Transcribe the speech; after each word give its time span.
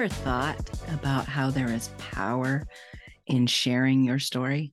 ever 0.00 0.08
thought 0.08 0.70
about 0.94 1.26
how 1.26 1.50
there 1.50 1.68
is 1.68 1.90
power 1.98 2.66
in 3.26 3.46
sharing 3.46 4.02
your 4.02 4.18
story? 4.18 4.72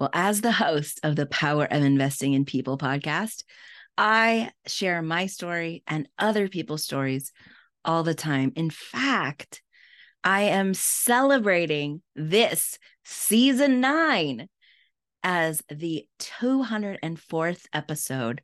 Well, 0.00 0.10
as 0.12 0.40
the 0.40 0.50
host 0.50 0.98
of 1.04 1.14
the 1.14 1.26
Power 1.26 1.64
of 1.64 1.84
Investing 1.84 2.32
in 2.32 2.44
People 2.44 2.78
podcast, 2.78 3.44
I 3.96 4.50
share 4.66 5.02
my 5.02 5.26
story 5.26 5.84
and 5.86 6.08
other 6.18 6.48
people's 6.48 6.82
stories 6.82 7.30
all 7.84 8.02
the 8.02 8.12
time. 8.12 8.50
In 8.56 8.70
fact, 8.70 9.62
I 10.24 10.42
am 10.42 10.74
celebrating 10.74 12.02
this 12.16 12.76
season 13.04 13.80
nine 13.80 14.48
as 15.22 15.62
the 15.68 16.08
204th 16.18 17.66
episode. 17.72 18.42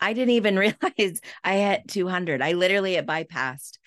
I 0.00 0.12
didn't 0.12 0.30
even 0.30 0.58
realize 0.58 1.20
I 1.44 1.54
had 1.54 1.88
200. 1.88 2.42
I 2.42 2.54
literally 2.54 2.96
it 2.96 3.06
bypassed. 3.06 3.78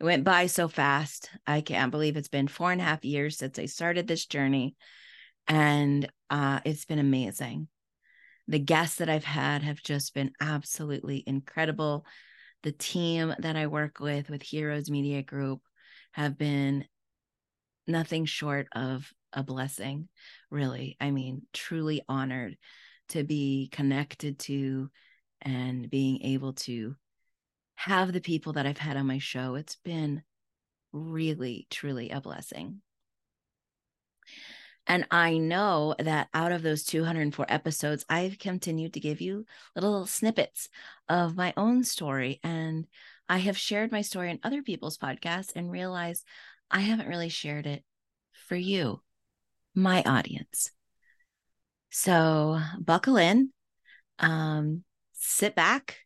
It 0.00 0.04
went 0.04 0.24
by 0.24 0.46
so 0.46 0.68
fast. 0.68 1.30
I 1.46 1.60
can't 1.60 1.90
believe 1.90 2.16
it's 2.16 2.28
been 2.28 2.48
four 2.48 2.70
and 2.70 2.80
a 2.80 2.84
half 2.84 3.04
years 3.04 3.38
since 3.38 3.58
I 3.58 3.66
started 3.66 4.06
this 4.06 4.26
journey. 4.26 4.76
And 5.48 6.08
uh, 6.28 6.60
it's 6.64 6.84
been 6.84 6.98
amazing. 6.98 7.68
The 8.48 8.58
guests 8.58 8.98
that 8.98 9.08
I've 9.08 9.24
had 9.24 9.62
have 9.62 9.82
just 9.82 10.14
been 10.14 10.32
absolutely 10.40 11.24
incredible. 11.26 12.04
The 12.62 12.72
team 12.72 13.34
that 13.38 13.56
I 13.56 13.66
work 13.68 14.00
with, 14.00 14.28
with 14.28 14.42
Heroes 14.42 14.90
Media 14.90 15.22
Group, 15.22 15.60
have 16.12 16.36
been 16.36 16.84
nothing 17.86 18.24
short 18.24 18.68
of 18.74 19.10
a 19.32 19.42
blessing, 19.42 20.08
really. 20.50 20.96
I 21.00 21.10
mean, 21.10 21.42
truly 21.52 22.02
honored 22.08 22.56
to 23.10 23.24
be 23.24 23.68
connected 23.72 24.38
to 24.40 24.90
and 25.42 25.88
being 25.88 26.22
able 26.22 26.54
to 26.54 26.96
have 27.76 28.12
the 28.12 28.20
people 28.20 28.54
that 28.54 28.66
I've 28.66 28.78
had 28.78 28.96
on 28.96 29.06
my 29.06 29.18
show. 29.18 29.54
It's 29.54 29.76
been 29.76 30.22
really, 30.92 31.66
truly 31.70 32.10
a 32.10 32.20
blessing. 32.20 32.82
And 34.86 35.06
I 35.10 35.38
know 35.38 35.94
that 35.98 36.28
out 36.32 36.52
of 36.52 36.62
those 36.62 36.84
204 36.84 37.46
episodes, 37.48 38.04
I've 38.08 38.38
continued 38.38 38.94
to 38.94 39.00
give 39.00 39.20
you 39.20 39.44
little 39.74 40.06
snippets 40.06 40.68
of 41.08 41.36
my 41.36 41.52
own 41.56 41.82
story. 41.82 42.38
And 42.42 42.86
I 43.28 43.38
have 43.38 43.58
shared 43.58 43.90
my 43.90 44.02
story 44.02 44.30
in 44.30 44.38
other 44.42 44.62
people's 44.62 44.98
podcasts 44.98 45.52
and 45.56 45.70
realized 45.70 46.24
I 46.70 46.80
haven't 46.80 47.08
really 47.08 47.28
shared 47.28 47.66
it 47.66 47.84
for 48.32 48.56
you, 48.56 49.02
my 49.74 50.02
audience. 50.04 50.70
So 51.90 52.60
buckle 52.78 53.16
in, 53.16 53.50
um, 54.20 54.84
sit 55.14 55.56
back, 55.56 56.05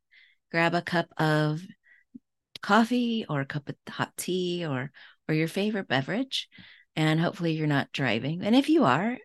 grab 0.50 0.74
a 0.74 0.82
cup 0.82 1.08
of 1.16 1.62
coffee 2.62 3.24
or 3.28 3.40
a 3.40 3.46
cup 3.46 3.68
of 3.68 3.76
hot 3.88 4.12
tea 4.16 4.66
or 4.66 4.90
or 5.28 5.34
your 5.34 5.48
favorite 5.48 5.88
beverage 5.88 6.48
and 6.96 7.20
hopefully 7.20 7.52
you're 7.52 7.66
not 7.66 7.92
driving. 7.92 8.42
And 8.42 8.54
if 8.54 8.68
you 8.68 8.84
are 8.84 9.18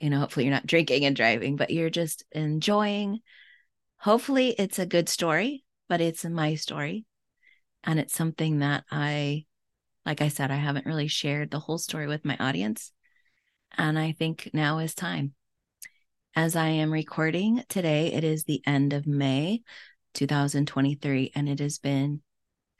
you 0.00 0.10
know 0.10 0.20
hopefully 0.20 0.46
you're 0.46 0.54
not 0.54 0.66
drinking 0.74 1.04
and 1.04 1.16
driving 1.16 1.56
but 1.56 1.70
you're 1.70 1.90
just 1.90 2.24
enjoying. 2.32 3.20
Hopefully 3.98 4.54
it's 4.58 4.78
a 4.78 4.86
good 4.86 5.08
story 5.08 5.64
but 5.88 6.00
it's 6.00 6.24
my 6.24 6.54
story 6.54 7.06
and 7.84 7.98
it's 7.98 8.14
something 8.14 8.58
that 8.58 8.84
i 8.90 9.44
like 10.04 10.20
i 10.20 10.28
said 10.28 10.50
i 10.50 10.56
haven't 10.56 10.86
really 10.86 11.08
shared 11.08 11.50
the 11.50 11.58
whole 11.58 11.78
story 11.78 12.06
with 12.06 12.24
my 12.24 12.36
audience 12.38 12.92
and 13.76 13.98
i 13.98 14.12
think 14.12 14.50
now 14.52 14.78
is 14.78 14.94
time. 14.94 15.34
As 16.36 16.54
i 16.54 16.68
am 16.68 16.92
recording 16.92 17.64
today 17.68 18.12
it 18.12 18.24
is 18.24 18.44
the 18.44 18.62
end 18.66 18.92
of 18.92 19.06
may 19.06 19.62
2023 20.18 21.32
and 21.34 21.48
it 21.48 21.60
has 21.60 21.78
been 21.78 22.20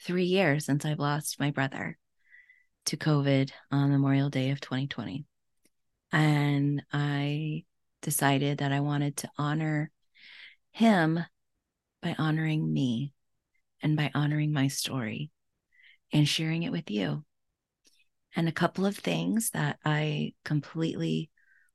three 0.04 0.24
years 0.24 0.66
since 0.66 0.84
i've 0.84 0.98
lost 0.98 1.40
my 1.40 1.50
brother 1.50 1.96
to 2.88 2.96
COVID 2.96 3.50
on 3.70 3.90
Memorial 3.90 4.30
Day 4.30 4.48
of 4.48 4.62
2020. 4.62 5.26
And 6.10 6.82
I 6.90 7.64
decided 8.00 8.58
that 8.58 8.72
I 8.72 8.80
wanted 8.80 9.18
to 9.18 9.30
honor 9.36 9.90
him 10.70 11.22
by 12.00 12.16
honoring 12.18 12.72
me 12.72 13.12
and 13.82 13.94
by 13.94 14.10
honoring 14.14 14.54
my 14.54 14.68
story 14.68 15.30
and 16.14 16.26
sharing 16.26 16.62
it 16.62 16.72
with 16.72 16.90
you. 16.90 17.26
And 18.34 18.48
a 18.48 18.52
couple 18.52 18.86
of 18.86 18.96
things 18.96 19.50
that 19.50 19.78
I 19.84 20.32
completely 20.46 21.28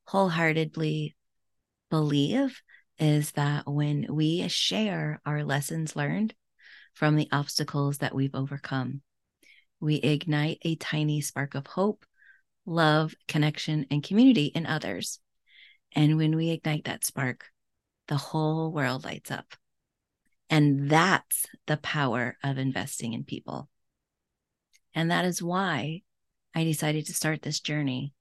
wholeheartedly 0.06 1.16
believe 1.92 2.60
is 3.04 3.34
that 3.34 3.70
when 3.70 4.08
we 4.10 4.48
share 4.48 5.22
our 5.26 5.44
lessons 5.44 5.94
learned 5.94 6.34
from 6.94 7.18
the 7.18 7.28
obstacles 7.34 7.98
that 7.98 8.16
we've 8.16 8.34
overcome, 8.34 9.02
we 9.82 9.96
ignite 9.96 10.60
a 10.62 10.78
tiny 10.78 11.20
spark 11.20 11.54
of 11.54 11.68
hope, 11.68 12.06
love, 12.66 13.14
connection, 13.28 13.86
and 13.92 14.04
community 14.04 14.46
in 14.46 14.66
others. 14.66 15.20
And 15.92 16.16
when 16.16 16.34
we 16.34 16.52
ignite 16.52 16.86
that 16.86 17.04
spark, 17.04 17.48
the 18.08 18.16
whole 18.16 18.72
world 18.72 19.04
lights 19.04 19.32
up. 19.32 19.54
And 20.50 20.90
that's 20.90 21.46
the 21.68 21.76
power 21.76 22.38
of 22.42 22.58
investing 22.58 23.12
in 23.12 23.26
people. 23.26 23.68
And 24.96 25.12
that 25.12 25.26
is 25.26 25.44
why 25.44 26.04
I 26.56 26.64
decided 26.64 27.08
to 27.08 27.14
start 27.14 27.42
this 27.42 27.60
journey 27.60 28.14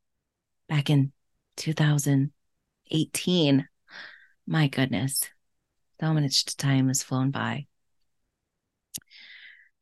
back 0.68 0.90
in 0.90 1.12
2018. 1.56 3.68
My 4.52 4.68
goodness, 4.68 5.30
so 5.98 6.12
much 6.12 6.44
time 6.58 6.88
has 6.88 7.02
flown 7.02 7.30
by. 7.30 7.68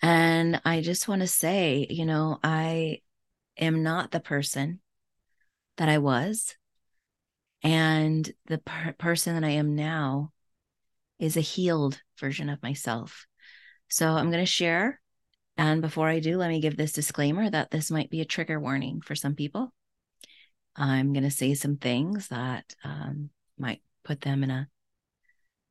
And 0.00 0.60
I 0.64 0.80
just 0.80 1.08
want 1.08 1.22
to 1.22 1.26
say, 1.26 1.88
you 1.90 2.06
know, 2.06 2.38
I 2.44 3.00
am 3.58 3.82
not 3.82 4.12
the 4.12 4.20
person 4.20 4.78
that 5.76 5.88
I 5.88 5.98
was. 5.98 6.54
And 7.64 8.32
the 8.46 8.58
per- 8.58 8.92
person 8.92 9.34
that 9.34 9.42
I 9.42 9.54
am 9.54 9.74
now 9.74 10.30
is 11.18 11.36
a 11.36 11.40
healed 11.40 12.00
version 12.20 12.48
of 12.48 12.62
myself. 12.62 13.26
So 13.88 14.06
I'm 14.06 14.30
going 14.30 14.44
to 14.44 14.46
share. 14.46 15.00
And 15.56 15.82
before 15.82 16.06
I 16.08 16.20
do, 16.20 16.36
let 16.36 16.48
me 16.48 16.60
give 16.60 16.76
this 16.76 16.92
disclaimer 16.92 17.50
that 17.50 17.72
this 17.72 17.90
might 17.90 18.08
be 18.08 18.20
a 18.20 18.24
trigger 18.24 18.60
warning 18.60 19.00
for 19.00 19.16
some 19.16 19.34
people. 19.34 19.74
I'm 20.76 21.12
going 21.12 21.24
to 21.24 21.30
say 21.32 21.54
some 21.54 21.76
things 21.76 22.28
that 22.28 22.72
um, 22.84 23.30
might 23.58 23.82
put 24.04 24.20
them 24.20 24.42
in 24.42 24.50
a 24.50 24.68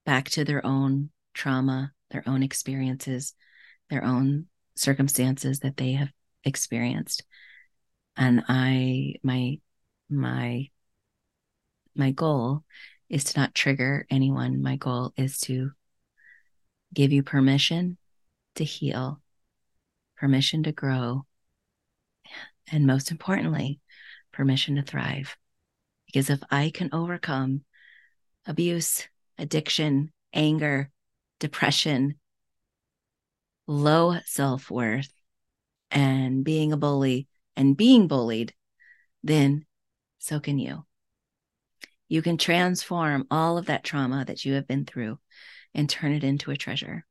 back 0.05 0.29
to 0.29 0.43
their 0.43 0.65
own 0.65 1.09
trauma, 1.33 1.91
their 2.11 2.23
own 2.25 2.43
experiences, 2.43 3.33
their 3.89 4.03
own 4.03 4.47
circumstances 4.75 5.59
that 5.59 5.77
they 5.77 5.93
have 5.93 6.09
experienced. 6.43 7.23
And 8.15 8.43
i 8.47 9.15
my 9.23 9.59
my 10.09 10.69
my 11.95 12.11
goal 12.11 12.63
is 13.09 13.25
to 13.25 13.39
not 13.39 13.55
trigger 13.55 14.05
anyone. 14.09 14.61
My 14.61 14.77
goal 14.77 15.13
is 15.17 15.39
to 15.41 15.71
give 16.93 17.11
you 17.11 17.23
permission 17.23 17.97
to 18.55 18.63
heal 18.63 19.21
permission 20.17 20.63
to 20.63 20.71
grow 20.71 21.25
and 22.71 22.85
most 22.85 23.11
importantly 23.11 23.79
permission 24.31 24.75
to 24.75 24.81
thrive. 24.81 25.37
Because 26.07 26.29
if 26.29 26.41
i 26.49 26.71
can 26.73 26.89
overcome 26.93 27.61
abuse 28.45 29.07
addiction 29.37 30.11
anger 30.33 30.89
depression 31.39 32.15
low 33.67 34.17
self 34.25 34.71
worth 34.71 35.13
and 35.91 36.43
being 36.43 36.73
a 36.73 36.77
bully 36.77 37.27
and 37.55 37.77
being 37.77 38.07
bullied, 38.07 38.53
then 39.23 39.65
so 40.17 40.39
can 40.39 40.57
you. 40.57 40.85
You 42.07 42.23
can 42.23 42.37
transform 42.37 43.27
all 43.29 43.57
of 43.57 43.67
that 43.67 43.83
trauma 43.83 44.25
that 44.25 44.43
you 44.43 44.53
have 44.53 44.67
been 44.67 44.85
through 44.85 45.19
and 45.75 45.87
turn 45.87 46.13
it 46.13 46.23
into 46.23 46.49
a 46.49 46.57
treasure. 46.57 47.05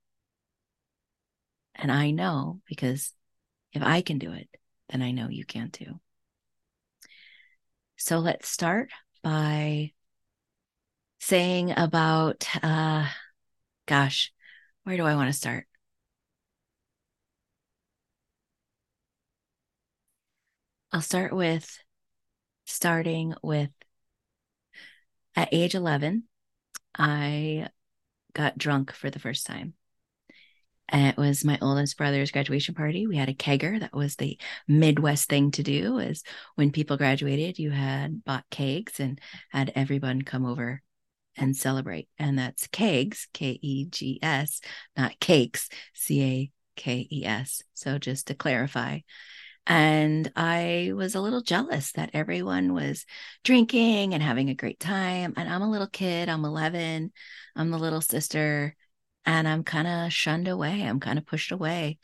And 1.77 1.93
I 1.93 2.11
know 2.11 2.61
because 2.67 3.13
if 3.73 3.83
I 3.83 4.01
can 4.01 4.19
do 4.19 4.33
it, 4.33 4.49
then 4.89 5.01
I 5.03 5.13
know 5.13 5.29
you 5.29 5.45
can 5.45 5.71
too. 5.71 6.01
So 7.97 8.19
let's 8.19 8.49
start 8.49 8.91
by 9.23 9.93
saying 11.21 11.73
about, 11.77 12.47
uh, 12.63 13.07
gosh, 13.87 14.33
where 14.85 14.97
do 14.97 15.05
I 15.05 15.15
want 15.15 15.29
to 15.29 15.33
start? 15.33 15.67
I'll 20.93 21.03
start 21.03 21.33
with 21.35 21.79
starting 22.65 23.35
with 23.43 23.71
at 25.37 25.49
age 25.53 25.75
11, 25.75 26.25
I 26.97 27.69
got 28.33 28.59
drunk 28.59 28.93
for 28.93 29.11
the 29.11 29.19
first 29.19 29.47
time. 29.47 29.75
And 30.89 31.07
it 31.07 31.17
was 31.17 31.45
my 31.45 31.59
oldest 31.61 31.99
brother's 31.99 32.31
graduation 32.31 32.75
party. 32.75 33.07
We 33.07 33.17
had 33.17 33.29
a 33.29 33.35
kegger. 33.35 33.79
That 33.79 33.95
was 33.95 34.17
the 34.17 34.39
Midwest 34.67 35.29
thing 35.29 35.51
to 35.53 35.63
do. 35.63 35.99
Is 35.99 36.23
when 36.55 36.73
people 36.73 36.97
graduated, 36.97 37.59
you 37.59 37.71
had 37.71 38.25
bought 38.25 38.49
kegs 38.51 38.99
and 38.99 39.21
had 39.51 39.71
everyone 39.75 40.23
come 40.23 40.47
over 40.47 40.83
and 41.39 41.57
celebrate. 41.57 42.09
And 42.19 42.39
that's 42.39 42.67
kegs, 42.67 43.29
K 43.33 43.59
E 43.63 43.87
G 43.87 44.19
S, 44.23 44.61
not 44.97 45.19
cakes, 45.21 45.69
C 45.95 46.23
A 46.23 46.53
K 46.77 47.09
E 47.11 47.25
S. 47.25 47.63
So 47.75 47.99
just 47.99 48.27
to 48.29 48.35
clarify. 48.35 49.01
And 49.67 50.33
I 50.35 50.93
was 50.95 51.15
a 51.15 51.21
little 51.21 51.43
jealous 51.43 51.93
that 51.93 52.11
everyone 52.15 52.73
was 52.73 53.05
drinking 53.45 54.15
and 54.15 54.23
having 54.23 54.49
a 54.49 54.55
great 54.55 54.81
time. 54.81 55.35
And 55.37 55.49
I'm 55.49 55.63
a 55.63 55.71
little 55.71 55.87
kid, 55.87 56.29
I'm 56.31 56.45
11, 56.45 57.13
I'm 57.55 57.71
the 57.71 57.79
little 57.79 58.01
sister, 58.01 58.75
and 59.27 59.47
I'm 59.47 59.65
kind 59.65 59.87
of 59.87 60.13
shunned 60.13 60.49
away. 60.49 60.83
I'm 60.83 61.01
kind 61.01 61.19
of 61.19 61.27
pushed 61.27 61.53
away. 61.53 61.99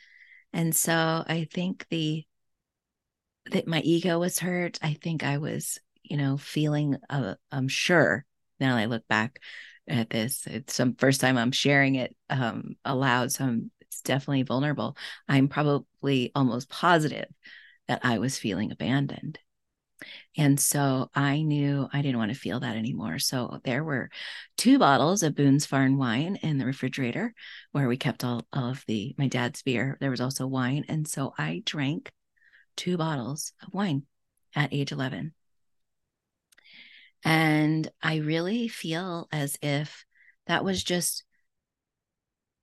And 0.52 0.76
so 0.76 1.25
I 1.26 1.48
think 1.50 1.87
the 1.88 2.26
that 3.50 3.66
my 3.66 3.80
ego 3.80 4.19
was 4.19 4.38
hurt. 4.38 4.78
I 4.82 4.94
think 4.94 5.22
I 5.22 5.38
was, 5.38 5.78
you 6.02 6.16
know, 6.16 6.37
feeling 6.37 6.96
uh, 7.10 7.34
I'm 7.50 7.69
sure 7.69 8.25
now 8.60 8.76
I 8.76 8.86
look 8.86 9.06
back 9.08 9.40
at 9.88 10.10
this. 10.10 10.46
It's 10.46 10.74
some 10.74 10.94
first 10.94 11.20
time 11.20 11.36
I'm 11.36 11.52
sharing 11.52 11.96
it 11.96 12.16
um 12.30 12.76
aloud. 12.84 13.32
So 13.32 13.44
I'm 13.44 13.70
it's 13.80 14.00
definitely 14.00 14.42
vulnerable. 14.42 14.96
I'm 15.28 15.48
probably 15.48 16.32
almost 16.34 16.68
positive 16.68 17.28
that 17.88 18.00
I 18.02 18.18
was 18.18 18.38
feeling 18.38 18.72
abandoned. 18.72 19.38
And 20.36 20.58
so 20.58 21.10
I 21.14 21.42
knew 21.42 21.88
I 21.92 22.02
didn't 22.02 22.18
want 22.18 22.32
to 22.32 22.38
feel 22.38 22.60
that 22.60 22.76
anymore. 22.76 23.18
So 23.18 23.60
there 23.64 23.84
were 23.84 24.10
two 24.56 24.78
bottles 24.78 25.22
of 25.22 25.34
Boone's 25.34 25.66
Farm 25.66 25.96
wine 25.96 26.36
in 26.36 26.58
the 26.58 26.66
refrigerator 26.66 27.32
where 27.72 27.88
we 27.88 27.96
kept 27.96 28.24
all, 28.24 28.46
all 28.52 28.70
of 28.70 28.84
the 28.86 29.14
my 29.16 29.28
dad's 29.28 29.62
beer. 29.62 29.96
There 30.00 30.10
was 30.10 30.20
also 30.20 30.46
wine. 30.46 30.84
And 30.88 31.06
so 31.06 31.34
I 31.38 31.62
drank 31.64 32.12
two 32.76 32.96
bottles 32.96 33.52
of 33.62 33.72
wine 33.72 34.04
at 34.54 34.72
age 34.72 34.92
11. 34.92 35.32
And 37.25 37.91
I 38.03 38.17
really 38.17 38.69
feel 38.69 39.29
as 39.32 39.56
if 39.62 40.05
that 40.47 40.65
was 40.65 40.85
just 40.85 41.25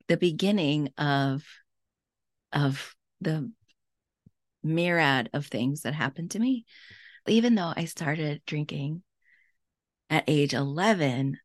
the 0.08 0.18
beginning 0.18 0.90
of 0.98 1.44
of 2.54 2.96
the 3.22 3.52
myriad 4.64 5.30
of 5.34 5.48
things 5.48 5.82
that 5.82 5.94
happened 5.94 6.32
to 6.32 6.40
me. 6.40 6.66
Even 7.28 7.56
though 7.56 7.74
I 7.76 7.86
started 7.86 8.42
drinking 8.46 9.04
at 10.10 10.26
age 10.28 10.54
11, 10.54 11.38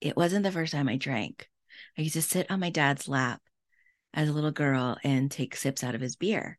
it 0.00 0.16
wasn't 0.16 0.42
the 0.42 0.52
first 0.52 0.72
time 0.72 0.88
I 0.88 0.96
drank. 0.96 1.48
I 1.96 2.02
used 2.02 2.14
to 2.14 2.22
sit 2.22 2.50
on 2.50 2.60
my 2.60 2.70
dad's 2.70 3.08
lap 3.08 3.40
as 4.12 4.28
a 4.28 4.32
little 4.32 4.50
girl 4.50 4.96
and 5.04 5.30
take 5.30 5.56
sips 5.56 5.84
out 5.84 5.94
of 5.94 6.00
his 6.00 6.16
beer. 6.16 6.58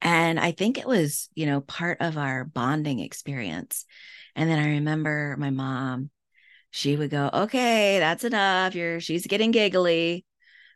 And 0.00 0.38
I 0.38 0.52
think 0.52 0.78
it 0.78 0.86
was, 0.86 1.28
you 1.34 1.46
know, 1.46 1.60
part 1.60 1.98
of 2.00 2.18
our 2.18 2.44
bonding 2.44 3.00
experience. 3.00 3.86
And 4.36 4.50
then 4.50 4.58
I 4.58 4.72
remember 4.72 5.36
my 5.38 5.50
mom, 5.50 6.10
she 6.70 6.96
would 6.96 7.10
go, 7.10 7.30
okay, 7.32 7.98
that's 8.00 8.24
enough. 8.24 8.74
You're, 8.74 9.00
she's 9.00 9.26
getting 9.26 9.50
giggly. 9.50 10.24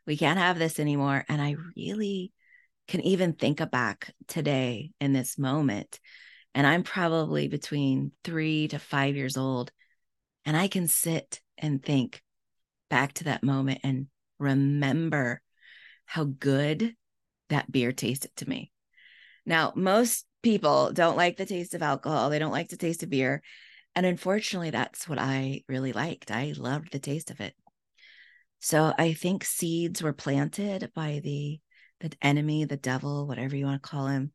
We 0.07 0.17
can't 0.17 0.39
have 0.39 0.59
this 0.59 0.79
anymore. 0.79 1.25
And 1.29 1.43
I 1.43 1.57
really 1.77 2.33
can 2.87 3.01
even 3.03 3.35
think 3.35 3.61
back 3.71 4.13
today 4.29 4.93
in 5.01 5.13
this 5.13 5.39
moment. 5.39 6.01
And 6.55 6.67
I'm 6.67 6.83
probably 6.83 7.49
between 7.49 8.13
three 8.25 8.69
to 8.69 8.79
five 8.79 9.17
years 9.17 9.37
old. 9.37 9.71
And 10.45 10.57
I 10.57 10.69
can 10.69 10.89
sit 10.89 11.41
and 11.59 11.83
think 11.83 12.23
back 12.89 13.13
to 13.15 13.25
that 13.25 13.43
moment 13.43 13.81
and 13.85 14.07
remember 14.39 15.43
how 16.07 16.25
good 16.25 16.95
that 17.51 17.71
beer 17.71 17.93
tasted 17.93 18.35
to 18.37 18.49
me. 18.49 18.73
Now, 19.49 19.73
most 19.75 20.27
people 20.43 20.93
don't 20.93 21.17
like 21.17 21.39
the 21.39 21.47
taste 21.47 21.75
of 21.75 21.83
alcohol, 21.83 22.29
they 22.29 22.39
don't 22.39 22.53
like 22.53 22.69
the 22.69 22.77
taste 22.77 23.03
of 23.03 23.09
beer. 23.09 23.43
And 23.95 24.05
unfortunately, 24.05 24.71
that's 24.71 25.09
what 25.09 25.19
I 25.19 25.63
really 25.69 25.93
liked. 25.93 26.31
I 26.31 26.53
loved 26.55 26.93
the 26.93 26.99
taste 26.99 27.31
of 27.31 27.41
it. 27.41 27.55
So 28.61 28.93
I 28.99 29.15
think 29.15 29.45
seeds 29.45 30.03
were 30.03 30.13
planted 30.13 30.93
by 30.95 31.21
the 31.25 31.61
the 32.01 32.13
enemy, 32.23 32.65
the 32.65 32.77
devil, 32.77 33.27
whatever 33.27 33.57
you 33.57 33.65
want 33.65 33.83
to 33.83 33.89
call 33.89 34.07
him. 34.07 34.33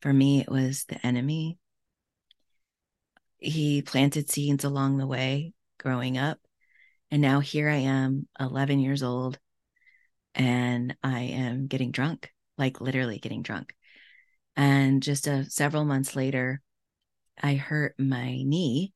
For 0.00 0.12
me, 0.12 0.40
it 0.40 0.50
was 0.50 0.84
the 0.84 1.06
enemy. 1.06 1.58
He 3.36 3.82
planted 3.82 4.30
seeds 4.30 4.64
along 4.64 4.96
the 4.96 5.06
way 5.06 5.52
growing 5.78 6.16
up. 6.18 6.38
And 7.10 7.20
now 7.20 7.40
here 7.40 7.68
I 7.68 7.76
am, 7.76 8.26
11 8.40 8.80
years 8.80 9.02
old, 9.02 9.38
and 10.34 10.96
I 11.02 11.20
am 11.20 11.66
getting 11.66 11.92
drunk, 11.92 12.32
like 12.56 12.80
literally 12.80 13.18
getting 13.18 13.42
drunk. 13.42 13.74
And 14.58 15.04
just 15.04 15.28
a, 15.28 15.48
several 15.48 15.84
months 15.84 16.16
later, 16.16 16.60
I 17.40 17.54
hurt 17.54 17.94
my 17.96 18.42
knee 18.42 18.92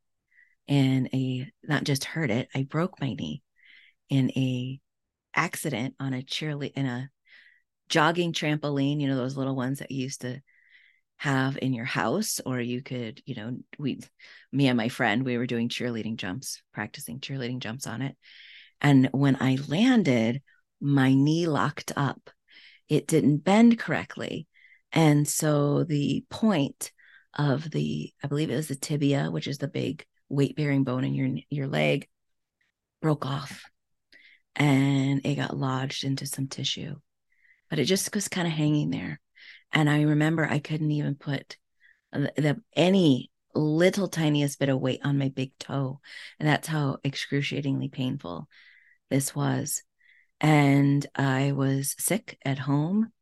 in 0.67 1.09
a 1.15 1.49
not 1.63 1.85
just 1.85 2.05
hurt 2.05 2.31
it, 2.31 2.49
I 2.53 2.65
broke 2.65 3.01
my 3.01 3.15
knee 3.15 3.43
in 4.11 4.31
a 4.31 4.81
accident 5.35 5.95
on 6.01 6.15
a 6.15 6.23
cheerlead 6.23 6.73
in 6.75 6.87
a 6.87 7.09
jogging 7.89 8.33
trampoline, 8.33 9.01
you 9.01 9.07
know, 9.07 9.17
those 9.17 9.37
little 9.37 9.55
ones 9.55 9.79
that 9.79 9.93
you 9.93 10.03
used 10.03 10.23
to 10.23 10.41
have 11.19 11.57
in 11.63 11.73
your 11.73 11.85
house, 11.85 12.41
or 12.45 12.61
you 12.61 12.83
could, 12.83 13.23
you 13.25 13.37
know, 13.37 13.57
we, 13.79 14.01
me 14.51 14.67
and 14.67 14.77
my 14.77 14.89
friend, 14.89 15.25
we 15.25 15.39
were 15.39 15.47
doing 15.47 15.69
cheerleading 15.69 16.17
jumps, 16.17 16.61
practicing 16.75 17.21
cheerleading 17.21 17.61
jumps 17.61 17.87
on 17.87 18.03
it. 18.03 18.17
And 18.81 19.09
when 19.13 19.37
I 19.41 19.59
landed, 19.69 20.43
my 20.81 21.15
knee 21.15 21.47
locked 21.47 21.93
up. 21.95 22.31
It 22.89 23.07
didn't 23.07 23.45
bend 23.45 23.79
correctly. 23.79 24.49
And 24.93 25.27
so 25.27 25.85
the 25.85 26.25
point 26.29 26.93
of 27.35 27.71
the, 27.71 28.13
I 28.23 28.29
believe 28.29 28.51
it 28.51 28.57
was 28.57 28.69
the 28.69 28.77
tibia, 28.77 29.31
which 29.31 29.47
is 29.47 29.59
the 29.59 29.69
big 29.69 30.05
weight 30.29 30.57
bearing 30.57 30.85
bone 30.85 31.05
in 31.05 31.15
your 31.15 31.29
your 31.51 31.69
leg, 31.69 32.09
broke 33.01 33.27
off, 33.27 33.65
and 34.57 35.25
it 35.25 35.37
got 35.37 35.57
lodged 35.57 36.05
into 36.05 36.27
some 36.27 36.49
tissue, 36.49 36.97
but 37.71 37.79
it 37.79 37.85
just 37.85 38.15
was 38.15 38.29
kind 38.29 38.47
of 38.47 38.53
hanging 38.53 38.91
there. 38.91 39.21
And 39.73 39.89
I 39.89 40.03
remember 40.03 40.47
I 40.47 40.59
couldn't 40.59 40.91
even 40.91 41.15
put 41.15 41.57
the, 42.13 42.33
the 42.37 42.63
any 42.77 43.31
little 43.55 44.09
tiniest 44.09 44.59
bit 44.59 44.69
of 44.69 44.81
weight 44.81 45.01
on 45.05 45.19
my 45.19 45.29
big 45.29 45.57
toe, 45.59 46.01
and 46.39 46.49
that's 46.49 46.69
how 46.69 46.99
excruciatingly 47.05 47.89
painful 47.89 48.49
this 49.11 49.35
was. 49.35 49.83
And 50.41 51.07
I 51.15 51.53
was 51.53 51.95
sick 51.99 52.39
at 52.45 52.59
home 52.59 53.13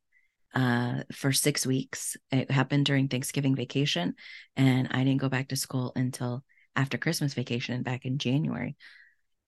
uh, 0.55 1.03
for 1.13 1.33
six 1.33 1.67
weeks. 1.67 2.17
It 2.31 2.51
happened 2.51 2.87
during 2.87 3.09
Thanksgiving 3.09 3.55
vacation, 3.55 4.15
and 4.57 4.89
I 4.91 5.05
didn't 5.05 5.21
go 5.21 5.29
back 5.29 5.49
to 5.49 5.57
school 5.57 5.93
until 5.97 6.45
after 6.77 6.99
Christmas 6.99 7.35
vacation 7.35 7.83
back 7.83 8.05
in 8.05 8.19
January. 8.19 8.77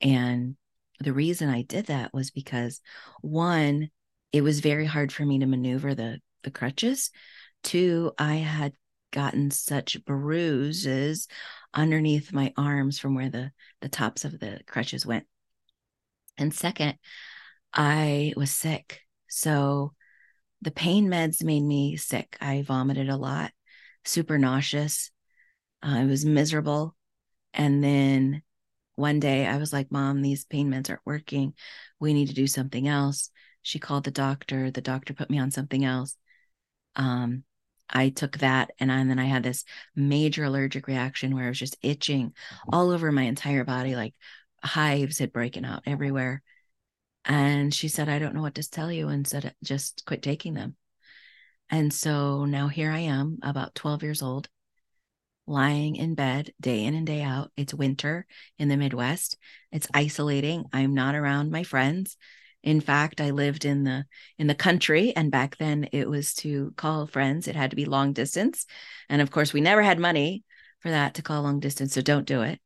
And 0.01 0.57
the 1.01 1.13
reason 1.13 1.49
I 1.49 1.63
did 1.63 1.87
that 1.87 2.13
was 2.13 2.31
because 2.31 2.81
one, 3.21 3.91
it 4.33 4.43
was 4.43 4.61
very 4.61 4.87
hard 4.87 5.13
for 5.13 5.25
me 5.25 5.39
to 5.41 5.47
maneuver 5.47 5.95
the 5.95 6.21
the 6.43 6.51
crutches. 6.51 7.11
Two, 7.63 8.13
I 8.19 8.37
had 8.37 8.73
gotten 9.13 9.51
such 9.51 10.05
bruises 10.05 11.29
underneath 11.75 12.33
my 12.33 12.53
arms 12.57 12.99
from 12.99 13.15
where 13.15 13.31
the 13.31 13.53
the 13.81 13.89
tops 13.89 14.25
of 14.25 14.39
the 14.39 14.61
crutches 14.67 15.07
went. 15.07 15.27
And 16.39 16.55
second, 16.55 16.99
I 17.73 18.33
was 18.37 18.51
sick. 18.51 19.01
So 19.29 19.95
the 20.63 20.71
pain 20.71 21.09
meds 21.09 21.43
made 21.43 21.63
me 21.63 21.97
sick. 21.97 22.37
I 22.41 22.63
vomited 22.63 23.09
a 23.09 23.17
lot, 23.17 23.51
super 24.05 24.39
nauseous. 24.39 25.11
Uh, 25.83 25.99
I 25.99 26.05
was 26.05 26.25
miserable. 26.25 26.97
And 27.53 27.83
then 27.83 28.43
one 28.95 29.21
day 29.21 29.47
I 29.47 29.59
was 29.59 29.73
like, 29.73 29.91
Mom, 29.91 30.23
these 30.23 30.45
pain 30.45 30.71
meds 30.71 30.89
aren't 30.89 31.05
working. 31.05 31.55
We 31.99 32.15
need 32.15 32.29
to 32.29 32.35
do 32.35 32.47
something 32.47 32.87
else. 32.87 33.31
She 33.63 33.79
called 33.79 34.05
the 34.05 34.11
doctor. 34.11 34.71
The 34.71 34.81
doctor 34.81 35.15
put 35.15 35.31
me 35.31 35.39
on 35.39 35.51
something 35.51 35.85
else. 35.85 36.17
Um, 36.95 37.43
I 37.91 38.11
took 38.11 38.39
that 38.39 38.71
and, 38.79 38.91
I, 38.91 39.01
and 39.01 39.11
then 39.11 39.19
I 39.19 39.25
had 39.25 39.43
this 39.43 39.65
major 39.95 40.45
allergic 40.45 40.87
reaction 40.87 41.35
where 41.35 41.47
I 41.47 41.49
was 41.49 41.59
just 41.59 41.77
itching 41.83 42.33
all 42.73 42.91
over 42.91 43.13
my 43.13 43.23
entire 43.23 43.65
body, 43.65 43.97
like 43.97 44.15
hives 44.63 45.19
had 45.19 45.33
broken 45.33 45.65
out 45.65 45.83
everywhere. 45.87 46.43
And 47.25 47.73
she 47.73 47.89
said, 47.89 48.09
I 48.09 48.19
don't 48.19 48.35
know 48.35 48.43
what 48.43 48.57
to 48.57 48.69
tell 48.69 48.91
you, 48.91 49.09
and 49.09 49.27
said, 49.27 49.55
just 49.63 50.05
quit 50.07 50.23
taking 50.23 50.55
them. 50.55 50.77
And 51.71 51.93
so 51.93 52.45
now 52.45 52.69
here 52.69 52.91
I 52.91 53.01
am, 53.01 53.39
about 53.43 53.75
12 53.75 54.03
years 54.03 54.23
old, 54.23 54.49
lying 55.47 55.97
in 55.97 56.15
bed 56.15 56.53
day 56.61 56.85
in 56.85 56.95
and 56.95 57.07
day 57.07 57.23
out. 57.23 57.51
It's 57.57 57.75
winter 57.75 58.27
in 58.59 58.69
the 58.69 58.77
Midwest. 58.77 59.37
It's 59.71 59.89
isolating. 59.95 60.65
I'm 60.73 60.95
not 60.95 61.15
around 61.15 61.51
my 61.51 61.63
friends. 61.63 62.17
In 62.63 62.81
fact, 62.81 63.21
I 63.21 63.31
lived 63.31 63.65
in 63.65 63.83
the 63.83 64.05
in 64.39 64.47
the 64.47 64.55
country 64.55 65.13
and 65.17 65.33
back 65.33 65.57
then 65.57 65.89
it 65.93 66.09
was 66.09 66.35
to 66.35 66.73
call 66.77 67.07
friends, 67.07 67.49
it 67.49 67.57
had 67.57 67.71
to 67.71 67.77
be 67.77 67.87
long 67.87 68.13
distance. 68.13 68.67
And 69.09 69.21
of 69.21 69.31
course, 69.31 69.53
we 69.53 69.61
never 69.61 69.83
had 69.83 69.99
money 69.99 70.45
for 70.81 70.91
that 70.91 71.15
to 71.15 71.23
call 71.23 71.43
long 71.43 71.59
distance, 71.59 71.95
so 71.95 72.03
don't 72.03 72.27
do 72.27 72.43
it. 72.43 72.61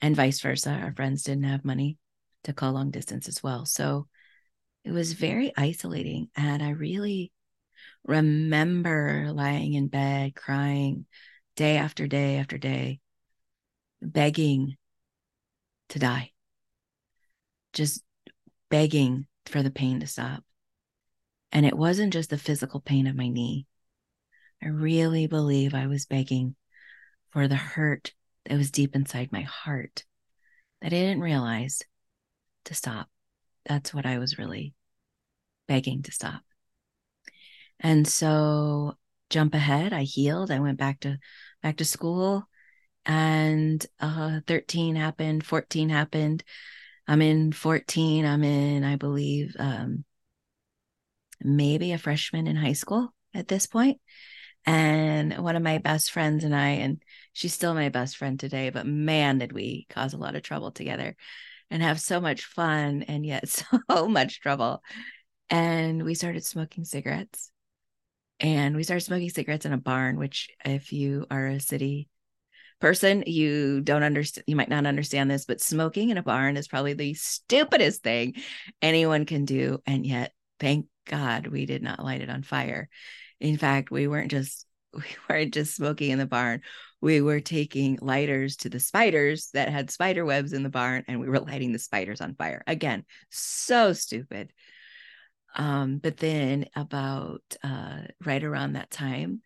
And 0.00 0.14
vice 0.14 0.40
versa, 0.40 0.70
our 0.70 0.92
friends 0.92 1.24
didn't 1.24 1.44
have 1.44 1.64
money 1.64 1.98
to 2.44 2.52
call 2.52 2.72
long 2.72 2.90
distance 2.90 3.28
as 3.28 3.42
well. 3.42 3.66
So 3.66 4.06
it 4.84 4.92
was 4.92 5.12
very 5.12 5.52
isolating. 5.56 6.28
And 6.36 6.62
I 6.62 6.70
really 6.70 7.32
remember 8.04 9.30
lying 9.32 9.74
in 9.74 9.88
bed 9.88 10.34
crying 10.34 11.06
day 11.56 11.76
after 11.76 12.06
day 12.06 12.36
after 12.38 12.58
day, 12.58 13.00
begging 14.00 14.76
to 15.90 15.98
die, 15.98 16.32
just 17.72 18.02
begging 18.70 19.26
for 19.46 19.62
the 19.62 19.70
pain 19.70 20.00
to 20.00 20.06
stop. 20.06 20.44
And 21.52 21.66
it 21.66 21.76
wasn't 21.76 22.12
just 22.12 22.30
the 22.30 22.38
physical 22.38 22.80
pain 22.80 23.06
of 23.06 23.16
my 23.16 23.28
knee. 23.28 23.66
I 24.62 24.68
really 24.68 25.26
believe 25.26 25.74
I 25.74 25.86
was 25.86 26.06
begging 26.06 26.54
for 27.30 27.48
the 27.48 27.56
hurt 27.56 28.12
that 28.44 28.56
was 28.56 28.70
deep 28.70 28.94
inside 28.94 29.32
my 29.32 29.42
heart 29.42 30.04
that 30.80 30.88
I 30.88 30.90
didn't 30.90 31.20
realize 31.20 31.82
to 32.64 32.74
stop. 32.74 33.08
That's 33.66 33.92
what 33.92 34.06
I 34.06 34.18
was 34.18 34.38
really 34.38 34.74
begging 35.68 36.02
to 36.02 36.12
stop. 36.12 36.42
And 37.78 38.06
so 38.06 38.94
jump 39.30 39.54
ahead, 39.54 39.92
I 39.92 40.02
healed. 40.02 40.50
I 40.50 40.60
went 40.60 40.78
back 40.78 41.00
to 41.00 41.18
back 41.62 41.76
to 41.78 41.84
school 41.84 42.44
and 43.06 43.84
uh 44.00 44.40
13 44.46 44.96
happened, 44.96 45.46
14 45.46 45.88
happened. 45.88 46.44
I'm 47.06 47.22
in 47.22 47.52
14. 47.52 48.24
I'm 48.26 48.44
in, 48.44 48.84
I 48.84 48.96
believe, 48.96 49.56
um 49.58 50.04
maybe 51.40 51.92
a 51.92 51.98
freshman 51.98 52.46
in 52.46 52.56
high 52.56 52.74
school 52.74 53.14
at 53.34 53.48
this 53.48 53.66
point. 53.66 54.00
And 54.66 55.38
one 55.38 55.56
of 55.56 55.62
my 55.62 55.78
best 55.78 56.10
friends 56.10 56.44
and 56.44 56.54
I, 56.54 56.68
and 56.68 57.02
she's 57.32 57.54
still 57.54 57.72
my 57.72 57.88
best 57.88 58.16
friend 58.18 58.38
today, 58.38 58.68
but 58.70 58.86
man, 58.86 59.38
did 59.38 59.52
we 59.52 59.86
cause 59.88 60.12
a 60.12 60.18
lot 60.18 60.36
of 60.36 60.42
trouble 60.42 60.70
together 60.70 61.16
and 61.70 61.82
have 61.82 62.00
so 62.00 62.20
much 62.20 62.44
fun 62.44 63.02
and 63.02 63.24
yet 63.24 63.48
so 63.90 64.08
much 64.08 64.40
trouble. 64.40 64.82
And 65.48 66.04
we 66.04 66.14
started 66.14 66.44
smoking 66.44 66.84
cigarettes. 66.84 67.50
And 68.38 68.74
we 68.74 68.84
started 68.84 69.04
smoking 69.04 69.28
cigarettes 69.28 69.66
in 69.66 69.72
a 69.72 69.78
barn, 69.78 70.18
which, 70.18 70.48
if 70.64 70.92
you 70.92 71.26
are 71.30 71.46
a 71.46 71.60
city 71.60 72.08
person, 72.80 73.22
you 73.26 73.82
don't 73.82 74.02
understand, 74.02 74.44
you 74.46 74.56
might 74.56 74.70
not 74.70 74.86
understand 74.86 75.30
this, 75.30 75.44
but 75.44 75.60
smoking 75.60 76.08
in 76.08 76.16
a 76.16 76.22
barn 76.22 76.56
is 76.56 76.66
probably 76.66 76.94
the 76.94 77.12
stupidest 77.14 78.02
thing 78.02 78.34
anyone 78.80 79.26
can 79.26 79.44
do. 79.44 79.82
And 79.86 80.06
yet, 80.06 80.32
thank 80.58 80.86
God 81.06 81.48
we 81.48 81.66
did 81.66 81.82
not 81.82 82.02
light 82.02 82.22
it 82.22 82.30
on 82.30 82.42
fire. 82.42 82.88
In 83.40 83.58
fact, 83.58 83.90
we 83.90 84.06
weren't 84.06 84.30
just 84.30 84.66
we 84.94 85.04
weren't 85.28 85.54
just 85.54 85.76
smoking 85.76 86.10
in 86.10 86.18
the 86.18 86.26
barn. 86.26 86.62
We 87.00 87.20
were 87.20 87.40
taking 87.40 87.98
lighters 88.00 88.56
to 88.56 88.68
the 88.68 88.80
spiders 88.80 89.50
that 89.54 89.68
had 89.70 89.90
spider 89.90 90.24
webs 90.24 90.52
in 90.52 90.62
the 90.62 90.68
barn 90.68 91.04
and 91.08 91.20
we 91.20 91.28
were 91.28 91.40
lighting 91.40 91.72
the 91.72 91.78
spiders 91.78 92.20
on 92.20 92.34
fire. 92.34 92.62
Again, 92.66 93.04
so 93.30 93.92
stupid. 93.92 94.52
Um, 95.56 95.98
but 95.98 96.16
then 96.18 96.66
about 96.76 97.42
uh, 97.64 98.02
right 98.24 98.42
around 98.42 98.74
that 98.74 98.90
time, 98.90 99.42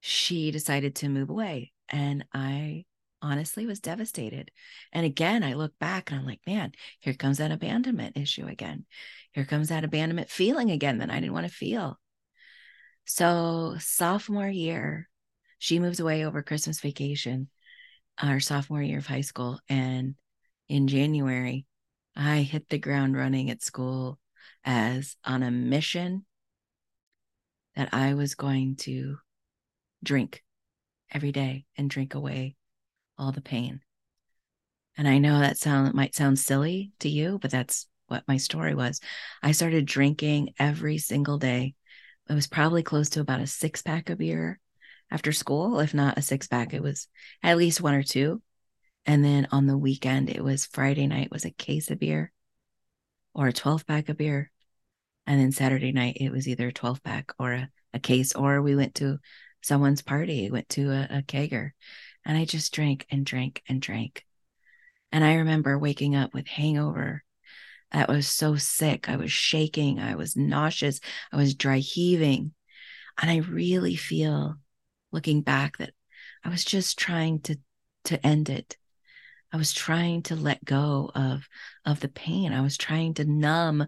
she 0.00 0.50
decided 0.50 0.96
to 0.96 1.08
move 1.08 1.30
away. 1.30 1.72
And 1.88 2.24
I 2.32 2.84
honestly 3.22 3.66
was 3.66 3.80
devastated. 3.80 4.50
And 4.92 5.04
again, 5.04 5.42
I 5.42 5.54
look 5.54 5.72
back 5.78 6.10
and 6.10 6.20
I'm 6.20 6.26
like, 6.26 6.40
man, 6.46 6.72
here 7.00 7.14
comes 7.14 7.38
that 7.38 7.50
abandonment 7.50 8.16
issue 8.16 8.46
again. 8.46 8.86
Here 9.32 9.44
comes 9.44 9.68
that 9.68 9.84
abandonment 9.84 10.30
feeling 10.30 10.70
again 10.70 10.98
that 10.98 11.10
I 11.10 11.20
didn't 11.20 11.32
want 11.32 11.46
to 11.46 11.52
feel. 11.52 11.98
So, 13.04 13.76
sophomore 13.78 14.48
year, 14.48 15.08
she 15.58 15.78
moves 15.78 16.00
away 16.00 16.24
over 16.24 16.42
Christmas 16.42 16.80
vacation, 16.80 17.48
uh, 18.22 18.26
our 18.26 18.40
sophomore 18.40 18.82
year 18.82 18.98
of 18.98 19.06
high 19.06 19.22
school. 19.22 19.58
And 19.68 20.14
in 20.68 20.88
January, 20.88 21.66
I 22.14 22.38
hit 22.42 22.68
the 22.68 22.78
ground 22.78 23.16
running 23.16 23.50
at 23.50 23.62
school 23.62 24.18
as 24.64 25.16
on 25.24 25.42
a 25.42 25.50
mission 25.50 26.24
that 27.74 27.90
I 27.92 28.14
was 28.14 28.34
going 28.34 28.76
to 28.76 29.18
drink 30.02 30.42
every 31.10 31.32
day 31.32 31.66
and 31.76 31.90
drink 31.90 32.14
away 32.14 32.56
all 33.18 33.32
the 33.32 33.40
pain. 33.40 33.80
And 34.96 35.06
I 35.06 35.18
know 35.18 35.38
that 35.38 35.58
sound 35.58 35.94
might 35.94 36.14
sound 36.14 36.38
silly 36.38 36.92
to 37.00 37.08
you, 37.08 37.38
but 37.40 37.50
that's 37.50 37.86
what 38.08 38.24
my 38.26 38.38
story 38.38 38.74
was. 38.74 39.00
I 39.42 39.52
started 39.52 39.84
drinking 39.84 40.54
every 40.58 40.98
single 40.98 41.38
day. 41.38 41.74
It 42.28 42.34
was 42.34 42.46
probably 42.46 42.82
close 42.82 43.10
to 43.10 43.20
about 43.20 43.40
a 43.40 43.46
six 43.46 43.82
pack 43.82 44.08
of 44.10 44.18
beer 44.18 44.58
after 45.10 45.32
school. 45.32 45.80
If 45.80 45.94
not 45.94 46.18
a 46.18 46.22
six 46.22 46.46
pack, 46.46 46.74
it 46.74 46.82
was 46.82 47.08
at 47.42 47.56
least 47.56 47.80
one 47.80 47.94
or 47.94 48.02
two. 48.02 48.42
And 49.04 49.24
then 49.24 49.48
on 49.52 49.66
the 49.66 49.78
weekend, 49.78 50.30
it 50.30 50.42
was 50.42 50.66
Friday 50.66 51.06
night 51.06 51.30
was 51.30 51.44
a 51.44 51.50
case 51.50 51.90
of 51.90 52.00
beer 52.00 52.32
or 53.34 53.46
a 53.46 53.52
12 53.52 53.86
pack 53.86 54.08
of 54.08 54.16
beer. 54.16 54.50
And 55.26 55.40
then 55.40 55.52
Saturday 55.52 55.92
night, 55.92 56.18
it 56.20 56.30
was 56.30 56.48
either 56.48 56.68
a 56.68 56.72
12 56.72 57.02
pack 57.02 57.32
or 57.38 57.52
a, 57.52 57.68
a 57.94 57.98
case, 57.98 58.34
or 58.34 58.62
we 58.62 58.74
went 58.76 58.96
to 58.96 59.18
someone's 59.62 60.02
party, 60.02 60.50
went 60.50 60.68
to 60.70 60.90
a, 60.90 61.18
a 61.18 61.22
kegger. 61.22 61.70
And 62.24 62.36
I 62.36 62.44
just 62.44 62.72
drank 62.72 63.06
and 63.10 63.24
drank 63.24 63.62
and 63.68 63.80
drank. 63.80 64.24
And 65.12 65.24
I 65.24 65.36
remember 65.36 65.78
waking 65.78 66.16
up 66.16 66.34
with 66.34 66.46
hangover. 66.46 67.22
I 67.92 68.04
was 68.06 68.26
so 68.26 68.56
sick. 68.56 69.08
I 69.08 69.16
was 69.16 69.30
shaking. 69.30 70.00
I 70.00 70.16
was 70.16 70.36
nauseous. 70.36 71.00
I 71.32 71.36
was 71.36 71.54
dry 71.54 71.78
heaving. 71.78 72.52
And 73.20 73.30
I 73.30 73.38
really 73.38 73.96
feel 73.96 74.56
looking 75.12 75.42
back 75.42 75.78
that 75.78 75.92
I 76.44 76.48
was 76.48 76.64
just 76.64 76.98
trying 76.98 77.40
to 77.42 77.58
to 78.04 78.24
end 78.24 78.48
it. 78.48 78.76
I 79.52 79.56
was 79.56 79.72
trying 79.72 80.22
to 80.24 80.36
let 80.36 80.64
go 80.64 81.10
of 81.14 81.48
of 81.84 82.00
the 82.00 82.08
pain. 82.08 82.52
I 82.52 82.60
was 82.60 82.76
trying 82.76 83.14
to 83.14 83.24
numb 83.24 83.86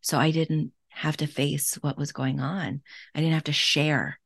so 0.00 0.18
I 0.18 0.30
didn't 0.30 0.72
have 0.88 1.16
to 1.18 1.26
face 1.26 1.74
what 1.80 1.98
was 1.98 2.12
going 2.12 2.40
on. 2.40 2.82
I 3.14 3.20
didn't 3.20 3.34
have 3.34 3.44
to 3.44 3.52
share. 3.52 4.18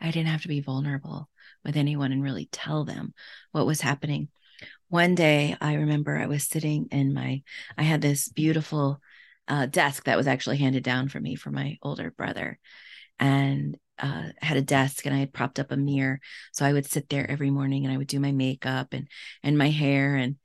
I 0.00 0.10
didn't 0.10 0.28
have 0.28 0.42
to 0.42 0.48
be 0.48 0.60
vulnerable 0.60 1.28
with 1.64 1.76
anyone 1.76 2.12
and 2.12 2.22
really 2.22 2.48
tell 2.50 2.84
them 2.84 3.14
what 3.52 3.66
was 3.66 3.80
happening. 3.80 4.28
One 4.88 5.14
day, 5.14 5.56
I 5.60 5.74
remember 5.74 6.16
I 6.16 6.26
was 6.26 6.46
sitting 6.46 6.88
in 6.90 7.14
my, 7.14 7.42
I 7.76 7.82
had 7.82 8.00
this 8.00 8.28
beautiful 8.28 9.00
uh, 9.48 9.66
desk 9.66 10.04
that 10.04 10.16
was 10.16 10.26
actually 10.26 10.58
handed 10.58 10.84
down 10.84 11.08
for 11.08 11.20
me 11.20 11.34
for 11.34 11.50
my 11.50 11.78
older 11.82 12.10
brother. 12.10 12.58
And 13.18 13.76
uh, 14.02 14.24
had 14.42 14.56
a 14.56 14.62
desk 14.62 15.06
and 15.06 15.14
I 15.14 15.20
had 15.20 15.32
propped 15.32 15.60
up 15.60 15.70
a 15.70 15.76
mirror. 15.76 16.20
So 16.52 16.66
I 16.66 16.72
would 16.72 16.86
sit 16.86 17.08
there 17.08 17.30
every 17.30 17.50
morning 17.50 17.84
and 17.84 17.94
I 17.94 17.96
would 17.96 18.08
do 18.08 18.18
my 18.20 18.32
makeup 18.32 18.88
and 18.92 19.08
and 19.42 19.56
my 19.56 19.70
hair 19.70 20.16
and 20.16 20.36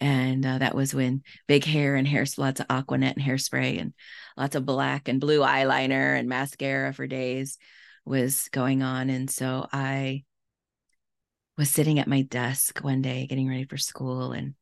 and 0.00 0.44
uh, 0.44 0.58
that 0.58 0.74
was 0.74 0.92
when 0.94 1.22
big 1.46 1.64
hair 1.64 1.94
and 1.94 2.06
hair 2.06 2.26
lots 2.36 2.60
of 2.60 2.66
aquanet 2.66 3.14
and 3.14 3.22
hairspray 3.22 3.80
and 3.80 3.94
lots 4.36 4.56
of 4.56 4.66
black 4.66 5.06
and 5.08 5.20
blue 5.20 5.40
eyeliner 5.40 6.18
and 6.18 6.28
mascara 6.28 6.92
for 6.92 7.06
days 7.06 7.56
was 8.04 8.48
going 8.50 8.82
on. 8.82 9.08
And 9.10 9.30
so 9.30 9.66
i 9.72 10.24
was 11.56 11.70
sitting 11.70 12.00
at 12.00 12.08
my 12.08 12.22
desk 12.22 12.80
one 12.80 13.00
day 13.00 13.28
getting 13.28 13.48
ready 13.48 13.64
for 13.64 13.76
school 13.76 14.32
and 14.32 14.54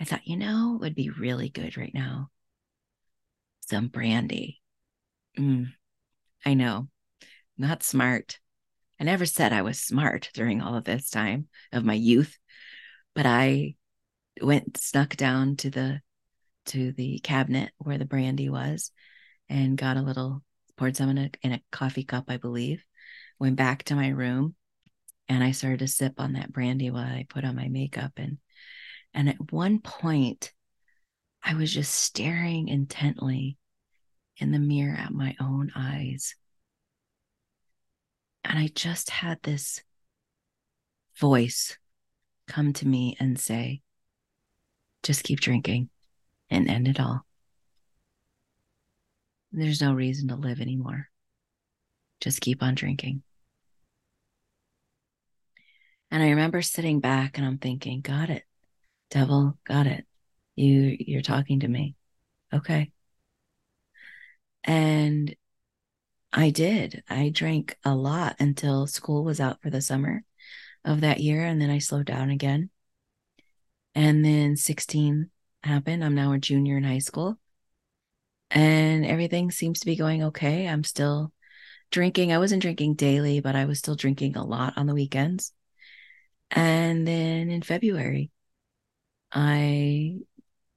i 0.00 0.04
thought 0.04 0.26
you 0.26 0.36
know 0.36 0.76
would 0.80 0.96
be 0.96 1.08
really 1.10 1.48
good 1.48 1.76
right 1.76 1.94
now. 1.94 2.30
Some 3.68 3.86
brandy. 3.86 4.60
Mm, 5.38 5.68
i 6.44 6.54
know 6.54 6.88
not 7.60 7.82
smart. 7.82 8.38
I 9.00 9.04
never 9.04 9.24
said 9.24 9.52
i 9.52 9.62
was 9.62 9.80
smart 9.80 10.30
during 10.34 10.60
all 10.60 10.76
of 10.76 10.84
this 10.84 11.08
time 11.08 11.48
of 11.72 11.84
my 11.84 11.94
youth 11.94 12.38
but 13.14 13.24
i 13.24 13.74
went 14.42 14.76
snuck 14.76 15.16
down 15.16 15.56
to 15.56 15.70
the 15.70 16.00
to 16.66 16.92
the 16.92 17.18
cabinet 17.20 17.72
where 17.78 17.96
the 17.96 18.04
brandy 18.04 18.50
was 18.50 18.92
and 19.48 19.78
got 19.78 19.96
a 19.96 20.02
little 20.02 20.42
poured 20.76 20.96
some 20.96 21.08
in 21.08 21.18
a, 21.18 21.30
in 21.42 21.52
a 21.52 21.62
coffee 21.72 22.04
cup 22.04 22.24
i 22.28 22.36
believe 22.36 22.84
went 23.38 23.56
back 23.56 23.82
to 23.84 23.94
my 23.94 24.08
room 24.08 24.54
and 25.28 25.42
i 25.42 25.50
started 25.50 25.78
to 25.78 25.88
sip 25.88 26.14
on 26.18 26.34
that 26.34 26.52
brandy 26.52 26.90
while 26.90 27.02
i 27.02 27.24
put 27.28 27.44
on 27.44 27.56
my 27.56 27.68
makeup. 27.68 28.12
And 28.18 28.36
and 29.14 29.30
at 29.30 29.52
one 29.52 29.80
point 29.80 30.52
i 31.42 31.54
was 31.54 31.72
just 31.72 31.92
staring 31.92 32.68
intently 32.68 33.56
in 34.36 34.52
the 34.52 34.58
mirror 34.58 34.96
at 34.96 35.12
my 35.12 35.34
own 35.40 35.72
eyes 35.74 36.34
and 38.44 38.58
i 38.58 38.68
just 38.74 39.10
had 39.10 39.38
this 39.42 39.82
voice 41.18 41.76
come 42.46 42.72
to 42.72 42.86
me 42.86 43.16
and 43.20 43.38
say 43.38 43.82
just 45.02 45.24
keep 45.24 45.40
drinking 45.40 45.88
and 46.50 46.68
end 46.68 46.88
it 46.88 47.00
all. 47.00 47.24
There's 49.52 49.80
no 49.80 49.94
reason 49.94 50.28
to 50.28 50.36
live 50.36 50.60
anymore. 50.60 51.08
Just 52.20 52.40
keep 52.40 52.62
on 52.62 52.74
drinking. 52.74 53.22
And 56.10 56.22
I 56.22 56.30
remember 56.30 56.60
sitting 56.60 57.00
back 57.00 57.38
and 57.38 57.46
I'm 57.46 57.58
thinking, 57.58 58.00
got 58.00 58.30
it. 58.30 58.44
Devil, 59.10 59.58
got 59.64 59.86
it. 59.86 60.06
You 60.56 60.96
you're 60.98 61.22
talking 61.22 61.60
to 61.60 61.68
me. 61.68 61.94
Okay. 62.52 62.92
And 64.64 65.34
I 66.32 66.50
did. 66.50 67.02
I 67.08 67.30
drank 67.30 67.76
a 67.84 67.94
lot 67.94 68.36
until 68.38 68.86
school 68.86 69.24
was 69.24 69.40
out 69.40 69.60
for 69.62 69.70
the 69.70 69.80
summer 69.80 70.24
of 70.84 71.00
that 71.00 71.20
year 71.20 71.44
and 71.44 71.60
then 71.60 71.70
I 71.70 71.78
slowed 71.78 72.06
down 72.06 72.30
again. 72.30 72.70
And 73.94 74.24
then 74.24 74.56
16 74.56 75.30
happened. 75.64 76.04
I'm 76.04 76.14
now 76.14 76.32
a 76.32 76.38
junior 76.38 76.76
in 76.76 76.84
high 76.84 76.98
school. 76.98 77.38
And 78.50 79.04
everything 79.04 79.50
seems 79.50 79.80
to 79.80 79.86
be 79.86 79.96
going 79.96 80.22
okay. 80.24 80.68
I'm 80.68 80.84
still 80.84 81.32
drinking. 81.90 82.32
I 82.32 82.38
wasn't 82.38 82.62
drinking 82.62 82.94
daily, 82.94 83.40
but 83.40 83.56
I 83.56 83.64
was 83.64 83.78
still 83.78 83.96
drinking 83.96 84.36
a 84.36 84.44
lot 84.44 84.74
on 84.76 84.86
the 84.86 84.94
weekends. 84.94 85.52
And 86.50 87.06
then 87.06 87.50
in 87.50 87.62
February, 87.62 88.30
I 89.32 90.18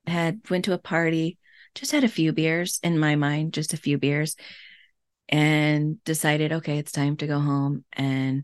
had 0.06 0.42
went 0.50 0.66
to 0.66 0.74
a 0.74 0.78
party 0.78 1.38
just 1.76 1.92
had 1.92 2.04
a 2.04 2.10
few 2.10 2.32
beers 2.34 2.80
in 2.84 3.00
my 3.00 3.16
mind, 3.16 3.54
just 3.54 3.74
a 3.74 3.78
few 3.78 3.98
beers, 3.98 4.36
and 5.30 6.04
decided, 6.04 6.54
okay, 6.54 6.78
it's 6.78 6.92
time 6.92 7.18
to 7.18 7.28
go 7.28 7.40
home. 7.40 7.86
And 7.94 8.44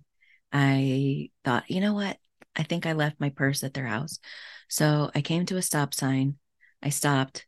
I 0.52 1.30
thought, 1.44 1.70
you 1.70 1.82
know 1.82 1.94
what? 1.94 2.18
I 2.56 2.64
think 2.64 2.86
I 2.86 2.94
left 2.94 3.20
my 3.20 3.30
purse 3.30 3.64
at 3.64 3.74
their 3.74 3.86
house. 3.86 4.20
So 4.68 5.12
I 5.14 5.22
came 5.22 5.46
to 5.48 5.58
a 5.58 5.62
stop 5.62 5.94
sign. 5.94 6.36
I 6.82 6.90
stopped 6.90 7.46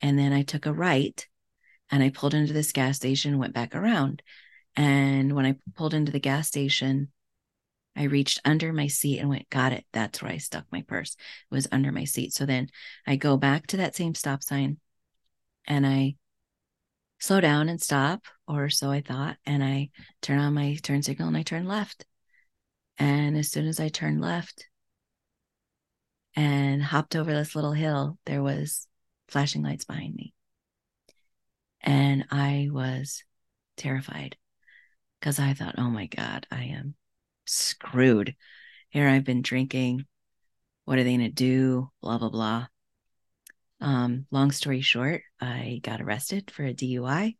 and 0.00 0.18
then 0.18 0.32
I 0.32 0.42
took 0.42 0.66
a 0.66 0.72
right 0.72 1.26
and 1.90 2.02
I 2.02 2.10
pulled 2.10 2.34
into 2.34 2.52
this 2.52 2.72
gas 2.72 2.96
station, 2.96 3.38
went 3.38 3.54
back 3.54 3.74
around. 3.74 4.22
And 4.76 5.34
when 5.34 5.46
I 5.46 5.56
pulled 5.74 5.94
into 5.94 6.12
the 6.12 6.20
gas 6.20 6.48
station, 6.48 7.08
I 7.96 8.04
reached 8.04 8.40
under 8.44 8.72
my 8.72 8.86
seat 8.86 9.18
and 9.18 9.28
went, 9.28 9.50
got 9.50 9.72
it. 9.72 9.84
That's 9.92 10.22
where 10.22 10.30
I 10.30 10.38
stuck 10.38 10.66
my 10.70 10.82
purse. 10.82 11.16
It 11.50 11.54
was 11.54 11.66
under 11.72 11.90
my 11.90 12.04
seat. 12.04 12.32
So 12.32 12.46
then 12.46 12.68
I 13.06 13.16
go 13.16 13.36
back 13.36 13.66
to 13.68 13.78
that 13.78 13.96
same 13.96 14.14
stop 14.14 14.42
sign 14.42 14.78
and 15.66 15.84
I 15.84 16.14
slow 17.18 17.40
down 17.40 17.68
and 17.68 17.80
stop, 17.80 18.24
or 18.48 18.70
so 18.70 18.90
I 18.90 19.00
thought. 19.00 19.36
And 19.44 19.62
I 19.62 19.90
turn 20.22 20.38
on 20.38 20.54
my 20.54 20.76
turn 20.82 21.02
signal 21.02 21.28
and 21.28 21.36
I 21.36 21.42
turn 21.42 21.66
left. 21.66 22.04
And 22.98 23.36
as 23.36 23.50
soon 23.50 23.66
as 23.66 23.78
I 23.78 23.88
turned 23.88 24.20
left 24.20 24.66
and 26.34 26.82
hopped 26.82 27.14
over 27.14 27.32
this 27.32 27.54
little 27.54 27.72
hill, 27.72 28.18
there 28.26 28.42
was 28.42 28.88
flashing 29.28 29.62
lights 29.62 29.84
behind 29.84 30.14
me. 30.14 30.34
And 31.80 32.24
I 32.30 32.68
was 32.72 33.22
terrified 33.76 34.36
because 35.20 35.38
I 35.38 35.54
thought, 35.54 35.76
oh 35.78 35.90
my 35.90 36.06
God, 36.06 36.46
I 36.50 36.64
am 36.64 36.94
screwed. 37.46 38.34
Here 38.90 39.08
I've 39.08 39.24
been 39.24 39.42
drinking. 39.42 40.06
What 40.84 40.98
are 40.98 41.04
they 41.04 41.16
going 41.16 41.28
to 41.28 41.34
do? 41.34 41.90
Blah, 42.00 42.18
blah, 42.18 42.30
blah. 42.30 42.66
Um, 43.80 44.26
long 44.30 44.50
story 44.50 44.80
short, 44.80 45.22
I 45.40 45.80
got 45.82 46.00
arrested 46.00 46.50
for 46.50 46.64
a 46.64 46.74
DUI. 46.74 47.36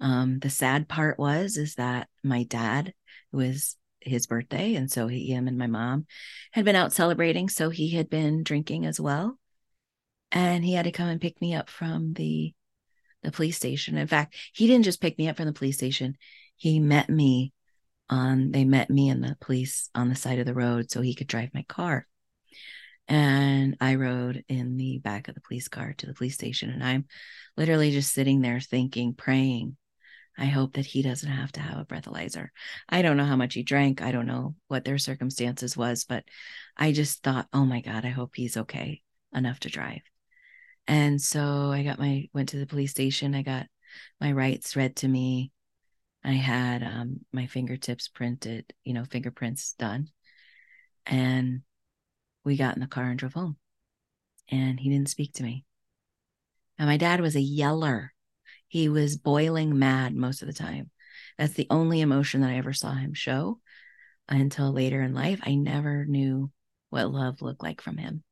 Um, 0.00 0.38
the 0.38 0.50
sad 0.50 0.88
part 0.88 1.18
was 1.18 1.56
is 1.56 1.74
that 1.74 2.08
my 2.22 2.44
dad 2.44 2.94
was 3.32 3.76
his 4.00 4.26
birthday, 4.26 4.74
and 4.74 4.90
so 4.90 5.08
he, 5.08 5.26
him 5.32 5.48
and 5.48 5.58
my 5.58 5.66
mom 5.66 6.06
had 6.52 6.64
been 6.64 6.76
out 6.76 6.92
celebrating, 6.92 7.48
so 7.48 7.70
he 7.70 7.90
had 7.90 8.08
been 8.08 8.42
drinking 8.42 8.86
as 8.86 9.00
well, 9.00 9.38
and 10.30 10.64
he 10.64 10.74
had 10.74 10.84
to 10.84 10.92
come 10.92 11.08
and 11.08 11.20
pick 11.20 11.40
me 11.40 11.54
up 11.54 11.68
from 11.68 12.12
the 12.14 12.54
the 13.22 13.32
police 13.32 13.56
station. 13.56 13.98
In 13.98 14.06
fact, 14.06 14.36
he 14.52 14.68
didn't 14.68 14.84
just 14.84 15.00
pick 15.00 15.18
me 15.18 15.28
up 15.28 15.36
from 15.36 15.46
the 15.46 15.52
police 15.52 15.76
station; 15.76 16.16
he 16.56 16.78
met 16.78 17.10
me 17.10 17.52
on 18.10 18.52
they 18.52 18.64
met 18.64 18.88
me 18.90 19.08
and 19.10 19.22
the 19.22 19.36
police 19.40 19.90
on 19.94 20.08
the 20.08 20.14
side 20.14 20.38
of 20.38 20.46
the 20.46 20.54
road 20.54 20.90
so 20.90 21.00
he 21.00 21.14
could 21.14 21.26
drive 21.26 21.50
my 21.54 21.62
car. 21.62 22.06
And 23.08 23.76
i 23.80 23.94
rode 23.94 24.44
in 24.48 24.76
the 24.76 24.98
back 24.98 25.28
of 25.28 25.34
the 25.34 25.40
police 25.40 25.68
car 25.68 25.94
to 25.98 26.06
the 26.06 26.14
police 26.14 26.34
station 26.34 26.68
and 26.68 26.84
i'm 26.84 27.06
literally 27.56 27.90
just 27.90 28.12
sitting 28.12 28.42
there 28.42 28.60
thinking 28.60 29.14
praying 29.14 29.76
i 30.38 30.46
hope 30.46 30.74
that 30.74 30.86
he 30.86 31.02
doesn't 31.02 31.30
have 31.30 31.52
to 31.52 31.60
have 31.60 31.78
a 31.78 31.84
breathalyzer 31.84 32.48
i 32.88 33.02
don't 33.02 33.16
know 33.16 33.24
how 33.24 33.36
much 33.36 33.54
he 33.54 33.62
drank 33.62 34.00
i 34.00 34.12
don't 34.12 34.26
know 34.26 34.54
what 34.68 34.84
their 34.84 34.98
circumstances 34.98 35.76
was 35.76 36.04
but 36.04 36.24
i 36.76 36.92
just 36.92 37.22
thought 37.22 37.48
oh 37.52 37.64
my 37.64 37.80
god 37.80 38.04
i 38.04 38.10
hope 38.10 38.32
he's 38.34 38.56
okay 38.56 39.02
enough 39.34 39.60
to 39.60 39.68
drive 39.68 40.02
and 40.86 41.20
so 41.20 41.70
i 41.70 41.82
got 41.82 41.98
my 41.98 42.28
went 42.32 42.48
to 42.48 42.58
the 42.58 42.66
police 42.66 42.90
station 42.90 43.34
i 43.34 43.42
got 43.42 43.66
my 44.20 44.32
rights 44.32 44.76
read 44.76 44.96
to 44.96 45.08
me 45.08 45.52
I 46.24 46.32
had 46.32 46.82
um, 46.82 47.20
my 47.32 47.46
fingertips 47.46 48.08
printed, 48.08 48.72
you 48.84 48.92
know, 48.92 49.04
fingerprints 49.04 49.72
done. 49.78 50.08
And 51.06 51.62
we 52.44 52.56
got 52.56 52.74
in 52.74 52.80
the 52.80 52.86
car 52.86 53.04
and 53.04 53.18
drove 53.18 53.34
home. 53.34 53.56
And 54.50 54.78
he 54.80 54.90
didn't 54.90 55.10
speak 55.10 55.34
to 55.34 55.42
me. 55.42 55.64
And 56.78 56.88
my 56.88 56.96
dad 56.96 57.20
was 57.20 57.36
a 57.36 57.40
yeller. 57.40 58.12
He 58.68 58.88
was 58.88 59.16
boiling 59.16 59.78
mad 59.78 60.14
most 60.14 60.42
of 60.42 60.48
the 60.48 60.54
time. 60.54 60.90
That's 61.36 61.54
the 61.54 61.66
only 61.70 62.00
emotion 62.00 62.42
that 62.42 62.50
I 62.50 62.58
ever 62.58 62.72
saw 62.72 62.92
him 62.92 63.14
show 63.14 63.60
until 64.28 64.72
later 64.72 65.02
in 65.02 65.14
life. 65.14 65.40
I 65.42 65.54
never 65.54 66.04
knew 66.04 66.50
what 66.90 67.10
love 67.10 67.42
looked 67.42 67.62
like 67.62 67.80
from 67.80 67.96
him. 67.96 68.22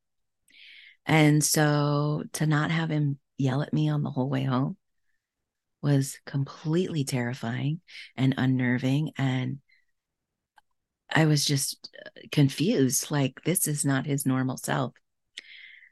And 1.06 1.42
so 1.42 2.24
to 2.34 2.46
not 2.46 2.70
have 2.70 2.90
him 2.90 3.18
yell 3.38 3.62
at 3.62 3.72
me 3.72 3.88
on 3.88 4.02
the 4.02 4.10
whole 4.10 4.28
way 4.28 4.44
home 4.44 4.76
was 5.82 6.18
completely 6.26 7.04
terrifying 7.04 7.80
and 8.16 8.34
unnerving. 8.36 9.12
And 9.16 9.58
I 11.14 11.26
was 11.26 11.44
just 11.44 11.96
confused 12.32 13.10
like, 13.10 13.40
this 13.44 13.68
is 13.68 13.84
not 13.84 14.06
his 14.06 14.26
normal 14.26 14.56
self. 14.56 14.94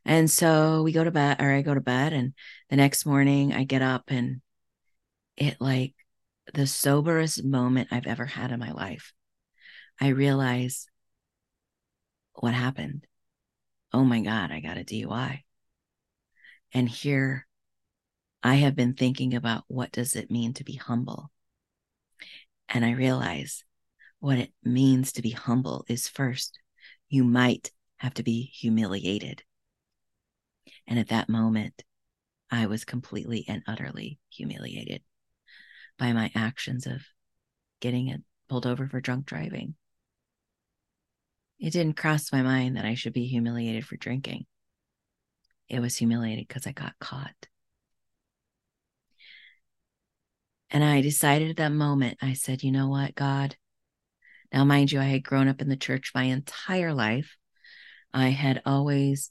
And 0.05 0.31
so 0.31 0.83
we 0.83 0.93
go 0.93 1.05
to 1.05 1.11
bed, 1.11 1.41
or 1.41 1.51
I 1.51 1.63
go 1.63 1.75
to 1.75 1.81
bed, 1.81 2.13
and 2.13 2.35
the 2.69 2.77
next 2.77 3.07
morning 3.07 3.53
I 3.53 3.65
get 3.65 3.83
up 3.83 4.05
and 4.09 4.43
it 5.37 5.57
like 5.61 5.95
the 6.53 6.67
soberest 6.67 7.43
moment 7.43 7.89
I've 7.91 8.07
ever 8.07 8.27
had 8.27 8.53
in 8.53 8.61
my 8.61 8.73
life. 8.73 9.13
I 10.01 10.09
realize 10.09 10.87
what 12.35 12.53
happened. 12.53 13.07
Oh 13.93 14.05
my 14.05 14.21
God, 14.21 14.51
I 14.51 14.61
got 14.61 14.77
a 14.77 14.85
DUI. 14.85 15.43
And 16.73 16.89
here 16.89 17.47
I 18.43 18.57
have 18.57 18.77
been 18.77 18.95
thinking 18.95 19.35
about 19.35 19.65
what 19.69 19.93
does 19.93 20.17
it 20.17 20.31
mean 20.31 20.53
to 20.55 20.65
be 20.65 20.75
humble? 20.75 21.31
And 22.69 22.85
I 22.85 22.91
realize 22.93 23.65
what 24.21 24.39
it 24.39 24.53
means 24.63 25.13
to 25.13 25.23
be 25.23 25.31
humble 25.31 25.85
is 25.89 26.09
first, 26.09 26.59
you 27.09 27.25
might 27.25 27.71
have 27.99 28.15
to 28.15 28.23
be 28.23 28.43
humiliated. 28.43 29.43
And 30.87 30.99
at 30.99 31.09
that 31.09 31.29
moment, 31.29 31.83
I 32.51 32.67
was 32.67 32.85
completely 32.85 33.45
and 33.49 33.63
utterly 33.67 34.19
humiliated 34.31 35.03
by 35.99 36.13
my 36.13 36.31
actions 36.35 36.87
of 36.87 37.03
getting 37.81 38.09
it 38.09 38.23
pulled 38.49 38.67
over 38.67 38.87
for 38.89 39.01
drunk 39.01 39.27
driving. 39.27 39.75
It 41.59 41.73
didn't 41.73 41.97
cross 41.97 42.33
my 42.33 42.43
mind 42.43 42.77
that 42.77 42.85
I 42.85 42.95
should 42.95 43.13
be 43.13 43.27
humiliated 43.27 43.87
for 43.87 43.97
drinking. 43.97 44.47
It 45.69 45.81
was 45.81 45.97
humiliated 45.97 46.47
because 46.47 46.67
I 46.67 46.73
got 46.73 46.99
caught. 46.99 47.49
And 50.71 50.83
I 50.83 51.01
decided 51.01 51.51
at 51.51 51.57
that 51.57 51.73
moment, 51.73 52.19
I 52.21 52.33
said, 52.33 52.63
you 52.63 52.73
know 52.73 52.89
what, 52.89 53.15
God? 53.15 53.57
Now, 54.53 54.65
mind 54.65 54.93
you, 54.93 55.01
I 55.01 55.05
had 55.05 55.25
grown 55.25 55.49
up 55.49 55.61
in 55.61 55.69
the 55.69 55.77
church 55.77 56.13
my 56.15 56.25
entire 56.25 56.93
life. 56.93 57.37
I 58.13 58.29
had 58.29 58.63
always 58.67 59.31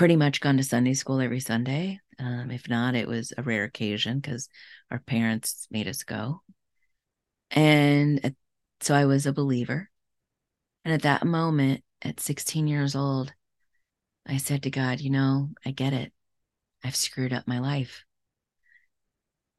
pretty 0.00 0.16
much 0.16 0.40
gone 0.40 0.56
to 0.56 0.62
Sunday 0.62 0.94
school 0.94 1.20
every 1.20 1.40
Sunday. 1.40 2.00
Um, 2.18 2.50
if 2.50 2.70
not, 2.70 2.94
it 2.94 3.06
was 3.06 3.34
a 3.36 3.42
rare 3.42 3.64
occasion 3.64 4.18
because 4.18 4.48
our 4.90 4.98
parents 4.98 5.68
made 5.70 5.86
us 5.86 6.04
go. 6.04 6.40
And 7.50 8.34
so 8.80 8.94
I 8.94 9.04
was 9.04 9.26
a 9.26 9.32
believer. 9.34 9.90
And 10.86 10.94
at 10.94 11.02
that 11.02 11.26
moment, 11.26 11.84
at 12.00 12.18
16 12.18 12.66
years 12.66 12.96
old, 12.96 13.34
I 14.26 14.38
said 14.38 14.62
to 14.62 14.70
God, 14.70 15.02
you 15.02 15.10
know, 15.10 15.50
I 15.66 15.70
get 15.70 15.92
it. 15.92 16.14
I've 16.82 16.96
screwed 16.96 17.34
up 17.34 17.46
my 17.46 17.58
life. 17.58 18.02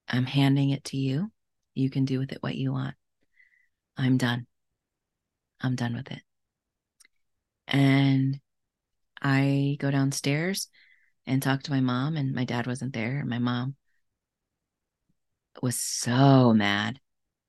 I'm 0.07 0.25
handing 0.25 0.71
it 0.71 0.85
to 0.85 0.97
you. 0.97 1.31
You 1.75 1.91
can 1.91 2.05
do 2.05 2.17
with 2.17 2.31
it 2.31 2.41
what 2.41 2.55
you 2.55 2.71
want. 2.71 2.95
I'm 3.95 4.17
done. 4.17 4.47
I'm 5.61 5.75
done 5.75 5.93
with 5.93 6.09
it. 6.09 6.23
And 7.67 8.39
I 9.21 9.77
go 9.79 9.91
downstairs 9.91 10.67
and 11.25 11.41
talk 11.41 11.63
to 11.63 11.71
my 11.71 11.81
mom, 11.81 12.17
and 12.17 12.33
my 12.33 12.45
dad 12.45 12.67
wasn't 12.67 12.93
there. 12.93 13.23
My 13.25 13.39
mom 13.39 13.75
was 15.61 15.79
so 15.79 16.53
mad, 16.53 16.99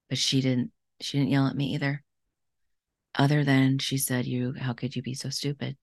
but 0.09 0.19
she 0.19 0.41
didn't 0.41 0.73
she 1.01 1.19
didn't 1.19 1.31
yell 1.31 1.47
at 1.47 1.57
me 1.57 1.75
either. 1.75 2.03
Other 3.15 3.45
than 3.45 3.79
she 3.79 3.99
said, 3.99 4.27
You 4.27 4.55
how 4.59 4.73
could 4.73 4.97
you 4.97 5.03
be 5.03 5.15
so 5.15 5.31
stupid? 5.31 5.77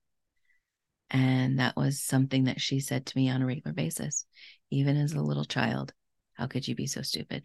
And 1.10 1.60
that 1.60 1.76
was 1.76 2.02
something 2.02 2.46
that 2.46 2.62
she 2.62 2.80
said 2.80 3.06
to 3.08 3.18
me 3.18 3.30
on 3.30 3.42
a 3.42 3.46
regular 3.46 3.74
basis, 3.74 4.26
even 4.70 4.96
as 4.98 5.14
a 5.14 5.22
little 5.22 5.46
child. 5.46 5.94
How 6.34 6.48
could 6.48 6.68
you 6.68 6.76
be 6.76 6.88
so 6.88 7.02
stupid? 7.02 7.44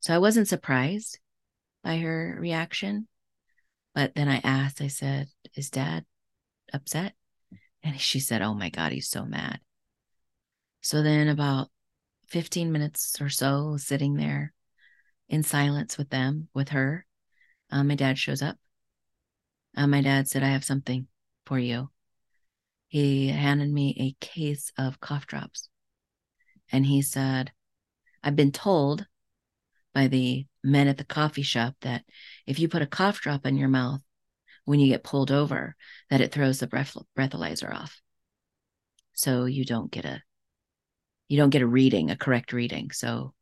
So 0.00 0.14
I 0.14 0.18
wasn't 0.18 0.48
surprised 0.48 1.18
by 1.82 1.98
her 1.98 2.36
reaction. 2.40 3.08
But 3.94 4.14
then 4.14 4.28
I 4.28 4.40
asked, 4.44 4.80
I 4.80 4.86
said, 4.86 5.28
Is 5.56 5.70
dad 5.70 6.04
upset? 6.72 7.14
And 7.82 8.00
she 8.00 8.20
said, 8.20 8.42
Oh 8.42 8.54
my 8.54 8.70
God, 8.70 8.92
he's 8.92 9.08
so 9.08 9.24
mad. 9.24 9.60
So 10.82 11.02
then, 11.02 11.28
about 11.28 11.68
15 12.28 12.72
minutes 12.72 13.20
or 13.20 13.28
so, 13.28 13.76
sitting 13.76 14.14
there 14.14 14.52
in 15.28 15.42
silence 15.42 15.98
with 15.98 16.10
them, 16.10 16.48
with 16.54 16.70
her, 16.70 17.06
uh, 17.70 17.84
my 17.84 17.94
dad 17.94 18.18
shows 18.18 18.42
up. 18.42 18.56
Uh, 19.76 19.86
my 19.86 20.00
dad 20.00 20.28
said, 20.28 20.42
I 20.42 20.48
have 20.48 20.64
something 20.64 21.06
for 21.46 21.58
you. 21.58 21.90
He 22.88 23.28
handed 23.28 23.70
me 23.70 23.94
a 23.98 24.24
case 24.24 24.72
of 24.76 25.00
cough 25.00 25.26
drops. 25.26 25.68
And 26.72 26.86
he 26.86 27.02
said, 27.02 27.52
I've 28.22 28.36
been 28.36 28.52
told 28.52 29.06
by 29.94 30.08
the 30.08 30.46
men 30.62 30.88
at 30.88 30.98
the 30.98 31.04
coffee 31.04 31.42
shop 31.42 31.74
that 31.80 32.04
if 32.46 32.58
you 32.58 32.68
put 32.68 32.82
a 32.82 32.86
cough 32.86 33.20
drop 33.20 33.46
in 33.46 33.56
your 33.56 33.68
mouth 33.68 34.00
when 34.64 34.80
you 34.80 34.88
get 34.88 35.04
pulled 35.04 35.30
over, 35.30 35.76
that 36.10 36.20
it 36.20 36.32
throws 36.32 36.58
the 36.60 36.66
breath- 36.66 36.96
breathalyzer 37.16 37.72
off. 37.74 38.00
So 39.14 39.44
you 39.44 39.64
don't 39.64 39.90
get 39.90 40.04
a 40.04 40.22
you 41.28 41.36
don't 41.36 41.50
get 41.50 41.62
a 41.62 41.66
reading, 41.66 42.10
a 42.10 42.16
correct 42.16 42.52
reading. 42.52 42.90
So 42.90 43.34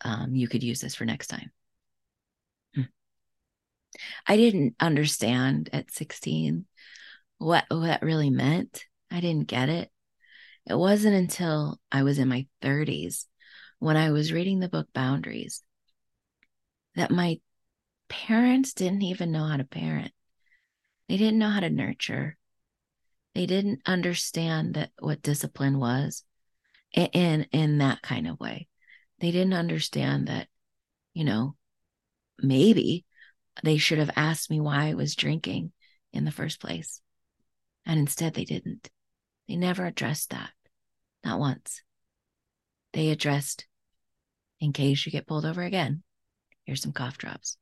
um, 0.00 0.34
you 0.34 0.48
could 0.48 0.64
use 0.64 0.80
this 0.80 0.96
for 0.96 1.04
next 1.04 1.28
time. 1.28 1.52
Hmm. 2.74 2.82
I 4.26 4.36
didn't 4.36 4.74
understand 4.80 5.70
at 5.72 5.92
16 5.92 6.66
what 7.38 7.64
what 7.68 7.82
that 7.82 8.02
really 8.02 8.30
meant. 8.30 8.84
I 9.10 9.20
didn't 9.20 9.46
get 9.46 9.68
it. 9.68 9.90
It 10.66 10.76
wasn't 10.76 11.14
until 11.14 11.78
I 11.92 12.02
was 12.02 12.18
in 12.18 12.28
my 12.28 12.46
30s 12.62 13.26
when 13.78 13.96
I 13.96 14.10
was 14.10 14.32
reading 14.32 14.60
the 14.60 14.68
book 14.68 14.88
Boundaries 14.94 15.62
that 16.96 17.10
my 17.10 17.38
parents 18.08 18.74
didn't 18.74 19.02
even 19.02 19.32
know 19.32 19.44
how 19.46 19.56
to 19.56 19.64
parent. 19.64 20.12
They 21.08 21.16
didn't 21.16 21.38
know 21.38 21.50
how 21.50 21.60
to 21.60 21.70
nurture. 21.70 22.36
They 23.34 23.46
didn't 23.46 23.80
understand 23.86 24.74
that 24.74 24.90
what 24.98 25.22
discipline 25.22 25.78
was 25.78 26.24
in 26.92 27.46
in 27.52 27.78
that 27.78 28.02
kind 28.02 28.28
of 28.28 28.38
way. 28.38 28.68
They 29.20 29.30
didn't 29.30 29.54
understand 29.54 30.28
that, 30.28 30.48
you 31.14 31.24
know, 31.24 31.56
maybe 32.38 33.04
they 33.62 33.78
should 33.78 33.98
have 33.98 34.10
asked 34.16 34.50
me 34.50 34.60
why 34.60 34.86
I 34.86 34.94
was 34.94 35.14
drinking 35.14 35.72
in 36.12 36.24
the 36.24 36.32
first 36.32 36.60
place. 36.60 37.00
And 37.86 37.98
instead 37.98 38.34
they 38.34 38.44
didn't. 38.44 38.88
They 39.48 39.56
never 39.56 39.84
addressed 39.84 40.30
that. 40.30 40.50
Not 41.24 41.38
once. 41.38 41.82
They 42.92 43.10
addressed 43.10 43.66
in 44.60 44.72
case 44.72 45.04
you 45.04 45.12
get 45.12 45.26
pulled 45.26 45.44
over 45.44 45.62
again. 45.62 46.02
Here's 46.64 46.80
some 46.80 46.92
cough 46.92 47.18
drops. 47.18 47.56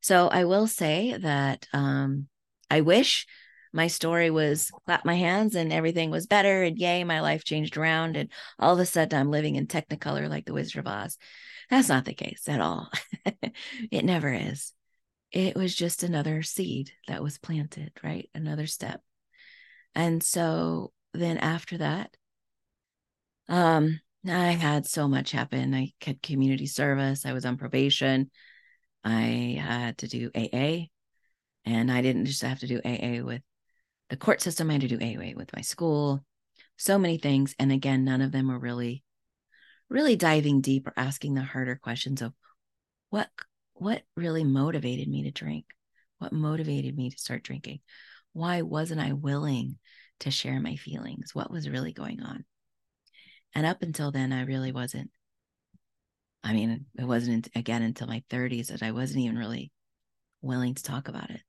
So 0.00 0.28
I 0.28 0.44
will 0.44 0.66
say 0.66 1.16
that 1.16 1.66
um, 1.72 2.28
I 2.70 2.80
wish 2.80 3.26
my 3.72 3.88
story 3.88 4.30
was 4.30 4.70
clap 4.86 5.04
my 5.04 5.14
hands 5.14 5.54
and 5.54 5.72
everything 5.72 6.10
was 6.10 6.26
better 6.26 6.62
and 6.62 6.78
yay, 6.78 7.04
my 7.04 7.20
life 7.20 7.44
changed 7.44 7.76
around 7.76 8.16
and 8.16 8.30
all 8.58 8.72
of 8.72 8.80
a 8.80 8.86
sudden 8.86 9.18
I'm 9.18 9.30
living 9.30 9.56
in 9.56 9.66
Technicolor 9.66 10.28
like 10.28 10.46
the 10.46 10.54
Wizard 10.54 10.78
of 10.78 10.86
Oz. 10.86 11.18
That's 11.68 11.88
not 11.88 12.04
the 12.04 12.14
case 12.14 12.48
at 12.48 12.60
all. 12.60 12.90
it 13.90 14.04
never 14.04 14.32
is. 14.32 14.72
It 15.32 15.56
was 15.56 15.74
just 15.74 16.02
another 16.02 16.42
seed 16.42 16.92
that 17.08 17.22
was 17.22 17.38
planted, 17.38 17.92
right? 18.02 18.30
Another 18.34 18.66
step. 18.66 19.02
And 19.94 20.22
so 20.22 20.92
then 21.12 21.38
after 21.38 21.78
that, 21.78 22.16
um, 23.48 24.00
I 24.26 24.52
had 24.52 24.86
so 24.86 25.08
much 25.08 25.30
happen. 25.32 25.74
I 25.74 25.92
had 26.00 26.22
community 26.22 26.66
service. 26.66 27.26
I 27.26 27.32
was 27.32 27.44
on 27.44 27.56
probation. 27.56 28.30
I 29.06 29.60
had 29.60 29.98
to 29.98 30.08
do 30.08 30.30
AA. 30.34 30.88
And 31.64 31.90
I 31.90 32.02
didn't 32.02 32.26
just 32.26 32.42
have 32.42 32.60
to 32.60 32.66
do 32.66 32.80
AA 32.84 33.24
with 33.24 33.42
the 34.10 34.16
court 34.16 34.40
system. 34.40 34.68
I 34.68 34.74
had 34.74 34.82
to 34.82 34.88
do 34.88 34.98
AA 34.98 35.32
with 35.36 35.54
my 35.54 35.62
school. 35.62 36.24
So 36.76 36.98
many 36.98 37.18
things. 37.18 37.54
And 37.58 37.72
again, 37.72 38.04
none 38.04 38.20
of 38.20 38.32
them 38.32 38.48
were 38.48 38.58
really, 38.58 39.04
really 39.88 40.16
diving 40.16 40.60
deep 40.60 40.86
or 40.86 40.92
asking 40.96 41.34
the 41.34 41.42
harder 41.42 41.76
questions 41.76 42.20
of 42.20 42.32
what 43.10 43.28
what 43.74 44.02
really 44.16 44.44
motivated 44.44 45.06
me 45.06 45.24
to 45.24 45.30
drink? 45.30 45.66
What 46.18 46.32
motivated 46.32 46.96
me 46.96 47.10
to 47.10 47.18
start 47.18 47.42
drinking? 47.42 47.80
Why 48.32 48.62
wasn't 48.62 49.00
I 49.00 49.12
willing 49.12 49.78
to 50.20 50.30
share 50.30 50.60
my 50.60 50.76
feelings? 50.76 51.34
What 51.34 51.50
was 51.50 51.68
really 51.68 51.92
going 51.92 52.22
on? 52.22 52.44
And 53.54 53.66
up 53.66 53.82
until 53.82 54.10
then, 54.10 54.32
I 54.32 54.44
really 54.44 54.72
wasn't. 54.72 55.10
I 56.46 56.52
mean, 56.52 56.86
it 56.96 57.04
wasn't 57.04 57.48
again 57.56 57.82
until 57.82 58.06
my 58.06 58.22
30s 58.30 58.68
that 58.68 58.80
I 58.80 58.92
wasn't 58.92 59.24
even 59.24 59.36
really 59.36 59.72
willing 60.40 60.74
to 60.74 60.82
talk 60.82 61.08
about 61.08 61.30
it. 61.30 61.40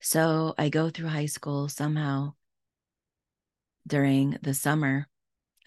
So 0.00 0.52
I 0.58 0.68
go 0.68 0.90
through 0.90 1.08
high 1.08 1.26
school 1.26 1.68
somehow 1.68 2.34
during 3.86 4.36
the 4.42 4.52
summer 4.52 5.08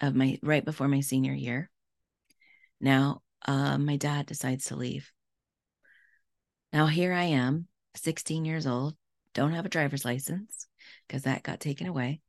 of 0.02 0.14
my 0.14 0.38
right 0.42 0.62
before 0.62 0.88
my 0.88 1.00
senior 1.00 1.32
year. 1.32 1.70
Now, 2.82 3.22
uh, 3.46 3.78
my 3.78 3.96
dad 3.96 4.26
decides 4.26 4.66
to 4.66 4.76
leave. 4.76 5.10
Now, 6.70 6.86
here 6.86 7.14
I 7.14 7.24
am, 7.24 7.66
16 7.94 8.44
years 8.44 8.66
old, 8.66 8.94
don't 9.32 9.52
have 9.52 9.64
a 9.64 9.70
driver's 9.70 10.04
license 10.04 10.66
because 11.08 11.22
that 11.22 11.42
got 11.42 11.60
taken 11.60 11.86
away. 11.86 12.20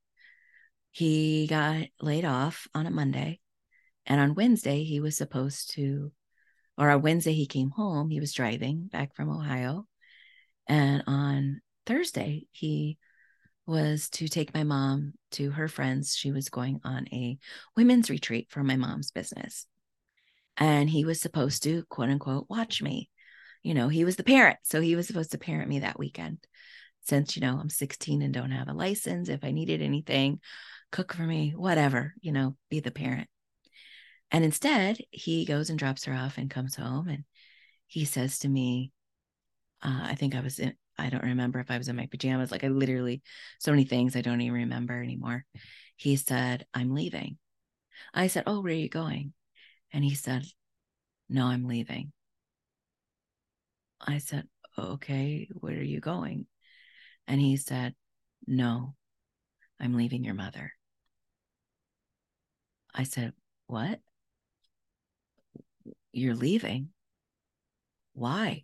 He 0.91 1.45
got 1.47 1.87
laid 1.99 2.23
off 2.23 2.69
on 2.73 2.85
a 2.85 2.91
Monday. 2.91 3.41
And 4.05 4.19
on 4.19 4.35
Wednesday, 4.35 4.83
he 4.83 4.99
was 4.99 5.17
supposed 5.17 5.73
to, 5.75 6.11
or 6.77 6.89
on 6.89 7.01
Wednesday, 7.01 7.33
he 7.33 7.45
came 7.45 7.69
home. 7.69 8.09
He 8.09 8.19
was 8.19 8.33
driving 8.33 8.87
back 8.91 9.15
from 9.15 9.29
Ohio. 9.29 9.87
And 10.67 11.03
on 11.07 11.61
Thursday, 11.85 12.47
he 12.51 12.97
was 13.65 14.09
to 14.09 14.27
take 14.27 14.53
my 14.53 14.63
mom 14.63 15.13
to 15.31 15.51
her 15.51 15.67
friends. 15.67 16.15
She 16.15 16.31
was 16.31 16.49
going 16.49 16.81
on 16.83 17.07
a 17.11 17.37
women's 17.77 18.09
retreat 18.09 18.47
for 18.49 18.63
my 18.63 18.75
mom's 18.75 19.11
business. 19.11 19.65
And 20.57 20.89
he 20.89 21.05
was 21.05 21.21
supposed 21.21 21.63
to, 21.63 21.83
quote 21.89 22.09
unquote, 22.09 22.47
watch 22.49 22.81
me. 22.81 23.09
You 23.63 23.73
know, 23.73 23.87
he 23.87 24.03
was 24.03 24.17
the 24.17 24.23
parent. 24.23 24.57
So 24.63 24.81
he 24.81 24.95
was 24.95 25.07
supposed 25.07 25.31
to 25.31 25.37
parent 25.37 25.69
me 25.69 25.79
that 25.79 25.97
weekend. 25.97 26.39
Since, 27.05 27.35
you 27.35 27.41
know, 27.41 27.57
I'm 27.59 27.69
16 27.69 28.21
and 28.21 28.33
don't 28.33 28.51
have 28.51 28.67
a 28.67 28.73
license, 28.73 29.29
if 29.29 29.43
I 29.43 29.51
needed 29.51 29.81
anything, 29.81 30.39
cook 30.91 31.13
for 31.13 31.23
me, 31.23 31.53
whatever, 31.55 32.13
you 32.21 32.31
know, 32.31 32.55
be 32.69 32.79
the 32.79 32.91
parent. 32.91 33.27
And 34.33 34.43
instead, 34.43 34.97
he 35.11 35.45
goes 35.45 35.69
and 35.69 35.77
drops 35.77 36.05
her 36.05 36.13
off 36.13 36.39
and 36.39 36.49
comes 36.49 36.75
home. 36.75 37.07
And 37.07 37.23
he 37.85 38.03
says 38.03 38.39
to 38.39 38.49
me, 38.49 38.91
uh, 39.83 40.01
I 40.03 40.15
think 40.15 40.33
I 40.35 40.41
was 40.41 40.57
in, 40.59 40.73
I 40.97 41.09
don't 41.09 41.23
remember 41.23 41.59
if 41.59 41.69
I 41.69 41.77
was 41.77 41.87
in 41.87 41.95
my 41.95 42.07
pajamas. 42.07 42.51
Like 42.51 42.63
I 42.63 42.67
literally, 42.67 43.21
so 43.59 43.71
many 43.71 43.83
things 43.85 44.15
I 44.15 44.21
don't 44.21 44.41
even 44.41 44.61
remember 44.61 45.01
anymore. 45.01 45.45
He 45.97 46.15
said, 46.15 46.65
I'm 46.73 46.95
leaving. 46.95 47.37
I 48.13 48.27
said, 48.27 48.43
Oh, 48.47 48.61
where 48.61 48.73
are 48.73 48.75
you 48.75 48.89
going? 48.89 49.33
And 49.91 50.03
he 50.03 50.15
said, 50.15 50.43
No, 51.29 51.45
I'm 51.45 51.65
leaving. 51.65 52.11
I 54.01 54.17
said, 54.17 54.47
Okay, 54.77 55.47
where 55.59 55.77
are 55.77 55.81
you 55.81 55.99
going? 55.99 56.47
And 57.27 57.39
he 57.39 57.57
said, 57.57 57.93
No, 58.47 58.95
I'm 59.79 59.93
leaving 59.93 60.23
your 60.23 60.33
mother. 60.33 60.73
I 62.95 63.03
said, 63.03 63.33
What? 63.67 63.99
You're 66.13 66.35
leaving? 66.35 66.89
Why? 68.13 68.63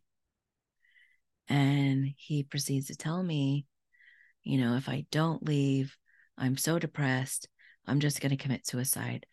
And 1.48 2.14
he 2.16 2.44
proceeds 2.44 2.88
to 2.88 2.96
tell 2.96 3.22
me, 3.22 3.66
you 4.44 4.60
know, 4.60 4.76
if 4.76 4.88
I 4.88 5.06
don't 5.12 5.44
leave, 5.44 5.98
I'm 6.38 6.56
so 6.56 6.80
depressed. 6.80 7.48
I'm 7.88 8.00
just 8.00 8.22
going 8.22 8.30
to 8.30 8.38
commit 8.38 8.68
suicide. 8.68 9.26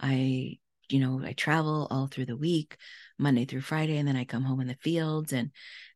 I, 0.00 0.58
you 0.88 0.98
know, 0.98 1.22
I 1.24 1.32
travel 1.32 1.86
all 1.90 2.08
through 2.08 2.26
the 2.26 2.36
week, 2.36 2.76
Monday 3.18 3.44
through 3.44 3.60
Friday, 3.60 3.96
and 3.96 4.08
then 4.08 4.16
I 4.16 4.24
come 4.24 4.42
home 4.42 4.60
in 4.60 4.66
the 4.66 4.74
fields 4.74 5.32
and, 5.32 5.50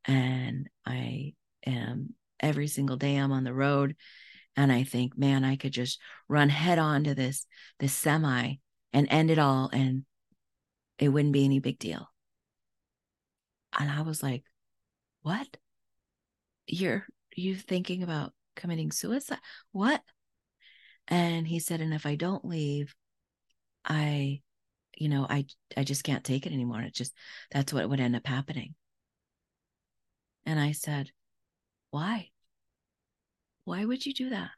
and 0.04 0.70
I 0.86 1.34
am 1.66 2.14
every 2.38 2.68
single 2.68 2.96
day 2.96 3.16
I'm 3.16 3.32
on 3.32 3.44
the 3.44 3.54
road 3.54 3.96
and 4.56 4.70
I 4.70 4.84
think, 4.84 5.18
man, 5.18 5.44
I 5.44 5.56
could 5.56 5.72
just 5.72 6.00
run 6.28 6.48
head 6.48 6.78
on 6.78 7.04
to 7.04 7.14
this 7.14 7.46
this 7.80 7.92
semi 7.92 8.54
and 8.92 9.08
end 9.10 9.30
it 9.30 9.38
all, 9.38 9.68
and 9.72 10.04
it 10.98 11.08
wouldn't 11.08 11.32
be 11.32 11.44
any 11.44 11.58
big 11.58 11.78
deal. 11.78 12.08
And 13.78 13.90
I 13.90 14.02
was 14.02 14.22
like, 14.22 14.44
what? 15.22 15.48
You're 16.66 17.06
you 17.36 17.56
thinking 17.56 18.02
about 18.02 18.32
committing 18.56 18.92
suicide? 18.92 19.38
What? 19.72 20.00
And 21.08 21.46
he 21.46 21.58
said, 21.58 21.80
and 21.80 21.92
if 21.92 22.06
I 22.06 22.14
don't 22.14 22.44
leave, 22.44 22.94
I, 23.84 24.40
you 24.96 25.08
know, 25.08 25.26
I 25.28 25.46
I 25.76 25.84
just 25.84 26.04
can't 26.04 26.24
take 26.24 26.46
it 26.46 26.52
anymore. 26.52 26.80
It 26.82 26.94
just 26.94 27.12
that's 27.50 27.72
what 27.72 27.88
would 27.88 28.00
end 28.00 28.16
up 28.16 28.26
happening. 28.26 28.74
And 30.46 30.58
I 30.60 30.72
said, 30.72 31.10
why? 31.90 32.30
Why 33.64 33.84
would 33.84 34.04
you 34.04 34.12
do 34.12 34.30
that? 34.30 34.50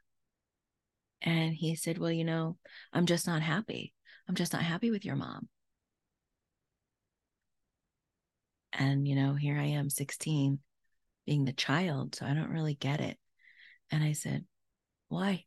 And 1.21 1.53
he 1.53 1.75
said, 1.75 1.97
Well, 1.97 2.11
you 2.11 2.23
know, 2.23 2.57
I'm 2.93 3.05
just 3.05 3.27
not 3.27 3.41
happy. 3.41 3.93
I'm 4.27 4.35
just 4.35 4.53
not 4.53 4.61
happy 4.61 4.91
with 4.91 5.05
your 5.05 5.15
mom. 5.15 5.47
And, 8.77 9.07
you 9.07 9.15
know, 9.15 9.33
here 9.33 9.57
I 9.57 9.65
am, 9.65 9.89
16, 9.89 10.59
being 11.25 11.45
the 11.45 11.53
child. 11.53 12.15
So 12.15 12.25
I 12.25 12.33
don't 12.33 12.51
really 12.51 12.75
get 12.75 13.01
it. 13.01 13.17
And 13.91 14.03
I 14.03 14.13
said, 14.13 14.45
Why? 15.09 15.45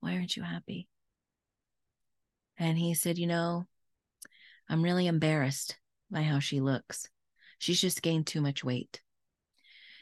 Why 0.00 0.14
aren't 0.14 0.36
you 0.36 0.42
happy? 0.42 0.88
And 2.56 2.78
he 2.78 2.94
said, 2.94 3.18
You 3.18 3.26
know, 3.26 3.66
I'm 4.68 4.82
really 4.82 5.06
embarrassed 5.06 5.76
by 6.10 6.22
how 6.22 6.38
she 6.38 6.60
looks. 6.60 7.06
She's 7.58 7.80
just 7.80 8.02
gained 8.02 8.26
too 8.26 8.40
much 8.40 8.64
weight. 8.64 9.02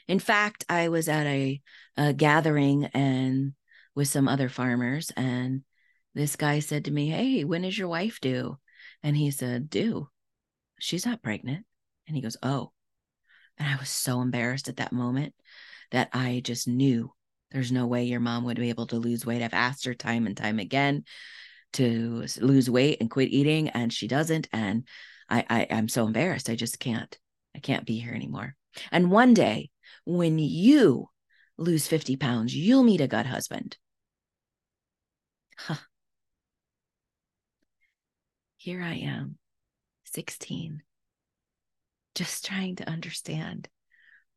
In 0.07 0.19
fact, 0.19 0.65
I 0.69 0.89
was 0.89 1.09
at 1.09 1.27
a, 1.27 1.61
a 1.97 2.13
gathering 2.13 2.85
and 2.85 3.53
with 3.93 4.07
some 4.07 4.27
other 4.27 4.49
farmers, 4.49 5.11
and 5.17 5.63
this 6.15 6.35
guy 6.35 6.59
said 6.59 6.85
to 6.85 6.91
me, 6.91 7.09
Hey, 7.09 7.43
when 7.43 7.65
is 7.65 7.77
your 7.77 7.89
wife 7.89 8.19
due? 8.21 8.57
And 9.03 9.15
he 9.17 9.31
said, 9.31 9.69
Due. 9.69 10.09
She's 10.79 11.05
not 11.05 11.21
pregnant. 11.21 11.65
And 12.09 12.17
he 12.17 12.23
goes, 12.23 12.37
Oh. 12.43 12.73
And 13.57 13.69
I 13.69 13.77
was 13.77 13.89
so 13.89 14.21
embarrassed 14.21 14.69
at 14.69 14.77
that 14.77 14.93
moment 14.93 15.35
that 15.91 16.09
I 16.13 16.41
just 16.43 16.67
knew 16.67 17.13
There's 17.51 17.71
no 17.71 17.87
way 17.87 18.05
your 18.05 18.19
mom 18.19 18.45
would 18.45 18.57
be 18.59 18.69
able 18.69 18.87
to 18.87 18.97
lose 18.97 19.25
weight. 19.25 19.41
I've 19.43 19.53
asked 19.53 19.85
her 19.85 19.95
time 19.95 20.27
and 20.27 20.35
time 20.37 20.59
again 20.59 21.05
to 21.73 22.25
lose 22.41 22.69
weight 22.69 22.99
and 23.01 23.09
quit 23.11 23.29
eating, 23.29 23.69
and 23.69 23.93
she 23.93 24.07
doesn't. 24.07 24.47
And 24.53 24.87
I, 25.29 25.45
I 25.49 25.67
I'm 25.71 25.89
so 25.89 26.05
embarrassed. 26.07 26.49
I 26.49 26.55
just 26.55 26.79
can't. 26.79 27.17
I 27.55 27.59
can't 27.59 27.85
be 27.85 27.99
here 27.99 28.13
anymore. 28.13 28.55
And 28.91 29.11
one 29.11 29.33
day, 29.33 29.71
when 30.05 30.39
you 30.39 31.09
lose 31.57 31.87
50 31.87 32.15
pounds, 32.17 32.55
you'll 32.55 32.83
meet 32.83 33.01
a 33.01 33.07
good 33.07 33.25
husband. 33.27 33.77
Huh. 35.57 35.75
Here 38.57 38.83
I 38.83 38.93
am, 38.95 39.39
16, 40.03 40.83
just 42.19 42.45
trying 42.45 42.75
to 42.75 42.89
understand 42.89 43.69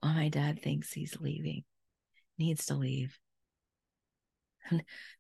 why 0.01 0.15
my 0.15 0.29
dad 0.29 0.63
thinks 0.63 0.93
he's 0.93 1.17
leaving, 1.19 1.65
needs 2.39 2.67
to 2.67 2.75
leave, 2.75 3.19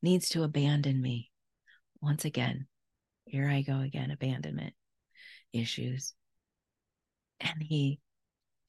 needs 0.00 0.28
to 0.28 0.44
abandon 0.44 1.02
me. 1.02 1.32
Once 2.00 2.24
again, 2.24 2.68
here 3.24 3.48
I 3.48 3.62
go 3.62 3.80
again, 3.80 4.12
abandonment 4.12 4.74
issues. 5.52 6.14
And 7.40 7.60
he 7.60 7.98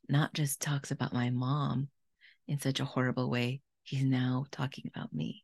not 0.10 0.34
just 0.34 0.60
talks 0.60 0.90
about 0.90 1.14
my 1.14 1.30
mom 1.30 1.90
in 2.48 2.60
such 2.60 2.80
a 2.80 2.86
horrible 2.86 3.30
way, 3.30 3.62
he's 3.84 4.04
now 4.04 4.46
talking 4.50 4.90
about 4.96 5.14
me. 5.14 5.44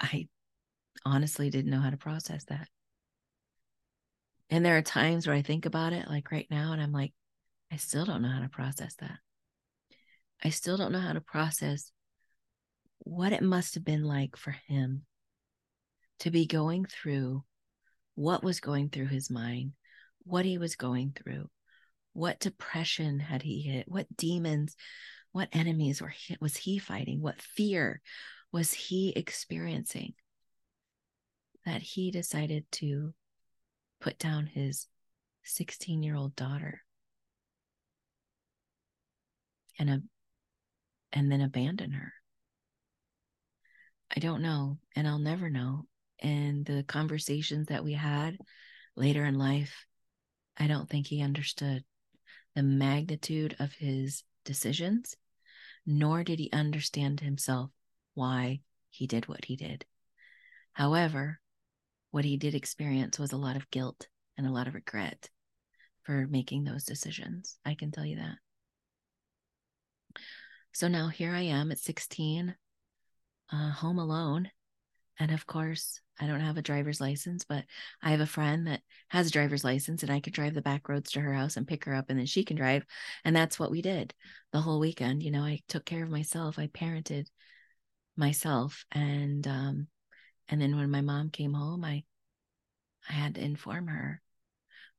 I 0.00 0.26
honestly 1.04 1.48
didn't 1.48 1.70
know 1.70 1.80
how 1.80 1.90
to 1.90 1.96
process 1.96 2.42
that. 2.46 2.66
And 4.50 4.64
there 4.64 4.76
are 4.76 4.82
times 4.82 5.26
where 5.26 5.36
I 5.36 5.42
think 5.42 5.66
about 5.66 5.92
it, 5.92 6.08
like 6.08 6.30
right 6.30 6.46
now, 6.50 6.72
and 6.72 6.80
I'm 6.80 6.92
like, 6.92 7.12
I 7.72 7.76
still 7.76 8.04
don't 8.04 8.22
know 8.22 8.30
how 8.30 8.40
to 8.40 8.48
process 8.48 8.94
that. 8.96 9.18
I 10.42 10.50
still 10.50 10.76
don't 10.76 10.92
know 10.92 11.00
how 11.00 11.14
to 11.14 11.20
process 11.20 11.90
what 12.98 13.32
it 13.32 13.42
must 13.42 13.74
have 13.74 13.84
been 13.84 14.04
like 14.04 14.36
for 14.36 14.54
him 14.68 15.02
to 16.20 16.30
be 16.30 16.46
going 16.46 16.84
through 16.84 17.44
what 18.14 18.44
was 18.44 18.60
going 18.60 18.88
through 18.88 19.06
his 19.06 19.30
mind, 19.30 19.72
what 20.24 20.44
he 20.44 20.58
was 20.58 20.76
going 20.76 21.12
through, 21.12 21.48
what 22.12 22.40
depression 22.40 23.18
had 23.18 23.42
he 23.42 23.60
hit, 23.60 23.86
what 23.88 24.06
demons, 24.16 24.76
what 25.32 25.48
enemies 25.52 26.00
were 26.00 26.08
he, 26.08 26.36
was 26.40 26.56
he 26.56 26.78
fighting, 26.78 27.20
what 27.20 27.40
fear 27.40 28.00
was 28.52 28.72
he 28.72 29.10
experiencing 29.10 30.14
that 31.66 31.82
he 31.82 32.10
decided 32.10 32.64
to 32.72 33.12
put 34.00 34.18
down 34.18 34.46
his 34.46 34.86
16 35.44 36.02
year 36.02 36.16
old 36.16 36.34
daughter 36.36 36.82
and 39.78 39.90
a, 39.90 40.02
and 41.12 41.30
then 41.30 41.40
abandon 41.40 41.92
her. 41.92 42.12
I 44.14 44.20
don't 44.20 44.42
know, 44.42 44.78
and 44.94 45.06
I'll 45.06 45.18
never 45.18 45.50
know. 45.50 45.86
And 46.20 46.64
the 46.64 46.84
conversations 46.84 47.66
that 47.66 47.84
we 47.84 47.92
had 47.92 48.38
later 48.96 49.24
in 49.24 49.36
life, 49.36 49.86
I 50.56 50.66
don't 50.66 50.88
think 50.88 51.06
he 51.06 51.22
understood 51.22 51.84
the 52.54 52.62
magnitude 52.62 53.56
of 53.58 53.72
his 53.72 54.22
decisions, 54.44 55.16
nor 55.84 56.24
did 56.24 56.38
he 56.38 56.50
understand 56.52 57.20
himself 57.20 57.70
why 58.14 58.60
he 58.88 59.06
did 59.06 59.28
what 59.28 59.44
he 59.44 59.56
did. 59.56 59.84
However, 60.72 61.40
what 62.16 62.24
he 62.24 62.38
did 62.38 62.54
experience 62.54 63.18
was 63.18 63.32
a 63.32 63.36
lot 63.36 63.56
of 63.56 63.70
guilt 63.70 64.08
and 64.38 64.46
a 64.46 64.50
lot 64.50 64.66
of 64.66 64.72
regret 64.72 65.28
for 66.02 66.26
making 66.30 66.64
those 66.64 66.82
decisions. 66.82 67.58
I 67.62 67.74
can 67.74 67.90
tell 67.90 68.06
you 68.06 68.16
that. 68.16 68.36
So 70.72 70.88
now 70.88 71.08
here 71.08 71.32
I 71.32 71.42
am 71.42 71.70
at 71.70 71.78
16, 71.78 72.56
uh, 73.52 73.70
home 73.70 73.98
alone. 73.98 74.50
And 75.18 75.30
of 75.30 75.46
course, 75.46 76.00
I 76.18 76.26
don't 76.26 76.40
have 76.40 76.56
a 76.56 76.62
driver's 76.62 77.02
license, 77.02 77.44
but 77.44 77.66
I 78.02 78.12
have 78.12 78.20
a 78.20 78.26
friend 78.26 78.66
that 78.66 78.80
has 79.08 79.26
a 79.26 79.32
driver's 79.32 79.62
license 79.62 80.02
and 80.02 80.10
I 80.10 80.20
could 80.20 80.32
drive 80.32 80.54
the 80.54 80.62
back 80.62 80.88
roads 80.88 81.12
to 81.12 81.20
her 81.20 81.34
house 81.34 81.58
and 81.58 81.68
pick 81.68 81.84
her 81.84 81.94
up 81.94 82.06
and 82.08 82.18
then 82.18 82.24
she 82.24 82.44
can 82.44 82.56
drive. 82.56 82.86
And 83.26 83.36
that's 83.36 83.58
what 83.58 83.70
we 83.70 83.82
did 83.82 84.14
the 84.54 84.62
whole 84.62 84.80
weekend. 84.80 85.22
You 85.22 85.32
know, 85.32 85.42
I 85.42 85.60
took 85.68 85.84
care 85.84 86.02
of 86.02 86.08
myself. 86.08 86.58
I 86.58 86.68
parented 86.68 87.26
myself. 88.16 88.86
And 88.90 89.46
um, 89.46 89.88
and 90.48 90.60
then 90.60 90.76
when 90.76 90.90
my 90.90 91.00
mom 91.00 91.30
came 91.30 91.54
home, 91.54 91.84
I 91.84 92.04
I 93.08 93.12
had 93.12 93.36
to 93.36 93.40
inform 93.40 93.86
her 93.88 94.20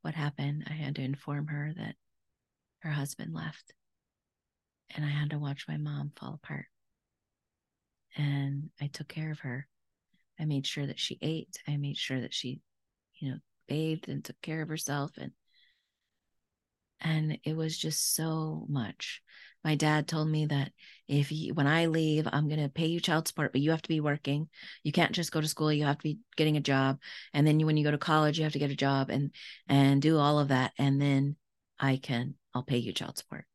what 0.02 0.16
happened. 0.16 0.66
I 0.70 0.74
had 0.74 0.96
to 0.96 1.02
inform 1.02 1.48
her 1.48 1.74
that 1.76 1.96
her 2.80 2.92
husband 2.92 3.34
left. 3.34 3.74
And 4.96 5.04
I 5.04 5.10
had 5.10 5.32
to 5.32 5.40
watch 5.40 5.68
my 5.68 5.78
mom 5.78 6.14
fall 6.16 6.36
apart. 6.36 6.68
And 8.16 8.70
I 8.80 8.88
took 8.88 9.10
care 9.10 9.32
of 9.32 9.40
her 9.40 9.68
I 10.40 10.46
made 10.46 10.68
sure 10.68 10.86
that 10.86 11.00
she 11.00 11.18
ate. 11.22 11.58
I 11.68 11.78
made 11.78 11.98
sure 11.98 12.22
that 12.22 12.34
she, 12.34 12.62
you 13.16 13.32
know, 13.32 13.38
bathed 13.68 14.08
and 14.08 14.24
took 14.24 14.40
care 14.42 14.62
of 14.62 14.70
herself 14.70 15.12
and 15.18 15.32
and 17.00 17.38
it 17.44 17.56
was 17.56 17.78
just 17.78 18.16
so 18.16 18.66
much. 18.70 19.22
My 19.64 19.76
dad 19.76 20.08
told 20.08 20.30
me 20.30 20.48
that 20.48 20.72
if 21.08 21.32
you, 21.32 21.54
when 21.54 21.68
I 21.68 21.86
leave, 21.86 22.28
I'm 22.32 22.48
going 22.48 22.62
to 22.62 22.70
pay 22.70 22.88
you 22.88 23.00
child 23.00 23.28
support, 23.28 23.52
but 23.54 23.62
you 23.62 23.72
have 23.72 23.82
to 23.82 23.90
be 23.90 24.02
working. 24.02 24.50
You 24.84 24.92
can't 24.92 25.14
just 25.14 25.32
go 25.32 25.40
to 25.40 25.48
school. 25.48 25.72
You 25.72 25.86
have 25.86 25.98
to 25.98 26.04
be 26.04 26.20
getting 26.36 26.58
a 26.58 26.62
job. 26.62 27.00
And 27.34 27.48
then 27.48 27.60
you, 27.60 27.66
when 27.66 27.78
you 27.78 27.84
go 27.84 27.92
to 27.92 27.98
college, 27.98 28.38
you 28.38 28.44
have 28.44 28.54
to 28.54 28.60
get 28.60 28.72
a 28.72 28.76
job 28.76 29.10
and, 29.10 29.32
and 29.68 30.02
do 30.02 30.18
all 30.18 30.40
of 30.40 30.50
that. 30.50 30.74
And 30.78 31.02
then 31.02 31.38
I 31.80 31.98
can, 31.98 32.36
I'll 32.54 32.64
pay 32.64 32.78
you 32.78 32.92
child 32.92 33.18
support. 33.18 33.46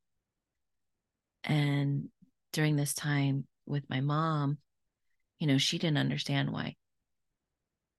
And 1.44 2.08
during 2.52 2.76
this 2.76 2.94
time 2.94 3.46
with 3.66 3.88
my 3.90 4.00
mom, 4.00 4.58
you 5.38 5.46
know, 5.46 5.58
she 5.58 5.78
didn't 5.78 5.98
understand 5.98 6.50
why 6.50 6.76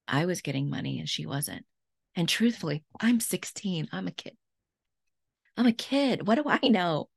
I 0.07 0.25
was 0.25 0.41
getting 0.41 0.69
money 0.69 0.99
and 0.99 1.09
she 1.09 1.25
wasn't. 1.25 1.65
And 2.15 2.29
truthfully, 2.29 2.83
I'm 2.99 3.19
16. 3.19 3.89
I'm 3.91 4.07
a 4.07 4.11
kid. 4.11 4.37
I'm 5.57 5.65
a 5.65 5.73
kid. 5.73 6.25
What 6.25 6.35
do 6.35 6.43
I 6.47 6.67
know? 6.67 7.09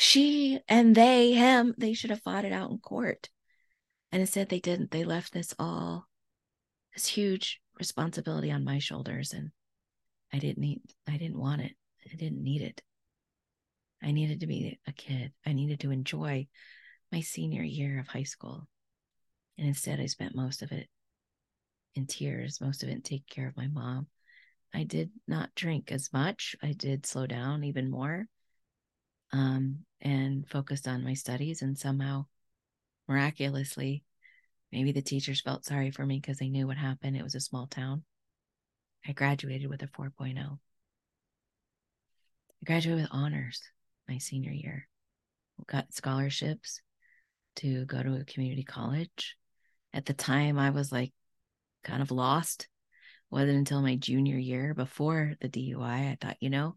She 0.00 0.60
and 0.68 0.94
they, 0.94 1.32
him, 1.32 1.74
they 1.76 1.92
should 1.92 2.10
have 2.10 2.22
fought 2.22 2.44
it 2.44 2.52
out 2.52 2.70
in 2.70 2.78
court. 2.78 3.30
And 4.12 4.20
instead, 4.20 4.48
they 4.48 4.60
didn't. 4.60 4.92
They 4.92 5.02
left 5.02 5.32
this 5.32 5.52
all, 5.58 6.06
this 6.94 7.06
huge 7.06 7.60
responsibility 7.80 8.52
on 8.52 8.62
my 8.62 8.78
shoulders. 8.78 9.32
And 9.32 9.50
I 10.32 10.38
didn't 10.38 10.58
need, 10.58 10.82
I 11.08 11.16
didn't 11.16 11.40
want 11.40 11.62
it. 11.62 11.72
I 12.06 12.14
didn't 12.14 12.44
need 12.44 12.62
it. 12.62 12.80
I 14.00 14.12
needed 14.12 14.38
to 14.38 14.46
be 14.46 14.78
a 14.86 14.92
kid. 14.92 15.32
I 15.44 15.52
needed 15.52 15.80
to 15.80 15.90
enjoy 15.90 16.46
my 17.10 17.20
senior 17.20 17.64
year 17.64 17.98
of 17.98 18.06
high 18.06 18.22
school. 18.22 18.68
And 19.58 19.66
instead, 19.66 19.98
I 19.98 20.06
spent 20.06 20.36
most 20.36 20.62
of 20.62 20.70
it 20.70 20.86
in 21.96 22.06
tears, 22.06 22.60
most 22.60 22.84
of 22.84 22.88
it 22.88 23.02
take 23.02 23.26
care 23.26 23.48
of 23.48 23.56
my 23.56 23.66
mom. 23.66 24.06
I 24.72 24.84
did 24.84 25.10
not 25.26 25.56
drink 25.56 25.90
as 25.90 26.12
much. 26.12 26.54
I 26.62 26.70
did 26.70 27.04
slow 27.04 27.26
down 27.26 27.64
even 27.64 27.90
more 27.90 28.28
um, 29.32 29.80
and 30.00 30.48
focused 30.48 30.88
on 30.88 31.04
my 31.04 31.14
studies. 31.14 31.62
And 31.62 31.78
somehow, 31.78 32.26
miraculously, 33.06 34.04
maybe 34.72 34.92
the 34.92 35.02
teachers 35.02 35.40
felt 35.40 35.64
sorry 35.64 35.90
for 35.90 36.04
me 36.04 36.18
because 36.20 36.38
they 36.38 36.48
knew 36.48 36.66
what 36.66 36.76
happened. 36.76 37.16
It 37.16 37.24
was 37.24 37.34
a 37.34 37.40
small 37.40 37.66
town. 37.66 38.04
I 39.06 39.12
graduated 39.12 39.68
with 39.70 39.82
a 39.82 39.86
4.0. 39.88 40.38
I 40.38 40.58
graduated 42.64 43.02
with 43.02 43.10
honors 43.12 43.62
my 44.08 44.18
senior 44.18 44.52
year. 44.52 44.88
Got 45.66 45.92
scholarships 45.92 46.80
to 47.56 47.84
go 47.86 48.02
to 48.02 48.14
a 48.14 48.24
community 48.24 48.62
college 48.62 49.36
at 49.92 50.06
the 50.06 50.14
time 50.14 50.58
I 50.58 50.70
was 50.70 50.92
like 50.92 51.12
kind 51.84 52.02
of 52.02 52.10
lost. 52.10 52.68
wasn't 53.30 53.58
until 53.58 53.82
my 53.82 53.96
junior 53.96 54.38
year 54.38 54.74
before 54.74 55.34
the 55.40 55.48
DUI 55.48 56.10
I 56.10 56.18
thought, 56.20 56.36
you 56.40 56.50
know, 56.50 56.76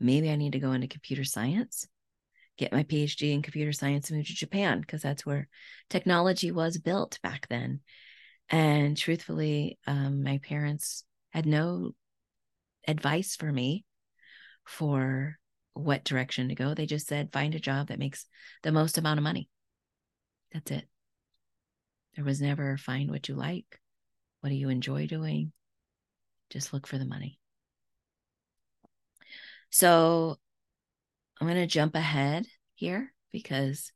maybe 0.00 0.30
I 0.30 0.36
need 0.36 0.52
to 0.52 0.60
go 0.60 0.72
into 0.72 0.86
computer 0.88 1.24
science, 1.24 1.86
get 2.56 2.72
my 2.72 2.84
PhD 2.84 3.32
in 3.32 3.42
computer 3.42 3.72
science 3.72 4.08
and 4.08 4.18
move 4.18 4.26
to 4.26 4.34
Japan 4.34 4.80
because 4.80 5.02
that's 5.02 5.26
where 5.26 5.48
technology 5.90 6.50
was 6.50 6.78
built 6.78 7.18
back 7.22 7.48
then. 7.48 7.80
And 8.48 8.96
truthfully, 8.96 9.78
um, 9.86 10.22
my 10.22 10.38
parents 10.38 11.04
had 11.30 11.46
no 11.46 11.92
advice 12.86 13.36
for 13.36 13.50
me 13.50 13.84
for 14.64 15.38
what 15.74 16.04
direction 16.04 16.48
to 16.48 16.54
go. 16.54 16.74
They 16.74 16.86
just 16.86 17.06
said, 17.06 17.32
find 17.32 17.54
a 17.54 17.60
job 17.60 17.88
that 17.88 17.98
makes 17.98 18.26
the 18.62 18.72
most 18.72 18.98
amount 18.98 19.18
of 19.18 19.24
money. 19.24 19.48
That's 20.52 20.70
it. 20.70 20.88
There 22.14 22.24
was 22.24 22.40
never 22.40 22.76
find 22.76 23.10
what 23.10 23.28
you 23.28 23.34
like. 23.34 23.80
What 24.40 24.50
do 24.50 24.54
you 24.54 24.68
enjoy 24.68 25.06
doing? 25.06 25.52
Just 26.50 26.72
look 26.72 26.86
for 26.86 26.98
the 26.98 27.04
money. 27.04 27.40
So 29.74 30.36
I'm 31.40 31.48
going 31.48 31.58
to 31.58 31.66
jump 31.66 31.96
ahead 31.96 32.46
here 32.76 33.12
because 33.32 33.90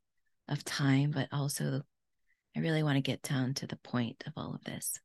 of 0.49 0.65
time, 0.65 1.13
but 1.13 1.29
also 1.31 1.83
I 2.57 2.59
really 2.59 2.83
want 2.83 2.97
to 2.97 3.01
get 3.01 3.23
down 3.23 3.55
to 3.55 3.69
the 3.69 3.77
point 3.77 4.25
of 4.27 4.33
all 4.37 4.57
of 4.57 4.65
this 4.65 4.99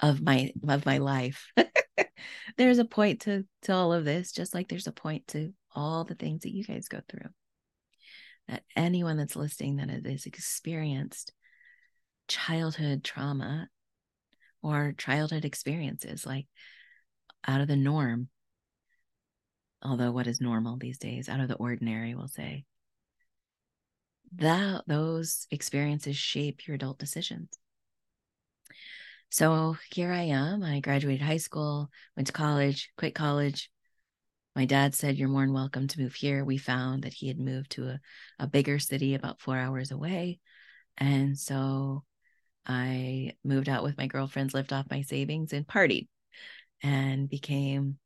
of 0.00 0.20
my 0.20 0.52
of 0.66 0.84
my 0.84 0.98
life. 0.98 1.46
there's 2.56 2.78
a 2.78 2.84
point 2.84 3.20
to 3.20 3.44
to 3.62 3.72
all 3.72 3.92
of 3.92 4.04
this, 4.04 4.32
just 4.32 4.52
like 4.52 4.66
there's 4.66 4.88
a 4.88 4.92
point 4.92 5.28
to 5.28 5.54
all 5.76 6.02
the 6.02 6.16
things 6.16 6.42
that 6.42 6.52
you 6.52 6.64
guys 6.64 6.88
go 6.88 7.00
through. 7.08 7.30
that 8.48 8.64
anyone 8.74 9.16
that's 9.16 9.36
listening 9.36 9.76
that 9.76 9.90
has 9.90 10.26
experienced 10.26 11.32
childhood 12.26 13.04
trauma 13.04 13.68
or 14.60 14.92
childhood 14.98 15.44
experiences 15.44 16.26
like 16.26 16.48
out 17.46 17.60
of 17.60 17.68
the 17.68 17.76
norm 17.76 18.28
although 19.84 20.12
what 20.12 20.26
is 20.26 20.40
normal 20.40 20.76
these 20.76 20.98
days 20.98 21.28
out 21.28 21.40
of 21.40 21.48
the 21.48 21.56
ordinary 21.56 22.14
we'll 22.14 22.28
say. 22.28 22.64
That 24.36 24.82
those 24.86 25.46
experiences 25.50 26.16
shape 26.16 26.66
your 26.66 26.74
adult 26.74 26.98
decisions. 26.98 27.50
So 29.30 29.76
here 29.90 30.12
i 30.12 30.22
am 30.22 30.62
i 30.62 30.80
graduated 30.80 31.22
high 31.26 31.38
school 31.38 31.90
went 32.16 32.28
to 32.28 32.32
college 32.32 32.90
quit 32.96 33.14
college. 33.14 33.70
My 34.56 34.64
dad 34.64 34.94
said 34.94 35.16
you're 35.16 35.28
more 35.28 35.42
than 35.42 35.52
welcome 35.52 35.88
to 35.88 36.00
move 36.00 36.14
here. 36.14 36.44
We 36.44 36.58
found 36.58 37.02
that 37.02 37.12
he 37.12 37.26
had 37.26 37.40
moved 37.40 37.72
to 37.72 37.88
a, 37.88 38.00
a 38.38 38.46
bigger 38.46 38.78
city 38.78 39.14
about 39.14 39.40
four 39.40 39.58
hours 39.58 39.90
away. 39.90 40.40
And 40.96 41.38
so 41.38 42.04
i 42.66 43.32
moved 43.44 43.68
out 43.68 43.82
with 43.82 43.98
my 43.98 44.06
girlfriends 44.06 44.54
lived 44.54 44.72
off 44.72 44.90
my 44.90 45.02
savings 45.02 45.52
and 45.52 45.66
partied 45.66 46.08
and 46.82 47.28
became 47.28 47.98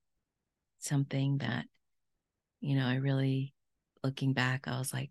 something 0.79 1.38
that 1.38 1.64
you 2.61 2.77
know 2.77 2.87
i 2.87 2.95
really 2.97 3.55
looking 4.03 4.33
back 4.33 4.67
i 4.67 4.79
was 4.79 4.93
like 4.93 5.11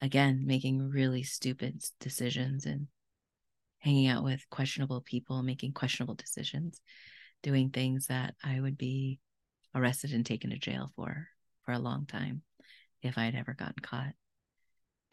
again 0.00 0.44
making 0.46 0.90
really 0.90 1.22
stupid 1.22 1.82
decisions 2.00 2.66
and 2.66 2.86
hanging 3.78 4.06
out 4.06 4.24
with 4.24 4.48
questionable 4.50 5.00
people 5.00 5.42
making 5.42 5.72
questionable 5.72 6.14
decisions 6.14 6.80
doing 7.42 7.70
things 7.70 8.06
that 8.06 8.34
i 8.42 8.60
would 8.60 8.78
be 8.78 9.18
arrested 9.74 10.12
and 10.12 10.24
taken 10.24 10.50
to 10.50 10.58
jail 10.58 10.90
for 10.96 11.28
for 11.64 11.72
a 11.72 11.78
long 11.78 12.06
time 12.06 12.42
if 13.02 13.18
i 13.18 13.24
had 13.24 13.34
ever 13.34 13.54
gotten 13.54 13.74
caught. 13.82 14.12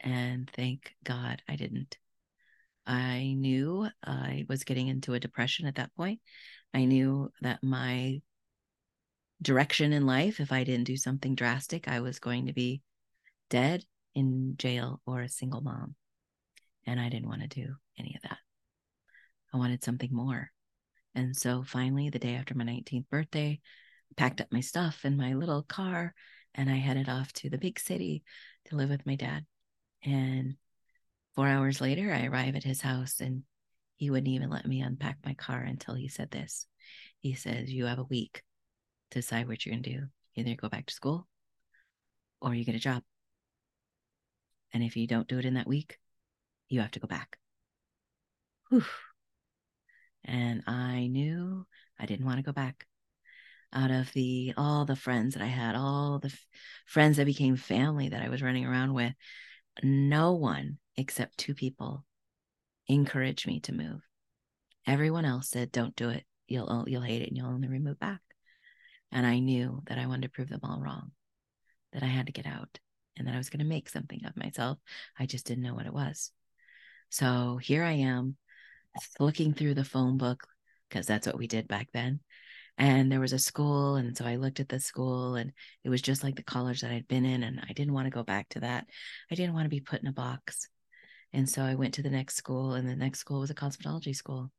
And 0.00 0.50
thank 0.54 0.94
god 1.04 1.42
i 1.48 1.56
didn't. 1.56 1.96
I 2.86 3.34
knew 3.36 3.88
i 4.04 4.44
was 4.48 4.64
getting 4.64 4.88
into 4.88 5.14
a 5.14 5.20
depression 5.20 5.66
at 5.66 5.76
that 5.76 5.94
point. 5.94 6.20
I 6.74 6.84
knew 6.84 7.30
that 7.42 7.62
my 7.62 8.20
direction 9.42 9.92
in 9.92 10.06
life 10.06 10.40
if 10.40 10.52
i 10.52 10.64
didn't 10.64 10.84
do 10.84 10.96
something 10.96 11.34
drastic 11.34 11.88
i 11.88 12.00
was 12.00 12.18
going 12.18 12.46
to 12.46 12.52
be 12.52 12.80
dead 13.52 13.84
in 14.14 14.54
jail 14.56 15.00
or 15.06 15.20
a 15.20 15.28
single 15.28 15.60
mom. 15.60 15.94
And 16.86 16.98
I 16.98 17.08
didn't 17.08 17.28
want 17.28 17.42
to 17.42 17.48
do 17.48 17.74
any 17.98 18.14
of 18.16 18.22
that. 18.22 18.38
I 19.52 19.58
wanted 19.58 19.84
something 19.84 20.08
more. 20.10 20.50
And 21.14 21.36
so 21.36 21.62
finally, 21.62 22.08
the 22.08 22.18
day 22.18 22.34
after 22.34 22.54
my 22.54 22.64
19th 22.64 23.08
birthday, 23.10 23.60
I 24.10 24.14
packed 24.16 24.40
up 24.40 24.48
my 24.50 24.60
stuff 24.60 25.04
in 25.04 25.16
my 25.16 25.34
little 25.34 25.62
car 25.62 26.14
and 26.54 26.70
I 26.70 26.76
headed 26.76 27.08
off 27.08 27.32
to 27.34 27.50
the 27.50 27.58
big 27.58 27.78
city 27.78 28.24
to 28.66 28.76
live 28.76 28.88
with 28.88 29.06
my 29.06 29.16
dad. 29.16 29.44
And 30.02 30.56
four 31.34 31.46
hours 31.46 31.80
later, 31.80 32.12
I 32.12 32.26
arrive 32.26 32.56
at 32.56 32.64
his 32.64 32.80
house 32.80 33.20
and 33.20 33.42
he 33.96 34.10
wouldn't 34.10 34.28
even 34.28 34.50
let 34.50 34.66
me 34.66 34.80
unpack 34.80 35.18
my 35.24 35.34
car 35.34 35.60
until 35.60 35.94
he 35.94 36.08
said 36.08 36.30
this. 36.30 36.66
He 37.20 37.34
says, 37.34 37.70
You 37.70 37.86
have 37.86 37.98
a 37.98 38.04
week 38.04 38.42
decide 39.14 39.48
what 39.48 39.64
you're 39.64 39.74
going 39.74 39.82
to 39.82 39.90
do. 39.90 40.06
Either 40.34 40.54
go 40.54 40.68
back 40.68 40.86
to 40.86 40.94
school 40.94 41.26
or 42.40 42.54
you 42.54 42.64
get 42.64 42.74
a 42.74 42.80
job. 42.80 43.02
And 44.72 44.82
if 44.82 44.96
you 44.96 45.06
don't 45.06 45.28
do 45.28 45.38
it 45.38 45.44
in 45.44 45.54
that 45.54 45.66
week, 45.66 45.98
you 46.68 46.80
have 46.80 46.90
to 46.92 47.00
go 47.00 47.06
back. 47.06 47.38
Whew. 48.70 48.84
And 50.24 50.62
I 50.66 51.08
knew 51.08 51.66
I 51.98 52.06
didn't 52.06 52.26
want 52.26 52.38
to 52.38 52.42
go 52.42 52.52
back. 52.52 52.86
Out 53.74 53.90
of 53.90 54.12
the 54.12 54.52
all 54.56 54.84
the 54.84 54.96
friends 54.96 55.34
that 55.34 55.42
I 55.42 55.46
had, 55.46 55.74
all 55.74 56.18
the 56.18 56.28
f- 56.28 56.46
friends 56.86 57.16
that 57.16 57.24
became 57.24 57.56
family 57.56 58.10
that 58.10 58.22
I 58.22 58.28
was 58.28 58.42
running 58.42 58.66
around 58.66 58.92
with, 58.92 59.14
no 59.82 60.32
one 60.32 60.78
except 60.96 61.38
two 61.38 61.54
people 61.54 62.04
encouraged 62.86 63.46
me 63.46 63.60
to 63.60 63.72
move. 63.72 64.02
Everyone 64.86 65.24
else 65.24 65.48
said, 65.48 65.72
"Don't 65.72 65.96
do 65.96 66.10
it. 66.10 66.24
You'll 66.46 66.84
you'll 66.86 67.00
hate 67.00 67.22
it, 67.22 67.28
and 67.28 67.36
you'll 67.36 67.46
only 67.46 67.78
move 67.78 67.98
back." 67.98 68.20
And 69.12 69.26
I 69.26 69.38
knew 69.38 69.82
that 69.86 69.98
I 69.98 70.06
wanted 70.06 70.22
to 70.22 70.28
prove 70.30 70.48
them 70.48 70.60
all 70.62 70.80
wrong, 70.80 71.12
that 71.92 72.02
I 72.02 72.06
had 72.06 72.26
to 72.26 72.32
get 72.32 72.46
out 72.46 72.78
and 73.16 73.28
that 73.28 73.34
I 73.34 73.38
was 73.38 73.50
going 73.50 73.60
to 73.60 73.66
make 73.66 73.88
something 73.88 74.24
of 74.24 74.36
myself. 74.36 74.78
I 75.18 75.26
just 75.26 75.46
didn't 75.46 75.62
know 75.62 75.74
what 75.74 75.86
it 75.86 75.92
was. 75.92 76.32
So 77.10 77.58
here 77.58 77.84
I 77.84 77.92
am 77.92 78.36
looking 79.20 79.52
through 79.52 79.74
the 79.74 79.84
phone 79.84 80.16
book 80.16 80.46
because 80.88 81.06
that's 81.06 81.26
what 81.26 81.38
we 81.38 81.46
did 81.46 81.68
back 81.68 81.88
then. 81.92 82.20
And 82.78 83.12
there 83.12 83.20
was 83.20 83.34
a 83.34 83.38
school. 83.38 83.96
And 83.96 84.16
so 84.16 84.24
I 84.24 84.36
looked 84.36 84.60
at 84.60 84.68
the 84.68 84.80
school 84.80 85.34
and 85.34 85.52
it 85.84 85.90
was 85.90 86.00
just 86.00 86.24
like 86.24 86.36
the 86.36 86.42
college 86.42 86.80
that 86.80 86.90
I'd 86.90 87.06
been 87.06 87.26
in. 87.26 87.42
And 87.42 87.60
I 87.68 87.74
didn't 87.74 87.92
want 87.92 88.06
to 88.06 88.10
go 88.10 88.22
back 88.22 88.48
to 88.50 88.60
that. 88.60 88.86
I 89.30 89.34
didn't 89.34 89.52
want 89.52 89.66
to 89.66 89.70
be 89.70 89.80
put 89.80 90.00
in 90.00 90.08
a 90.08 90.12
box. 90.12 90.68
And 91.34 91.48
so 91.48 91.62
I 91.62 91.74
went 91.74 91.94
to 91.94 92.02
the 92.02 92.10
next 92.10 92.36
school, 92.36 92.74
and 92.74 92.86
the 92.86 92.94
next 92.96 93.20
school 93.20 93.40
was 93.40 93.50
a 93.50 93.54
cosmetology 93.54 94.14
school. 94.14 94.50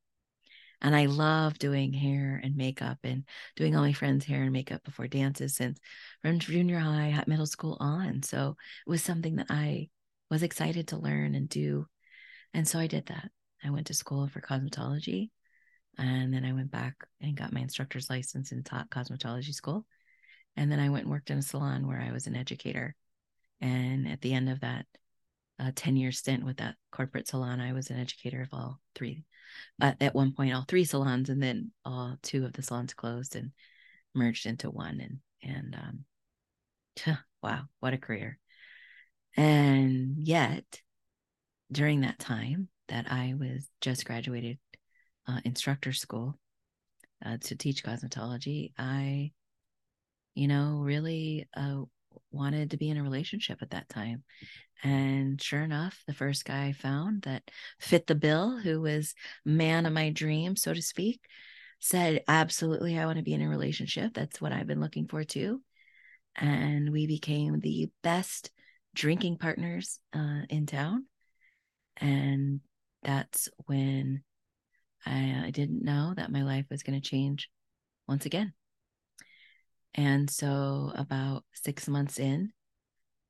And 0.84 0.93
I 0.93 1.06
love 1.06 1.58
doing 1.58 1.93
hair 1.93 2.41
and 2.43 2.58
makeup 2.58 3.00
and 3.06 3.24
doing 3.56 3.74
all 3.74 3.84
my 3.84 3.93
friends' 3.93 4.26
hair 4.26 4.43
and 4.43 4.52
makeup 4.52 4.84
before 4.84 5.08
dances 5.08 5.56
since 5.56 5.80
from 6.22 6.39
junior 6.39 6.78
high, 6.78 7.24
middle 7.26 7.46
school 7.46 7.78
on. 7.80 8.22
So 8.22 8.58
it 8.86 8.89
was 8.89 9.02
something 9.02 9.38
that 9.38 9.48
I 9.50 9.89
was 10.30 10.43
excited 10.43 10.89
to 10.89 10.98
learn 10.98 11.36
and 11.36 11.48
do. 11.48 11.88
And 12.54 12.67
so 12.67 12.80
I 12.80 12.88
did 12.88 13.06
that. 13.06 13.32
I 13.63 13.69
went 13.69 13.88
to 13.88 13.93
school 13.93 14.28
for 14.28 14.41
cosmetology 14.41 15.30
and 15.98 16.34
then 16.34 16.43
I 16.43 16.52
went 16.52 16.69
back 16.69 16.96
and 17.22 17.38
got 17.38 17.54
my 17.54 17.62
instructor's 17.62 18.10
license 18.10 18.52
and 18.52 18.65
taught 18.65 18.89
cosmetology 18.89 19.54
school. 19.54 19.86
And 20.58 20.69
then 20.69 20.82
I 20.82 20.89
went 20.89 21.04
and 21.04 21.12
worked 21.12 21.30
in 21.30 21.38
a 21.38 21.41
salon 21.41 21.88
where 21.88 22.02
I 22.02 22.12
was 22.12 22.28
an 22.28 22.36
educator. 22.36 22.93
And 23.62 24.06
at 24.08 24.19
the 24.19 24.34
end 24.34 24.50
of 24.50 24.60
that 24.60 24.86
uh, 25.60 25.72
10 25.74 25.96
year 25.96 26.12
stint 26.12 26.43
with 26.43 26.58
that 26.58 26.76
corporate 26.91 27.30
salon, 27.30 27.62
I 27.62 27.72
was 27.72 27.89
an 27.89 28.00
educator 28.00 28.41
of 28.41 28.50
all 28.52 28.82
three 28.96 29.24
uh, 29.82 29.94
at 30.00 30.16
one 30.16 30.34
point 30.34 30.54
all 30.54 30.66
three 30.68 30.86
salons 30.86 31.30
and 31.30 31.42
then 31.42 31.72
all 31.86 32.18
two 32.22 32.46
of 32.46 32.54
the 32.54 32.62
salons 32.62 32.94
closed 32.94 33.36
and 33.36 33.52
merged 34.14 34.46
into 34.46 34.70
one 34.70 35.00
and 35.00 35.20
and 35.44 35.76
um 35.76 37.16
wow 37.42 37.62
what 37.80 37.94
a 37.94 37.98
career. 37.98 38.40
And 39.36 40.16
yet 40.20 40.82
during 41.74 42.02
that 42.02 42.20
time 42.20 42.70
that 42.88 43.12
i 43.12 43.34
was 43.38 43.68
just 43.82 44.06
graduated 44.06 44.60
uh, 45.28 45.40
instructor 45.44 45.92
school 45.92 46.38
uh, 47.26 47.38
to 47.42 47.56
teach 47.56 47.84
cosmetology 47.84 48.72
i 48.78 49.32
you 50.36 50.48
know 50.48 50.82
really 50.84 51.48
uh, 51.56 51.82
wanted 52.32 52.71
to 52.71 52.78
be 52.78 52.89
in 52.89 52.97
a 52.97 53.04
relationship 53.04 53.62
at 53.62 53.71
that 53.71 53.89
time 53.89 54.23
and 54.84 55.41
sure 55.41 55.62
enough, 55.62 56.04
the 56.08 56.13
first 56.13 56.43
guy 56.43 56.65
I 56.65 56.71
found 56.73 57.21
that 57.21 57.49
fit 57.80 58.06
the 58.06 58.15
bill, 58.15 58.58
who 58.58 58.82
was 58.82 59.15
man 59.45 59.86
of 59.86 59.93
my 59.93 60.10
dream, 60.10 60.58
so 60.58 60.73
to 60.73 60.82
speak, 60.82 61.21
said, 61.80 62.23
Absolutely, 62.28 62.99
I 62.99 63.06
want 63.06 63.17
to 63.17 63.23
be 63.23 63.34
in 63.34 63.41
a 63.41 63.47
relationship. 63.47 64.13
That's 64.13 64.41
what 64.41 64.52
I've 64.52 64.67
been 64.67 64.82
looking 64.82 65.08
for 65.08 65.23
too. 65.23 65.62
And 66.36 66.91
we 66.91 67.08
became 67.08 67.60
the 67.60 67.91
best 68.02 68.52
drinking 68.93 69.38
partners 69.38 69.99
uh, 70.13 70.41
in 70.49 70.65
town. 70.65 71.06
And 71.97 72.60
that's 73.04 73.47
when 73.65 74.23
I, 75.06 75.43
I 75.45 75.52
didn't 75.52 75.84
know 75.84 76.13
that 76.15 76.32
my 76.32 76.43
life 76.43 76.65
was 76.69 76.84
going 76.84 76.99
to 76.99 77.10
change 77.10 77.49
once 78.06 78.26
again. 78.26 78.54
And 79.96 80.30
so, 80.30 80.92
about 80.96 81.44
six 81.54 81.88
months 81.88 82.20
in, 82.20 82.52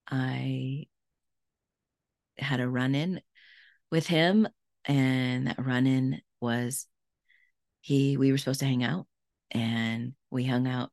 I 0.09 0.85
had 2.37 2.59
a 2.59 2.69
run 2.69 2.95
in 2.95 3.21
with 3.91 4.07
him, 4.07 4.47
and 4.85 5.47
that 5.47 5.63
run 5.63 5.87
in 5.87 6.21
was 6.39 6.87
he, 7.81 8.17
we 8.17 8.31
were 8.31 8.37
supposed 8.37 8.61
to 8.61 8.65
hang 8.65 8.83
out, 8.83 9.07
and 9.51 10.13
we 10.31 10.45
hung 10.45 10.67
out 10.67 10.91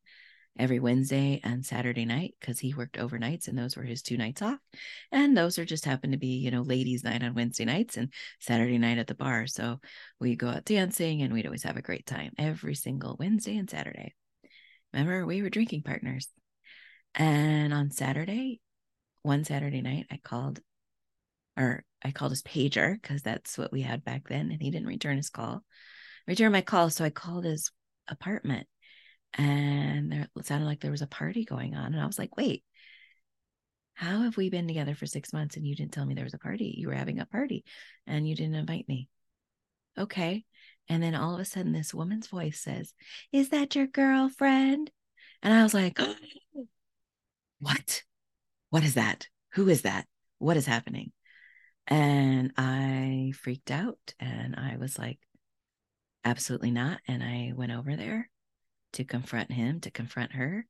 every 0.59 0.79
Wednesday 0.79 1.41
and 1.43 1.65
Saturday 1.65 2.05
night 2.05 2.35
because 2.39 2.59
he 2.59 2.75
worked 2.75 2.99
overnights 2.99 3.49
and 3.49 3.57
those 3.57 3.77
were 3.77 3.83
his 3.83 4.03
two 4.03 4.19
nights 4.19 4.43
off. 4.43 4.59
And 5.11 5.35
those 5.35 5.59
are 5.59 5.65
just 5.65 5.87
happened 5.87 6.13
to 6.13 6.19
be, 6.19 6.39
you 6.39 6.51
know, 6.51 6.63
ladies' 6.63 7.03
night 7.03 7.23
on 7.23 7.35
Wednesday 7.35 7.65
nights 7.65 7.97
and 7.97 8.13
Saturday 8.41 8.77
night 8.77 8.99
at 8.99 9.07
the 9.07 9.15
bar. 9.15 9.47
So 9.47 9.81
we 10.21 10.37
go 10.37 10.49
out 10.49 10.67
dancing 10.67 11.23
and 11.23 11.33
we'd 11.33 11.47
always 11.47 11.63
have 11.63 11.79
a 11.79 11.83
great 11.83 12.05
time 12.05 12.33
every 12.37 12.75
single 12.75 13.17
Wednesday 13.19 13.57
and 13.57 13.71
Saturday. 13.71 14.15
Remember, 14.93 15.25
we 15.27 15.43
were 15.43 15.51
drinking 15.51 15.83
partners. 15.83 16.29
And 17.15 17.73
on 17.73 17.91
Saturday, 17.91 18.61
one 19.23 19.45
Saturday 19.45 19.83
night, 19.83 20.07
I 20.11 20.19
called, 20.23 20.61
or 21.57 21.85
I 22.03 22.11
called 22.13 22.33
his 22.33 22.43
pager 22.43 23.01
because 23.01 23.23
that's 23.23 23.59
what 23.59 23.73
we 23.73 23.83
had 23.83 24.05
back 24.05 24.29
then, 24.29 24.51
and 24.51 24.63
he 24.63 24.71
didn't 24.71 24.89
return 24.89 25.17
his 25.17 25.31
call. 25.31 25.65
Return 26.27 26.53
my 26.53 26.63
call, 26.63 26.91
so 26.91 27.05
I 27.05 27.11
called 27.11 27.45
his 27.45 27.71
apartment, 28.09 28.67
and 29.35 30.13
there 30.13 30.29
it 30.37 30.47
sounded 30.47 30.67
like 30.67 30.81
there 30.81 30.91
was 30.91 31.03
a 31.03 31.07
party 31.07 31.45
going 31.45 31.75
on, 31.75 31.93
and 31.93 32.01
I 32.01 32.07
was 32.07 32.19
like, 32.19 32.37
"Wait, 32.37 32.65
how 33.95 34.23
have 34.23 34.37
we 34.37 34.51
been 34.51 34.67
together 34.67 34.95
for 34.95 35.07
six 35.07 35.33
months 35.33 35.57
and 35.57 35.67
you 35.67 35.77
didn't 35.77 35.93
tell 35.93 36.07
me 36.07 36.15
there 36.15 36.25
was 36.25 36.35
a 36.35 36.39
party? 36.39 36.75
You 36.79 36.89
were 36.89 36.95
having 36.95 37.19
a 37.21 37.27
party, 37.27 37.65
and 38.07 38.29
you 38.29 38.35
didn't 38.35 38.55
invite 38.55 38.89
me." 38.89 39.09
Okay, 39.99 40.45
and 40.91 41.03
then 41.03 41.15
all 41.15 41.35
of 41.35 41.41
a 41.41 41.47
sudden, 41.47 41.73
this 41.73 41.95
woman's 41.95 42.27
voice 42.27 42.61
says, 42.61 42.93
Is 43.33 43.49
that 43.49 43.75
your 43.75 43.87
girlfriend? 43.87 44.91
And 45.43 45.55
I 45.55 45.63
was 45.63 45.73
like, 45.73 45.99
What? 47.61 48.03
What 48.69 48.85
is 48.85 48.95
that? 48.95 49.29
Who 49.55 49.69
is 49.69 49.83
that? 49.83 50.07
what 50.41 50.57
is 50.57 50.67
happening? 50.67 51.13
And 51.87 52.53
I 52.57 53.33
freaked 53.41 53.71
out 53.71 53.99
and 54.19 54.57
I 54.57 54.77
was 54.79 54.99
like, 54.99 55.21
absolutely 56.25 56.71
not. 56.71 56.99
And 57.07 57.23
I 57.23 57.53
went 57.55 57.73
over 57.73 57.95
there 57.95 58.29
to 58.95 59.05
confront 59.05 59.53
him, 59.53 59.81
to 59.81 59.91
confront 59.91 60.33
her. 60.33 60.67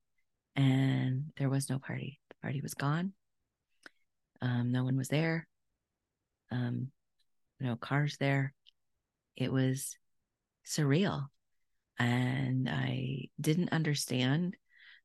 And 0.57 1.33
there 1.39 1.49
was 1.49 1.71
no 1.71 1.79
party. 1.79 2.21
The 2.29 2.35
party 2.43 2.61
was 2.61 2.75
gone. 2.75 3.13
Um, 4.43 4.73
no 4.73 4.85
one 4.85 4.97
was 4.97 5.09
there. 5.09 5.47
Um, 6.51 6.89
no 7.61 7.77
cars 7.77 8.17
there. 8.19 8.53
It 9.37 9.53
was 9.53 9.97
surreal. 10.71 11.27
And 11.99 12.69
I 12.69 13.29
didn't 13.41 13.73
understand 13.73 14.57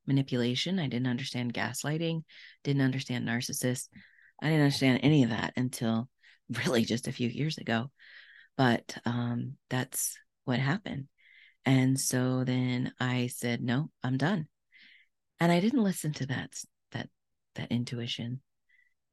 manipulation. 0.06 0.78
I 0.78 0.88
didn't 0.88 1.08
understand 1.08 1.52
gaslighting, 1.52 2.22
didn't 2.64 2.82
understand 2.82 3.26
narcissists. 3.26 3.88
I 4.40 4.46
didn't 4.46 4.62
understand 4.62 5.00
any 5.02 5.24
of 5.24 5.30
that 5.30 5.52
until 5.56 6.08
really 6.66 6.84
just 6.84 7.08
a 7.08 7.12
few 7.12 7.28
years 7.28 7.58
ago. 7.58 7.90
But 8.56 8.96
um, 9.04 9.56
that's 9.68 10.16
what 10.44 10.58
happened. 10.58 11.08
And 11.64 11.98
so 11.98 12.44
then 12.44 12.92
I 13.00 13.26
said, 13.26 13.60
no, 13.60 13.90
I'm 14.02 14.16
done. 14.16 14.46
And 15.40 15.50
I 15.50 15.60
didn't 15.60 15.82
listen 15.82 16.12
to 16.14 16.26
that, 16.26 16.54
that, 16.92 17.08
that 17.56 17.72
intuition. 17.72 18.40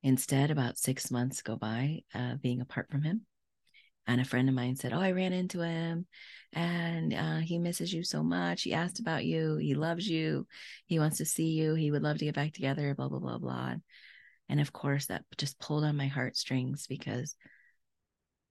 Instead, 0.04 0.52
about 0.52 0.78
six 0.78 1.10
months 1.10 1.42
go 1.42 1.56
by 1.56 2.02
uh, 2.14 2.36
being 2.36 2.62
apart 2.62 2.90
from 2.92 3.02
him. 3.02 3.26
And 4.06 4.20
a 4.20 4.26
friend 4.26 4.50
of 4.50 4.56
mine 4.56 4.76
said, 4.76 4.94
Oh, 4.94 5.00
I 5.00 5.12
ran 5.12 5.34
into 5.34 5.62
him 5.62 6.08
and 6.52 7.14
uh, 7.14 7.38
he 7.38 7.58
misses 7.58 7.94
you 7.94 8.04
so 8.04 8.22
much. 8.22 8.64
He 8.64 8.74
asked 8.74 9.00
about 9.00 9.26
you. 9.26 9.58
He 9.58 9.76
loves 9.76 10.08
you. 10.08 10.46
He 10.86 11.00
wants 11.00 11.18
to 11.18 11.26
see 11.26 11.52
you. 11.52 11.74
He 11.74 11.90
would 11.90 12.04
love 12.04 12.18
to 12.18 12.26
get 12.26 12.36
back 12.36 12.54
together, 12.54 12.94
blah, 12.96 13.08
blah, 13.08 13.20
blah, 13.20 13.38
blah. 13.38 13.76
And 14.50 14.60
of 14.60 14.74
course, 14.74 15.08
that 15.08 15.24
just 15.38 15.60
pulled 15.60 15.84
on 15.84 15.98
my 15.98 16.08
heartstrings 16.08 16.86
because 16.88 17.36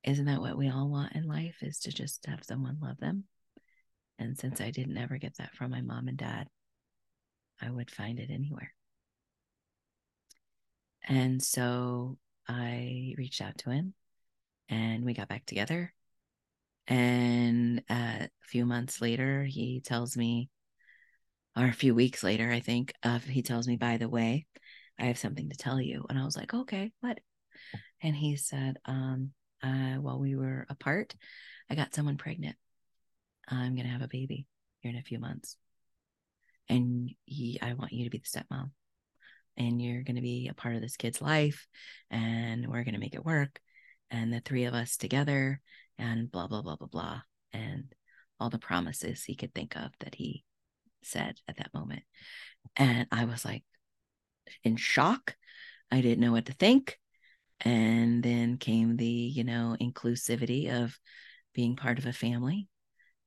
isn't 0.04 0.24
that 0.24 0.40
what 0.40 0.56
we 0.56 0.68
all 0.68 0.88
want 0.88 1.14
in 1.14 1.28
life 1.28 1.56
is 1.62 1.80
to 1.80 1.92
just 1.92 2.26
have 2.26 2.42
someone 2.42 2.78
love 2.80 2.98
them? 2.98 3.24
And 4.18 4.38
since 4.38 4.60
I 4.60 4.70
didn't 4.70 4.98
ever 4.98 5.18
get 5.18 5.36
that 5.36 5.54
from 5.54 5.70
my 5.70 5.80
mom 5.80 6.08
and 6.08 6.16
dad, 6.16 6.48
I 7.60 7.70
would 7.70 7.90
find 7.90 8.18
it 8.18 8.30
anywhere. 8.30 8.72
And 11.04 11.42
so 11.42 12.18
I 12.48 13.14
reached 13.16 13.40
out 13.40 13.58
to 13.58 13.70
him 13.70 13.94
and 14.72 15.04
we 15.04 15.12
got 15.12 15.28
back 15.28 15.44
together. 15.44 15.92
And 16.88 17.82
uh, 17.90 18.24
a 18.24 18.28
few 18.40 18.64
months 18.64 19.02
later, 19.02 19.44
he 19.44 19.82
tells 19.84 20.16
me, 20.16 20.48
or 21.54 21.66
a 21.66 21.72
few 21.72 21.94
weeks 21.94 22.22
later, 22.22 22.50
I 22.50 22.60
think, 22.60 22.94
uh, 23.02 23.18
he 23.18 23.42
tells 23.42 23.68
me, 23.68 23.76
by 23.76 23.98
the 23.98 24.08
way, 24.08 24.46
I 24.98 25.04
have 25.04 25.18
something 25.18 25.50
to 25.50 25.56
tell 25.56 25.78
you. 25.78 26.06
And 26.08 26.18
I 26.18 26.24
was 26.24 26.36
like, 26.36 26.54
okay, 26.54 26.90
what? 27.00 27.20
And 28.02 28.16
he 28.16 28.36
said, 28.36 28.78
um, 28.86 29.32
uh, 29.62 29.96
while 29.96 30.18
we 30.18 30.36
were 30.36 30.66
apart, 30.70 31.14
I 31.68 31.74
got 31.74 31.94
someone 31.94 32.16
pregnant. 32.16 32.56
I'm 33.46 33.74
going 33.74 33.86
to 33.86 33.92
have 33.92 34.02
a 34.02 34.08
baby 34.08 34.46
here 34.80 34.90
in 34.90 34.98
a 34.98 35.02
few 35.02 35.18
months. 35.18 35.58
And 36.70 37.10
he, 37.26 37.58
I 37.60 37.74
want 37.74 37.92
you 37.92 38.04
to 38.04 38.10
be 38.10 38.18
the 38.18 38.40
stepmom. 38.40 38.70
And 39.58 39.82
you're 39.82 40.02
going 40.02 40.16
to 40.16 40.22
be 40.22 40.48
a 40.48 40.54
part 40.54 40.76
of 40.76 40.80
this 40.80 40.96
kid's 40.96 41.20
life. 41.20 41.66
And 42.10 42.66
we're 42.68 42.84
going 42.84 42.94
to 42.94 43.00
make 43.00 43.14
it 43.14 43.24
work. 43.24 43.60
And 44.12 44.32
the 44.32 44.40
three 44.40 44.64
of 44.64 44.74
us 44.74 44.96
together, 44.96 45.60
and 45.98 46.30
blah, 46.30 46.46
blah, 46.46 46.60
blah, 46.60 46.76
blah, 46.76 46.86
blah. 46.86 47.20
And 47.52 47.92
all 48.38 48.50
the 48.50 48.58
promises 48.58 49.24
he 49.24 49.34
could 49.34 49.54
think 49.54 49.74
of 49.74 49.90
that 50.00 50.14
he 50.14 50.44
said 51.02 51.36
at 51.48 51.56
that 51.56 51.72
moment. 51.72 52.02
And 52.76 53.06
I 53.10 53.24
was 53.24 53.44
like 53.44 53.64
in 54.62 54.76
shock. 54.76 55.34
I 55.90 56.02
didn't 56.02 56.20
know 56.20 56.32
what 56.32 56.46
to 56.46 56.52
think. 56.52 56.98
And 57.62 58.22
then 58.22 58.58
came 58.58 58.96
the, 58.96 59.06
you 59.06 59.44
know, 59.44 59.76
inclusivity 59.80 60.70
of 60.70 60.98
being 61.54 61.76
part 61.76 61.98
of 61.98 62.06
a 62.06 62.12
family. 62.12 62.68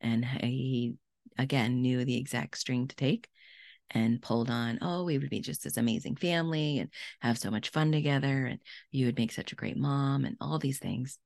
And 0.01 0.23
he, 0.23 0.95
again, 1.37 1.81
knew 1.81 2.05
the 2.05 2.17
exact 2.17 2.57
string 2.59 2.87
to 2.89 2.95
take 2.95 3.27
and 3.91 4.21
pulled 4.21 4.49
on, 4.49 4.79
oh, 4.81 5.03
we 5.03 5.17
would 5.17 5.29
be 5.29 5.41
just 5.41 5.63
this 5.63 5.77
amazing 5.77 6.15
family 6.15 6.79
and 6.79 6.89
have 7.21 7.37
so 7.37 7.51
much 7.51 7.69
fun 7.69 7.91
together. 7.91 8.45
And 8.45 8.59
you 8.91 9.05
would 9.05 9.17
make 9.17 9.31
such 9.31 9.51
a 9.51 9.55
great 9.55 9.77
mom 9.77 10.25
and 10.25 10.37
all 10.41 10.59
these 10.59 10.79
things. 10.79 11.17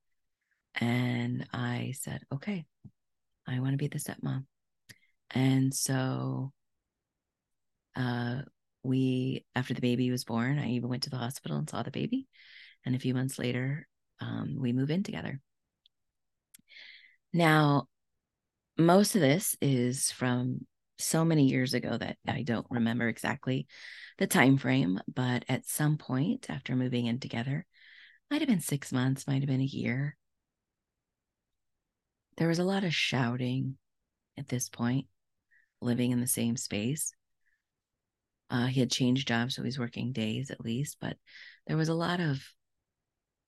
And 0.76 1.47
I 1.53 1.93
said, 1.99 2.22
okay, 2.34 2.66
I 3.47 3.60
want 3.60 3.72
to 3.72 3.78
be 3.78 3.88
the 3.88 3.97
stepmom. 3.97 4.45
And 5.32 5.74
so 5.74 6.51
uh, 7.95 8.41
we, 8.84 9.45
after 9.55 9.74
the 9.74 9.82
baby 9.82 10.12
was 10.12 10.24
born, 10.24 10.60
I 10.60 10.72
even 10.72 10.89
went 10.89 11.03
to 11.03 11.10
the 11.10 11.18
hospital 11.18 11.57
and 11.57 11.70
saw 11.70 11.84
the 11.84 11.91
baby. 11.91 12.28
And 12.86 12.95
a 12.95 12.99
few 12.99 13.14
months 13.14 13.39
later, 13.39 13.88
um, 14.22 14.57
we 14.60 14.74
move 14.74 14.91
in 14.91 15.03
together. 15.03 15.39
Now, 17.34 17.88
most 18.78 19.16
of 19.16 19.22
this 19.22 19.57
is 19.62 20.12
from 20.12 20.66
so 21.00 21.24
many 21.26 21.45
years 21.45 21.74
ago 21.74 21.97
that 21.97 22.18
I 22.28 22.43
don't 22.43 22.68
remember 22.70 23.08
exactly 23.08 23.68
the 24.18 24.28
time 24.28 24.58
frame, 24.58 25.00
but 25.14 25.45
at 25.47 25.66
some 25.66 25.97
point 25.97 26.47
after 26.50 26.76
moving 26.76 27.06
in 27.06 27.20
together, 27.20 27.66
might 28.30 28.41
have 28.41 28.50
been 28.50 28.62
six 28.62 28.91
months, 28.91 29.26
might 29.26 29.41
have 29.41 29.47
been 29.47 29.62
a 29.62 29.64
year. 29.64 30.16
There 32.38 32.47
was 32.47 32.60
a 32.60 32.64
lot 32.64 32.84
of 32.84 32.93
shouting 32.93 33.78
at 34.38 34.47
this 34.47 34.70
point, 34.70 35.08
living 35.82 36.12
in 36.12 36.22
the 36.22 36.28
same 36.28 36.56
space. 36.58 37.14
Uh, 38.50 38.68
he 38.68 38.80
had 38.80 38.91
changed 38.91 39.28
jobs, 39.28 39.56
so 39.56 39.64
he's 39.64 39.80
working 39.80 40.12
days 40.12 40.50
at 40.50 40.64
least, 40.64 40.97
but 41.00 41.18
there 41.68 41.78
was 41.78 41.89
a 41.89 41.93
lot 41.93 42.20
of 42.20 42.41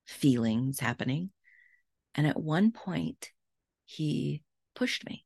feelings 0.06 0.80
happening. 0.80 1.30
And 2.14 2.26
at 2.26 2.40
one 2.40 2.72
point, 2.72 3.30
he 3.84 4.42
pushed 4.74 5.06
me. 5.08 5.24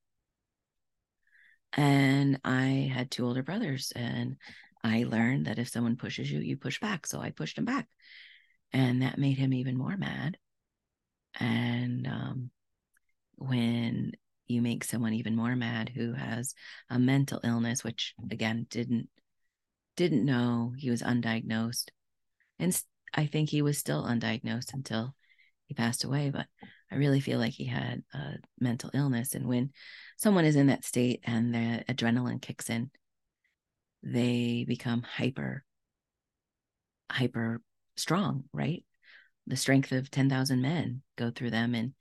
And 1.76 2.40
I 2.42 2.90
had 2.92 3.10
two 3.10 3.26
older 3.26 3.42
brothers, 3.42 3.92
and 3.94 4.36
I 4.82 5.04
learned 5.04 5.46
that 5.46 5.58
if 5.58 5.68
someone 5.68 5.96
pushes 5.96 6.30
you, 6.30 6.40
you 6.40 6.56
push 6.56 6.80
back. 6.80 7.06
So 7.06 7.20
I 7.20 7.30
pushed 7.30 7.58
him 7.58 7.66
back. 7.66 7.86
And 8.72 9.02
that 9.02 9.18
made 9.18 9.36
him 9.36 9.52
even 9.52 9.76
more 9.76 9.96
mad. 9.96 10.38
And 11.38 12.06
um, 12.06 12.50
when 13.36 14.12
you 14.46 14.62
make 14.62 14.84
someone 14.84 15.12
even 15.12 15.36
more 15.36 15.54
mad 15.54 15.90
who 15.94 16.14
has 16.14 16.54
a 16.88 16.98
mental 16.98 17.40
illness, 17.44 17.84
which 17.84 18.14
again 18.30 18.66
didn't 18.70 19.08
didn't 19.96 20.24
know 20.24 20.74
he 20.76 20.90
was 20.90 21.02
undiagnosed, 21.02 21.88
and 22.58 22.82
I 23.14 23.26
think 23.26 23.50
he 23.50 23.62
was 23.62 23.78
still 23.78 24.04
undiagnosed 24.04 24.72
until 24.72 25.14
he 25.66 25.74
passed 25.74 26.04
away. 26.04 26.30
But 26.30 26.46
I 26.90 26.96
really 26.96 27.20
feel 27.20 27.38
like 27.38 27.52
he 27.52 27.64
had 27.64 28.02
a 28.14 28.34
mental 28.60 28.90
illness. 28.94 29.34
And 29.34 29.46
when 29.46 29.70
someone 30.16 30.44
is 30.44 30.56
in 30.56 30.68
that 30.68 30.84
state 30.84 31.20
and 31.24 31.54
the 31.54 31.84
adrenaline 31.88 32.40
kicks 32.40 32.70
in, 32.70 32.90
they 34.02 34.64
become 34.66 35.02
hyper, 35.02 35.64
hyper 37.10 37.60
strong, 37.96 38.44
right? 38.52 38.84
The 39.46 39.56
strength 39.56 39.92
of 39.92 40.10
10,000 40.10 40.60
men 40.60 41.02
go 41.16 41.30
through 41.30 41.50
them. 41.50 41.74
And 41.74 41.94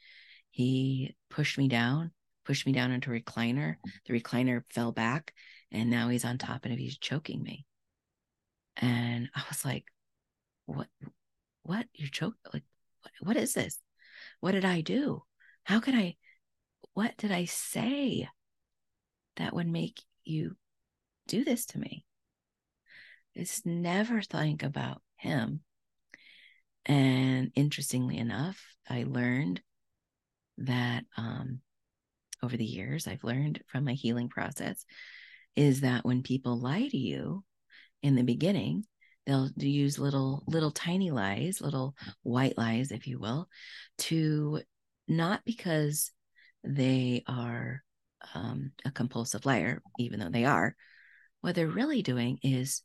he 0.51 1.15
pushed 1.29 1.57
me 1.57 1.67
down, 1.67 2.11
pushed 2.45 2.65
me 2.65 2.71
down 2.73 2.91
into 2.91 3.11
a 3.11 3.19
recliner. 3.19 3.75
The 4.05 4.19
recliner 4.19 4.63
fell 4.71 4.91
back, 4.91 5.33
and 5.71 5.89
now 5.89 6.09
he's 6.09 6.25
on 6.25 6.37
top 6.37 6.65
and 6.65 6.77
he's 6.79 6.97
choking 6.97 7.41
me. 7.41 7.65
And 8.77 9.29
I 9.35 9.43
was 9.49 9.65
like, 9.65 9.85
what 10.65 10.87
what 11.63 11.85
you're 11.93 12.09
choking 12.09 12.37
like 12.53 12.63
what, 13.01 13.11
what 13.19 13.37
is 13.37 13.53
this 13.53 13.79
what 14.39 14.51
did 14.51 14.65
i 14.65 14.81
do? 14.81 15.23
How 15.63 15.79
could 15.79 15.95
i 15.95 16.15
what 16.93 17.17
did 17.17 17.31
i 17.31 17.45
say 17.45 18.27
that 19.37 19.53
would 19.53 19.67
make 19.67 20.01
you 20.23 20.55
do 21.27 21.43
this 21.43 21.65
to 21.67 21.79
me? 21.79 22.05
It's 23.33 23.65
never 23.65 24.21
think 24.21 24.63
about 24.63 25.01
him. 25.17 25.61
And 26.85 27.51
interestingly 27.55 28.17
enough 28.17 28.63
i 28.89 29.03
learned 29.07 29.61
that 30.57 31.03
um, 31.17 31.59
over 32.43 32.55
the 32.55 32.65
years 32.65 33.07
i've 33.07 33.23
learned 33.23 33.61
from 33.67 33.83
my 33.83 33.93
healing 33.93 34.29
process 34.29 34.85
is 35.55 35.81
that 35.81 36.05
when 36.05 36.21
people 36.21 36.59
lie 36.59 36.87
to 36.87 36.97
you 36.97 37.43
in 38.03 38.15
the 38.15 38.23
beginning 38.23 38.85
they'll 39.25 39.49
use 39.57 39.99
little 39.99 40.43
little 40.47 40.71
tiny 40.71 41.11
lies 41.11 41.61
little 41.61 41.95
white 42.23 42.57
lies 42.57 42.91
if 42.91 43.07
you 43.07 43.19
will 43.19 43.47
to 43.97 44.61
not 45.07 45.41
because 45.45 46.11
they 46.63 47.23
are 47.27 47.83
um, 48.33 48.71
a 48.83 48.91
compulsive 48.91 49.45
liar 49.45 49.81
even 49.99 50.19
though 50.19 50.29
they 50.29 50.45
are. 50.45 50.75
What 51.41 51.55
they're 51.55 51.67
really 51.67 52.01
doing 52.01 52.39
is 52.41 52.81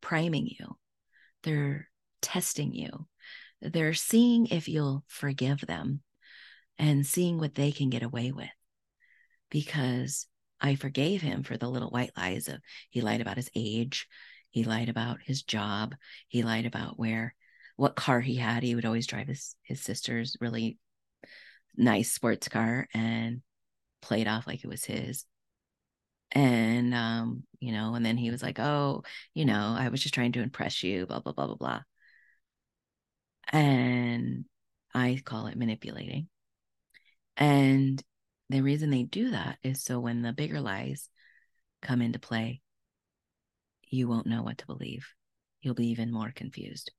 priming 0.00 0.46
you. 0.46 0.76
They're 1.42 1.88
testing 2.22 2.72
you. 2.72 3.06
They're 3.60 3.94
seeing 3.94 4.46
if 4.46 4.68
you'll 4.68 5.04
forgive 5.08 5.60
them 5.60 6.00
and 6.78 7.06
seeing 7.06 7.38
what 7.38 7.54
they 7.54 7.72
can 7.72 7.90
get 7.90 8.02
away 8.02 8.32
with. 8.32 8.48
Because 9.50 10.26
I 10.60 10.74
forgave 10.74 11.22
him 11.22 11.42
for 11.42 11.56
the 11.56 11.68
little 11.68 11.90
white 11.90 12.12
lies 12.16 12.48
of 12.48 12.60
he 12.90 13.00
lied 13.00 13.20
about 13.20 13.36
his 13.36 13.50
age, 13.54 14.06
he 14.58 14.64
lied 14.64 14.88
about 14.88 15.20
his 15.22 15.44
job. 15.44 15.94
He 16.26 16.42
lied 16.42 16.66
about 16.66 16.98
where 16.98 17.32
what 17.76 17.94
car 17.94 18.20
he 18.20 18.34
had. 18.34 18.64
He 18.64 18.74
would 18.74 18.84
always 18.84 19.06
drive 19.06 19.28
his 19.28 19.54
his 19.62 19.80
sister's 19.80 20.36
really 20.40 20.78
nice 21.76 22.10
sports 22.10 22.48
car 22.48 22.88
and 22.92 23.40
play 24.02 24.20
it 24.22 24.26
off 24.26 24.48
like 24.48 24.64
it 24.64 24.68
was 24.68 24.84
his. 24.84 25.24
And 26.32 26.92
um, 26.92 27.44
you 27.60 27.70
know, 27.72 27.94
and 27.94 28.04
then 28.04 28.16
he 28.16 28.30
was 28.32 28.42
like, 28.42 28.58
"Oh, 28.58 29.04
you 29.32 29.44
know, 29.44 29.76
I 29.78 29.90
was 29.90 30.02
just 30.02 30.14
trying 30.14 30.32
to 30.32 30.42
impress 30.42 30.82
you, 30.82 31.06
blah 31.06 31.20
blah 31.20 31.32
blah 31.32 31.46
blah 31.46 31.56
blah." 31.56 31.82
And 33.52 34.44
I 34.92 35.20
call 35.24 35.46
it 35.46 35.56
manipulating. 35.56 36.28
And 37.36 38.02
the 38.50 38.62
reason 38.62 38.90
they 38.90 39.04
do 39.04 39.30
that 39.30 39.58
is 39.62 39.82
so 39.84 40.00
when 40.00 40.22
the 40.22 40.32
bigger 40.32 40.60
lies 40.60 41.08
come 41.80 42.02
into 42.02 42.18
play, 42.18 42.60
you 43.92 44.08
won't 44.08 44.26
know 44.26 44.42
what 44.42 44.58
to 44.58 44.66
believe. 44.66 45.06
You'll 45.60 45.74
be 45.74 45.88
even 45.88 46.12
more 46.12 46.32
confused. 46.34 46.90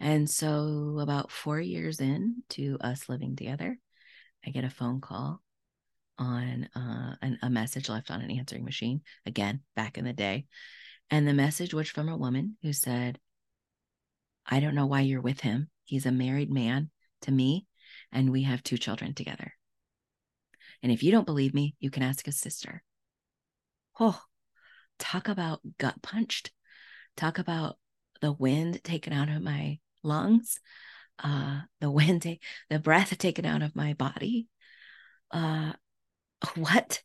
And 0.00 0.30
so, 0.30 0.98
about 1.00 1.30
four 1.30 1.60
years 1.60 2.00
in 2.00 2.42
to 2.50 2.78
us 2.80 3.08
living 3.08 3.34
together, 3.34 3.78
I 4.46 4.50
get 4.50 4.64
a 4.64 4.70
phone 4.70 5.00
call 5.00 5.42
on 6.18 6.68
uh, 6.74 7.16
an, 7.22 7.38
a 7.42 7.50
message 7.50 7.88
left 7.88 8.10
on 8.10 8.20
an 8.20 8.30
answering 8.30 8.64
machine, 8.64 9.02
again, 9.26 9.60
back 9.76 9.98
in 9.98 10.04
the 10.04 10.12
day. 10.12 10.46
And 11.10 11.26
the 11.26 11.34
message 11.34 11.74
was 11.74 11.88
from 11.88 12.08
a 12.08 12.16
woman 12.16 12.56
who 12.62 12.72
said, 12.72 13.18
I 14.46 14.60
don't 14.60 14.74
know 14.74 14.86
why 14.86 15.02
you're 15.02 15.20
with 15.20 15.40
him. 15.40 15.68
He's 15.84 16.06
a 16.06 16.12
married 16.12 16.50
man 16.50 16.90
to 17.22 17.32
me, 17.32 17.66
and 18.12 18.30
we 18.30 18.42
have 18.44 18.62
two 18.62 18.78
children 18.78 19.14
together. 19.14 19.52
And 20.82 20.92
if 20.92 21.02
you 21.02 21.10
don't 21.10 21.26
believe 21.26 21.54
me, 21.54 21.74
you 21.80 21.90
can 21.90 22.02
ask 22.02 22.24
his 22.24 22.38
sister. 22.38 22.82
Oh, 23.98 24.20
talk 24.98 25.28
about 25.28 25.60
gut 25.78 26.00
punched. 26.02 26.52
Talk 27.16 27.38
about 27.38 27.78
the 28.20 28.32
wind 28.32 28.82
taken 28.84 29.12
out 29.12 29.28
of 29.28 29.42
my 29.42 29.78
lungs, 30.02 30.60
uh, 31.22 31.60
the 31.80 31.90
wind, 31.90 32.22
take, 32.22 32.42
the 32.70 32.78
breath 32.78 33.16
taken 33.18 33.44
out 33.44 33.62
of 33.62 33.76
my 33.76 33.94
body. 33.94 34.48
Uh, 35.30 35.72
what? 36.54 37.02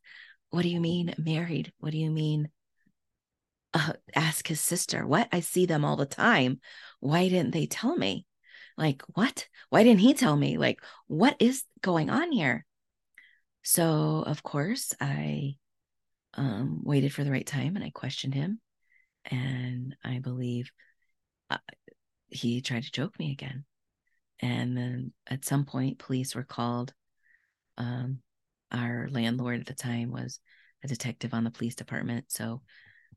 What 0.50 0.62
do 0.62 0.70
you 0.70 0.80
mean 0.80 1.14
married? 1.18 1.72
What 1.80 1.92
do 1.92 1.98
you 1.98 2.12
mean? 2.12 2.50
Uh, 3.74 3.94
ask 4.14 4.48
his 4.48 4.62
sister. 4.62 5.06
What? 5.06 5.28
I 5.32 5.40
see 5.40 5.66
them 5.66 5.84
all 5.84 5.96
the 5.96 6.06
time. 6.06 6.60
Why 7.00 7.28
didn't 7.28 7.54
they 7.54 7.66
tell 7.66 7.96
me? 7.96 8.28
Like, 8.78 9.02
what? 9.14 9.48
Why 9.70 9.84
didn't 9.84 10.02
he 10.02 10.14
tell 10.14 10.36
me? 10.36 10.58
Like, 10.58 10.80
what 11.08 11.36
is 11.40 11.64
going 11.82 12.10
on 12.10 12.32
here? 12.32 12.66
So, 13.64 14.24
of 14.26 14.44
course, 14.44 14.94
I 15.00 15.56
um, 16.36 16.82
waited 16.84 17.14
for 17.14 17.24
the 17.24 17.32
right 17.32 17.46
time 17.46 17.76
and 17.76 17.84
I 17.84 17.92
questioned 17.92 18.34
him. 18.34 18.60
And 19.26 19.96
I 20.04 20.20
believe 20.20 20.72
uh, 21.50 21.58
he 22.28 22.62
tried 22.62 22.84
to 22.84 22.92
choke 22.92 23.18
me 23.20 23.32
again. 23.32 23.66
And 24.40 24.76
then 24.76 25.14
at 25.28 25.46
some 25.46 25.66
point, 25.66 26.00
police 26.00 26.36
were 26.36 26.44
called. 26.44 26.94
Um, 27.78 28.20
our 28.72 29.08
landlord 29.10 29.62
at 29.62 29.68
the 29.68 29.74
time 29.74 30.12
was 30.12 30.40
a 30.84 30.88
detective 30.88 31.34
on 31.34 31.44
the 31.44 31.52
police 31.52 31.76
department. 31.76 32.26
So 32.30 32.62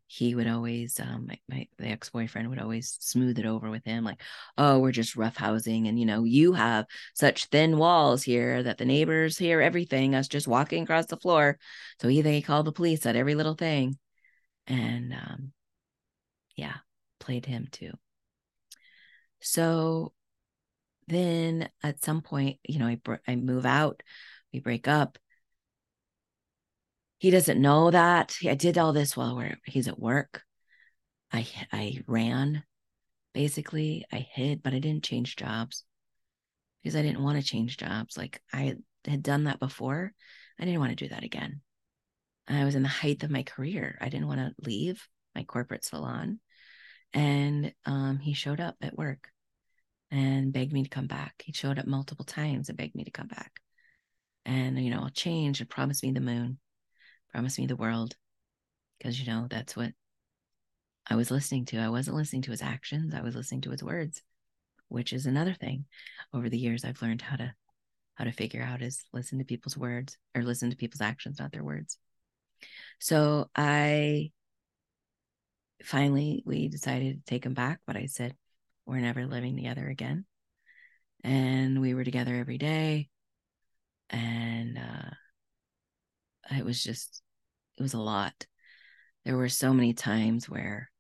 he 0.07 0.35
would 0.35 0.47
always, 0.47 0.99
um, 1.01 1.27
my, 1.29 1.39
my 1.49 1.69
the 1.79 1.87
ex 1.87 2.11
boyfriend 2.11 2.49
would 2.49 2.59
always 2.59 2.97
smooth 3.01 3.39
it 3.39 3.47
over 3.47 3.71
with 3.71 3.85
him, 3.85 4.05
like, 4.05 4.21
oh, 4.59 4.79
we're 4.79 4.93
just 4.93 5.17
rough 5.17 5.37
housing. 5.37 5.89
And, 5.89 5.99
you 5.99 6.07
know, 6.07 6.25
you 6.25 6.53
have 6.53 6.87
such 7.15 7.47
thin 7.47 7.79
walls 7.79 8.23
here 8.23 8.63
that 8.63 8.79
the 8.79 8.85
neighbors 8.85 9.39
hear 9.39 9.61
everything, 9.61 10.15
us 10.15 10.29
just 10.29 10.49
walking 10.49 10.83
across 10.83 11.07
the 11.07 11.17
floor. 11.17 11.59
So 12.01 12.09
he, 12.09 12.23
they 12.23 12.41
called 12.43 12.67
the 12.67 12.73
police 12.73 13.07
at 13.07 13.17
every 13.17 13.35
little 13.35 13.55
thing. 13.55 13.99
And, 14.67 15.13
um, 15.13 15.53
yeah, 16.57 16.77
played 17.21 17.47
him 17.47 17.69
too. 17.71 17.93
So 19.41 20.13
then 21.09 21.69
at 21.83 22.03
some 22.03 22.21
point, 22.21 22.59
you 22.67 22.79
know, 22.79 22.87
I, 22.87 23.01
I 23.29 23.37
move 23.37 23.67
out, 23.67 24.03
we 24.53 24.61
break 24.61 24.89
up. 24.89 25.19
He 27.19 27.31
doesn't 27.31 27.61
know 27.61 27.91
that. 27.91 28.37
I 28.47 28.55
did 28.55 28.79
all 28.79 28.93
this 28.93 29.17
while 29.17 29.37
we're, 29.37 29.57
he's 29.65 29.89
at 29.89 29.99
work. 29.99 30.43
I 31.33 31.47
I 31.73 31.99
ran 32.07 32.63
basically. 33.35 34.05
I 34.11 34.27
hid, 34.33 34.63
but 34.63 34.73
I 34.73 34.79
didn't 34.79 35.05
change 35.05 35.37
jobs 35.37 35.85
because 36.83 36.97
I 36.97 37.03
didn't 37.03 37.23
want 37.23 37.39
to 37.39 37.45
change 37.45 37.77
jobs. 37.77 38.17
Like 38.17 38.41
I 38.53 38.77
had 39.07 39.23
done 39.23 39.45
that 39.45 39.61
before. 39.61 40.13
I 40.59 40.65
didn't 40.65 40.81
want 40.81 40.97
to 40.97 41.05
do 41.05 41.09
that 41.11 41.25
again. 41.25 41.61
I 42.49 42.65
was 42.65 42.75
in 42.75 42.83
the 42.83 42.89
height 42.89 43.23
of 43.23 43.31
my 43.31 43.43
career. 43.43 43.99
I 44.01 44.09
didn't 44.09 44.29
want 44.29 44.41
to 44.41 44.55
leave 44.63 45.07
my 45.35 45.45
corporate 45.45 45.85
salon. 45.85 46.41
And 47.13 47.73
um, 47.85 48.19
he 48.19 48.35
showed 48.35 48.61
up 48.61 48.77
at 48.81 48.97
work 48.97 49.29
and 50.11 50.53
begged 50.53 50.73
me 50.73 50.85
to 50.85 50.89
come 50.89 51.07
back. 51.07 51.35
He 51.45 51.53
showed 51.53 51.79
up 51.79 51.87
multiple 51.87 52.25
times 52.25 52.69
and 52.69 52.79
begged 52.79 52.95
me 52.95 53.05
to 53.05 53.11
come 53.11 53.27
back. 53.27 53.53
And, 54.45 54.83
you 54.83 54.91
know, 54.91 55.01
I'll 55.01 55.11
change 55.11 55.61
and 55.61 55.69
promise 55.69 56.03
me 56.03 56.13
the 56.13 56.21
moon, 56.21 56.59
promise 57.37 57.59
me 57.59 57.67
the 57.67 57.77
world. 57.77 58.17
Because, 58.97 59.21
you 59.21 59.31
know, 59.31 59.47
that's 59.51 59.77
what 59.77 59.93
I 61.07 61.17
was 61.17 61.31
listening 61.31 61.67
to. 61.67 61.77
I 61.77 61.91
wasn't 61.91 62.17
listening 62.17 62.41
to 62.43 62.51
his 62.51 62.63
actions, 62.63 63.13
I 63.13 63.21
was 63.21 63.37
listening 63.37 63.61
to 63.63 63.71
his 63.73 63.83
words, 63.83 64.23
which 64.89 65.13
is 65.13 65.27
another 65.27 65.53
thing. 65.53 65.85
Over 66.33 66.49
the 66.49 66.57
years, 66.57 66.83
I've 66.83 67.03
learned 67.03 67.21
how 67.21 67.37
to 67.37 67.53
how 68.15 68.25
to 68.25 68.33
figure 68.33 68.63
out 68.63 68.81
is 68.81 69.05
listen 69.13 69.39
to 69.39 69.45
people's 69.45 69.77
words 69.77 70.17
or 70.35 70.43
listen 70.43 70.71
to 70.71 70.77
people's 70.77 71.03
actions, 71.03 71.39
not 71.39 71.53
their 71.53 71.63
words. 71.63 71.99
So 73.01 73.51
I 73.55 74.31
finally 75.83 76.43
we 76.47 76.69
decided 76.69 77.19
to 77.19 77.31
take 77.31 77.45
him 77.45 77.53
back, 77.53 77.81
but 77.87 77.97
I 77.97 78.07
said, 78.07 78.35
we're 78.87 79.01
never 79.01 79.27
living 79.27 79.57
together 79.57 79.87
again. 79.87 80.25
And 81.23 81.83
we 81.83 81.93
were 81.93 82.05
together 82.05 82.35
every 82.35 82.57
day. 82.57 83.11
And 84.09 84.79
uh, 84.79 85.11
it 86.57 86.65
was 86.65 86.83
just, 86.83 87.21
it 87.77 87.83
was 87.83 87.95
a 87.95 87.99
lot. 87.99 88.47
There 89.25 89.37
were 89.37 89.49
so 89.49 89.75
many 89.75 89.93
times 89.93 90.49
where 90.49 90.91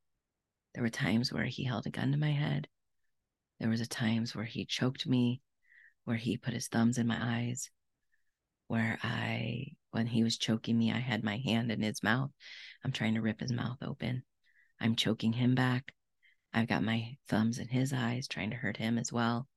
there 0.74 0.82
were 0.82 0.90
times 0.90 1.32
where 1.32 1.44
he 1.44 1.64
held 1.64 1.86
a 1.86 1.90
gun 1.90 2.12
to 2.12 2.18
my 2.18 2.32
head. 2.32 2.68
There 3.60 3.70
was 3.70 3.80
a 3.80 3.86
times 3.86 4.34
where 4.34 4.44
he 4.44 4.66
choked 4.66 5.06
me, 5.06 5.40
where 6.04 6.16
he 6.16 6.36
put 6.36 6.52
his 6.52 6.68
thumbs 6.68 6.98
in 6.98 7.06
my 7.06 7.18
eyes, 7.18 7.70
where 8.66 8.98
I, 9.02 9.68
when 9.92 10.06
he 10.06 10.22
was 10.22 10.36
choking 10.36 10.76
me, 10.76 10.92
I 10.92 10.98
had 10.98 11.24
my 11.24 11.38
hand 11.38 11.70
in 11.70 11.80
his 11.80 12.02
mouth. 12.02 12.30
I'm 12.84 12.92
trying 12.92 13.14
to 13.14 13.22
rip 13.22 13.40
his 13.40 13.52
mouth 13.52 13.78
open. 13.82 14.22
I'm 14.78 14.96
choking 14.96 15.32
him 15.32 15.54
back. 15.54 15.92
I've 16.52 16.68
got 16.68 16.82
my 16.82 17.16
thumbs 17.28 17.58
in 17.58 17.68
his 17.68 17.92
eyes, 17.92 18.28
trying 18.28 18.50
to 18.50 18.56
hurt 18.56 18.76
him 18.76 18.98
as 18.98 19.12
well. 19.12 19.48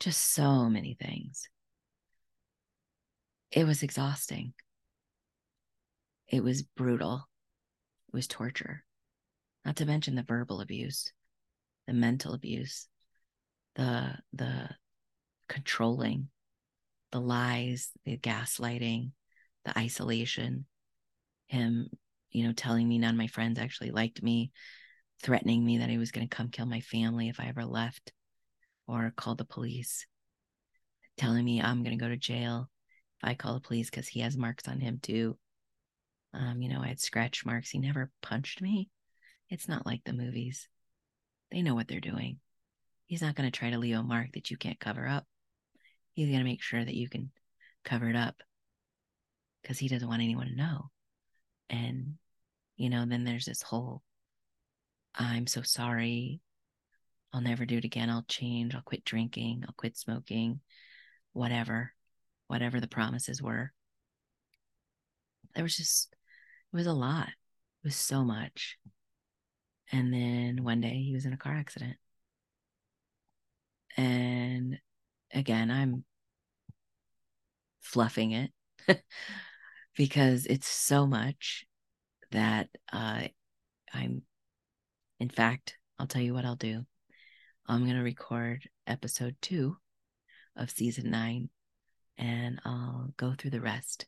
Just 0.00 0.32
so 0.32 0.70
many 0.70 0.94
things. 0.94 1.48
It 3.50 3.66
was 3.66 3.82
exhausting. 3.82 4.54
It 6.28 6.42
was 6.42 6.62
brutal. 6.62 7.28
It 8.08 8.14
was 8.14 8.26
torture. 8.26 8.84
Not 9.64 9.76
to 9.76 9.86
mention 9.86 10.14
the 10.14 10.22
verbal 10.22 10.60
abuse, 10.60 11.12
the 11.86 11.92
mental 11.92 12.34
abuse, 12.34 12.88
the 13.76 14.18
the 14.32 14.70
controlling, 15.48 16.28
the 17.12 17.20
lies, 17.20 17.90
the 18.04 18.18
gaslighting, 18.18 19.12
the 19.64 19.78
isolation, 19.78 20.66
him, 21.46 21.88
you 22.30 22.46
know, 22.46 22.52
telling 22.52 22.88
me 22.88 22.98
none 22.98 23.14
of 23.14 23.18
my 23.18 23.26
friends 23.26 23.58
actually 23.58 23.90
liked 23.90 24.22
me, 24.22 24.52
threatening 25.22 25.64
me 25.64 25.78
that 25.78 25.90
he 25.90 25.98
was 25.98 26.10
going 26.10 26.28
to 26.28 26.36
come 26.36 26.48
kill 26.48 26.66
my 26.66 26.80
family 26.80 27.28
if 27.28 27.40
I 27.40 27.46
ever 27.46 27.64
left 27.64 28.12
or 28.86 29.12
called 29.16 29.38
the 29.38 29.44
police, 29.44 30.06
telling 31.16 31.44
me 31.44 31.60
I'm 31.60 31.82
going 31.82 31.96
to 31.96 32.02
go 32.02 32.08
to 32.08 32.16
jail 32.16 32.68
if 33.22 33.28
I 33.28 33.34
call 33.34 33.54
the 33.54 33.60
police 33.60 33.90
because 33.90 34.08
he 34.08 34.20
has 34.20 34.36
marks 34.36 34.68
on 34.68 34.80
him 34.80 34.98
too. 35.02 35.38
Um, 36.34 36.60
you 36.60 36.68
know, 36.68 36.82
I 36.82 36.88
had 36.88 37.00
scratch 37.00 37.46
marks. 37.46 37.70
He 37.70 37.78
never 37.78 38.10
punched 38.22 38.60
me. 38.60 38.90
It's 39.48 39.68
not 39.68 39.86
like 39.86 40.02
the 40.04 40.12
movies. 40.12 40.68
They 41.50 41.62
know 41.62 41.74
what 41.74 41.88
they're 41.88 42.00
doing. 42.00 42.38
He's 43.06 43.22
not 43.22 43.34
going 43.34 43.50
to 43.50 43.56
try 43.56 43.70
to 43.70 43.78
leave 43.78 43.96
a 43.96 44.02
mark 44.02 44.32
that 44.34 44.50
you 44.50 44.56
can't 44.56 44.80
cover 44.80 45.06
up. 45.06 45.24
He's 46.12 46.28
going 46.28 46.40
to 46.40 46.44
make 46.44 46.62
sure 46.62 46.84
that 46.84 46.94
you 46.94 47.08
can 47.08 47.30
cover 47.84 48.08
it 48.08 48.16
up 48.16 48.34
because 49.62 49.78
he 49.78 49.88
doesn't 49.88 50.08
want 50.08 50.22
anyone 50.22 50.48
to 50.48 50.56
know. 50.56 50.90
And, 51.70 52.14
you 52.76 52.90
know, 52.90 53.04
then 53.06 53.24
there's 53.24 53.44
this 53.46 53.62
whole 53.62 54.02
I'm 55.14 55.46
so 55.46 55.62
sorry. 55.62 56.40
I'll 57.32 57.40
never 57.40 57.66
do 57.66 57.78
it 57.78 57.84
again. 57.84 58.10
I'll 58.10 58.24
change. 58.28 58.74
I'll 58.74 58.82
quit 58.82 59.04
drinking. 59.04 59.64
I'll 59.66 59.74
quit 59.76 59.96
smoking. 59.96 60.60
Whatever, 61.32 61.92
whatever 62.48 62.80
the 62.80 62.88
promises 62.88 63.40
were. 63.40 63.72
There 65.54 65.64
was 65.64 65.76
just, 65.76 66.14
it 66.74 66.76
was 66.76 66.86
a 66.88 66.92
lot. 66.92 67.28
It 67.28 67.84
was 67.84 67.94
so 67.94 68.24
much. 68.24 68.78
And 69.92 70.12
then 70.12 70.64
one 70.64 70.80
day 70.80 71.00
he 71.04 71.14
was 71.14 71.24
in 71.24 71.32
a 71.32 71.36
car 71.36 71.54
accident. 71.54 71.96
And 73.96 74.80
again, 75.32 75.70
I'm 75.70 76.04
fluffing 77.80 78.32
it 78.32 78.50
because 79.96 80.46
it's 80.46 80.66
so 80.66 81.06
much 81.06 81.64
that 82.32 82.68
uh, 82.92 83.28
I'm 83.92 84.22
in 85.20 85.28
fact, 85.28 85.76
I'll 85.96 86.08
tell 86.08 86.22
you 86.22 86.34
what 86.34 86.44
I'll 86.44 86.56
do. 86.56 86.84
I'm 87.68 87.84
going 87.84 87.96
to 87.96 88.02
record 88.02 88.68
episode 88.84 89.36
two 89.40 89.76
of 90.56 90.70
season 90.70 91.08
nine 91.08 91.50
and 92.18 92.60
I'll 92.64 93.14
go 93.16 93.34
through 93.38 93.52
the 93.52 93.60
rest. 93.60 94.06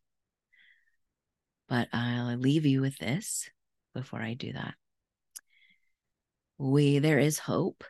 But 1.68 1.88
I'll 1.92 2.36
leave 2.36 2.64
you 2.64 2.80
with 2.80 2.96
this 2.98 3.48
before 3.94 4.20
I 4.20 4.34
do 4.34 4.52
that. 4.52 4.74
We 6.58 7.00
there 7.00 7.18
is 7.18 7.38
hope. 7.38 7.84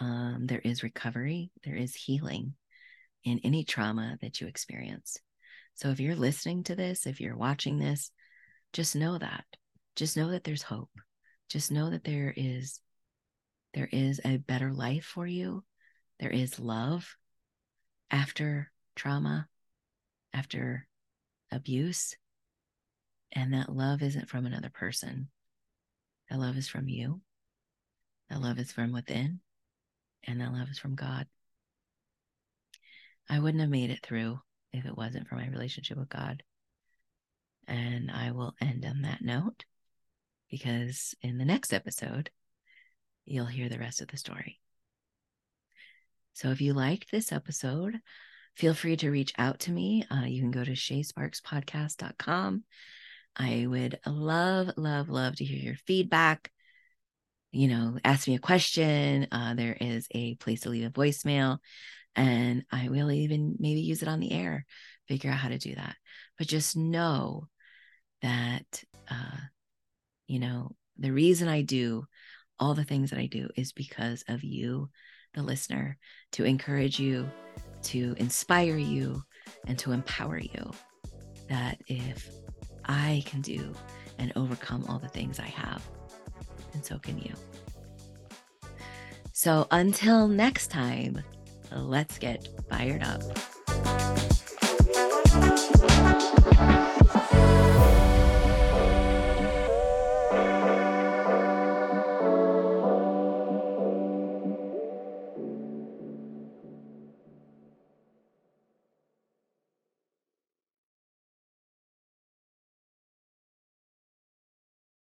Um, 0.00 0.46
there 0.46 0.58
is 0.58 0.82
recovery. 0.82 1.50
There 1.64 1.76
is 1.76 1.94
healing 1.94 2.54
in 3.24 3.40
any 3.44 3.64
trauma 3.64 4.18
that 4.22 4.40
you 4.40 4.46
experience. 4.46 5.18
So 5.74 5.90
if 5.90 6.00
you're 6.00 6.16
listening 6.16 6.64
to 6.64 6.74
this, 6.74 7.06
if 7.06 7.20
you're 7.20 7.36
watching 7.36 7.78
this, 7.78 8.10
just 8.72 8.96
know 8.96 9.18
that. 9.18 9.44
Just 9.94 10.16
know 10.16 10.30
that 10.30 10.44
there's 10.44 10.62
hope. 10.62 10.90
Just 11.48 11.70
know 11.70 11.90
that 11.90 12.04
there 12.04 12.32
is 12.36 12.80
there 13.74 13.88
is 13.90 14.20
a 14.24 14.36
better 14.36 14.72
life 14.72 15.04
for 15.04 15.26
you. 15.26 15.64
There 16.20 16.30
is 16.30 16.58
love 16.58 17.16
after 18.10 18.70
trauma, 18.94 19.48
after 20.32 20.86
abuse. 21.50 22.16
And 23.32 23.54
that 23.54 23.74
love 23.74 24.02
isn't 24.02 24.28
from 24.28 24.46
another 24.46 24.70
person. 24.70 25.28
That 26.28 26.38
love 26.38 26.56
is 26.56 26.68
from 26.68 26.88
you. 26.88 27.20
That 28.28 28.40
love 28.40 28.58
is 28.58 28.72
from 28.72 28.92
within. 28.92 29.40
And 30.24 30.40
that 30.40 30.52
love 30.52 30.68
is 30.70 30.78
from 30.78 30.94
God. 30.94 31.26
I 33.28 33.38
wouldn't 33.38 33.60
have 33.60 33.70
made 33.70 33.90
it 33.90 34.04
through 34.04 34.38
if 34.72 34.84
it 34.84 34.96
wasn't 34.96 35.28
for 35.28 35.36
my 35.36 35.48
relationship 35.48 35.96
with 35.98 36.08
God. 36.08 36.42
And 37.66 38.10
I 38.10 38.32
will 38.32 38.54
end 38.60 38.84
on 38.84 39.02
that 39.02 39.22
note 39.22 39.64
because 40.50 41.14
in 41.22 41.38
the 41.38 41.44
next 41.44 41.72
episode, 41.72 42.30
you'll 43.24 43.46
hear 43.46 43.68
the 43.68 43.78
rest 43.78 44.00
of 44.00 44.08
the 44.08 44.16
story. 44.16 44.60
So 46.34 46.50
if 46.50 46.60
you 46.60 46.74
liked 46.74 47.10
this 47.10 47.32
episode, 47.32 48.00
feel 48.56 48.74
free 48.74 48.96
to 48.96 49.10
reach 49.10 49.32
out 49.38 49.60
to 49.60 49.70
me. 49.70 50.04
Uh, 50.10 50.24
you 50.26 50.40
can 50.40 50.50
go 50.50 50.64
to 50.64 50.72
shaysparkspodcast.com. 50.72 52.64
I 53.36 53.66
would 53.66 53.98
love, 54.06 54.70
love, 54.76 55.08
love 55.08 55.36
to 55.36 55.44
hear 55.44 55.58
your 55.58 55.76
feedback. 55.86 56.50
You 57.50 57.68
know, 57.68 57.98
ask 58.04 58.28
me 58.28 58.34
a 58.34 58.40
question. 58.40 59.28
Uh, 59.30 59.54
there 59.54 59.76
is 59.78 60.06
a 60.10 60.34
place 60.36 60.60
to 60.62 60.70
leave 60.70 60.86
a 60.86 60.90
voicemail, 60.90 61.58
and 62.16 62.64
I 62.70 62.88
will 62.88 63.10
even 63.10 63.56
maybe 63.58 63.80
use 63.80 64.02
it 64.02 64.08
on 64.08 64.20
the 64.20 64.32
air, 64.32 64.64
figure 65.08 65.30
out 65.30 65.38
how 65.38 65.48
to 65.48 65.58
do 65.58 65.74
that. 65.74 65.96
But 66.38 66.46
just 66.46 66.76
know 66.76 67.48
that, 68.22 68.84
uh, 69.10 69.36
you 70.26 70.38
know, 70.38 70.74
the 70.98 71.12
reason 71.12 71.48
I 71.48 71.62
do 71.62 72.06
all 72.58 72.74
the 72.74 72.84
things 72.84 73.10
that 73.10 73.18
I 73.18 73.26
do 73.26 73.48
is 73.56 73.72
because 73.72 74.24
of 74.28 74.44
you, 74.44 74.88
the 75.34 75.42
listener, 75.42 75.98
to 76.32 76.44
encourage 76.44 76.98
you, 76.98 77.28
to 77.82 78.14
inspire 78.18 78.76
you, 78.76 79.22
and 79.66 79.78
to 79.80 79.92
empower 79.92 80.38
you. 80.38 80.70
That 81.48 81.78
if 81.86 82.30
I 82.84 83.22
can 83.26 83.40
do 83.40 83.74
and 84.18 84.32
overcome 84.36 84.84
all 84.88 84.98
the 84.98 85.08
things 85.08 85.38
I 85.38 85.46
have, 85.48 85.82
and 86.74 86.84
so 86.84 86.98
can 86.98 87.18
you. 87.18 87.32
So 89.32 89.66
until 89.70 90.28
next 90.28 90.68
time, 90.70 91.22
let's 91.72 92.18
get 92.18 92.48
fired 92.68 93.02
up. 93.02 93.22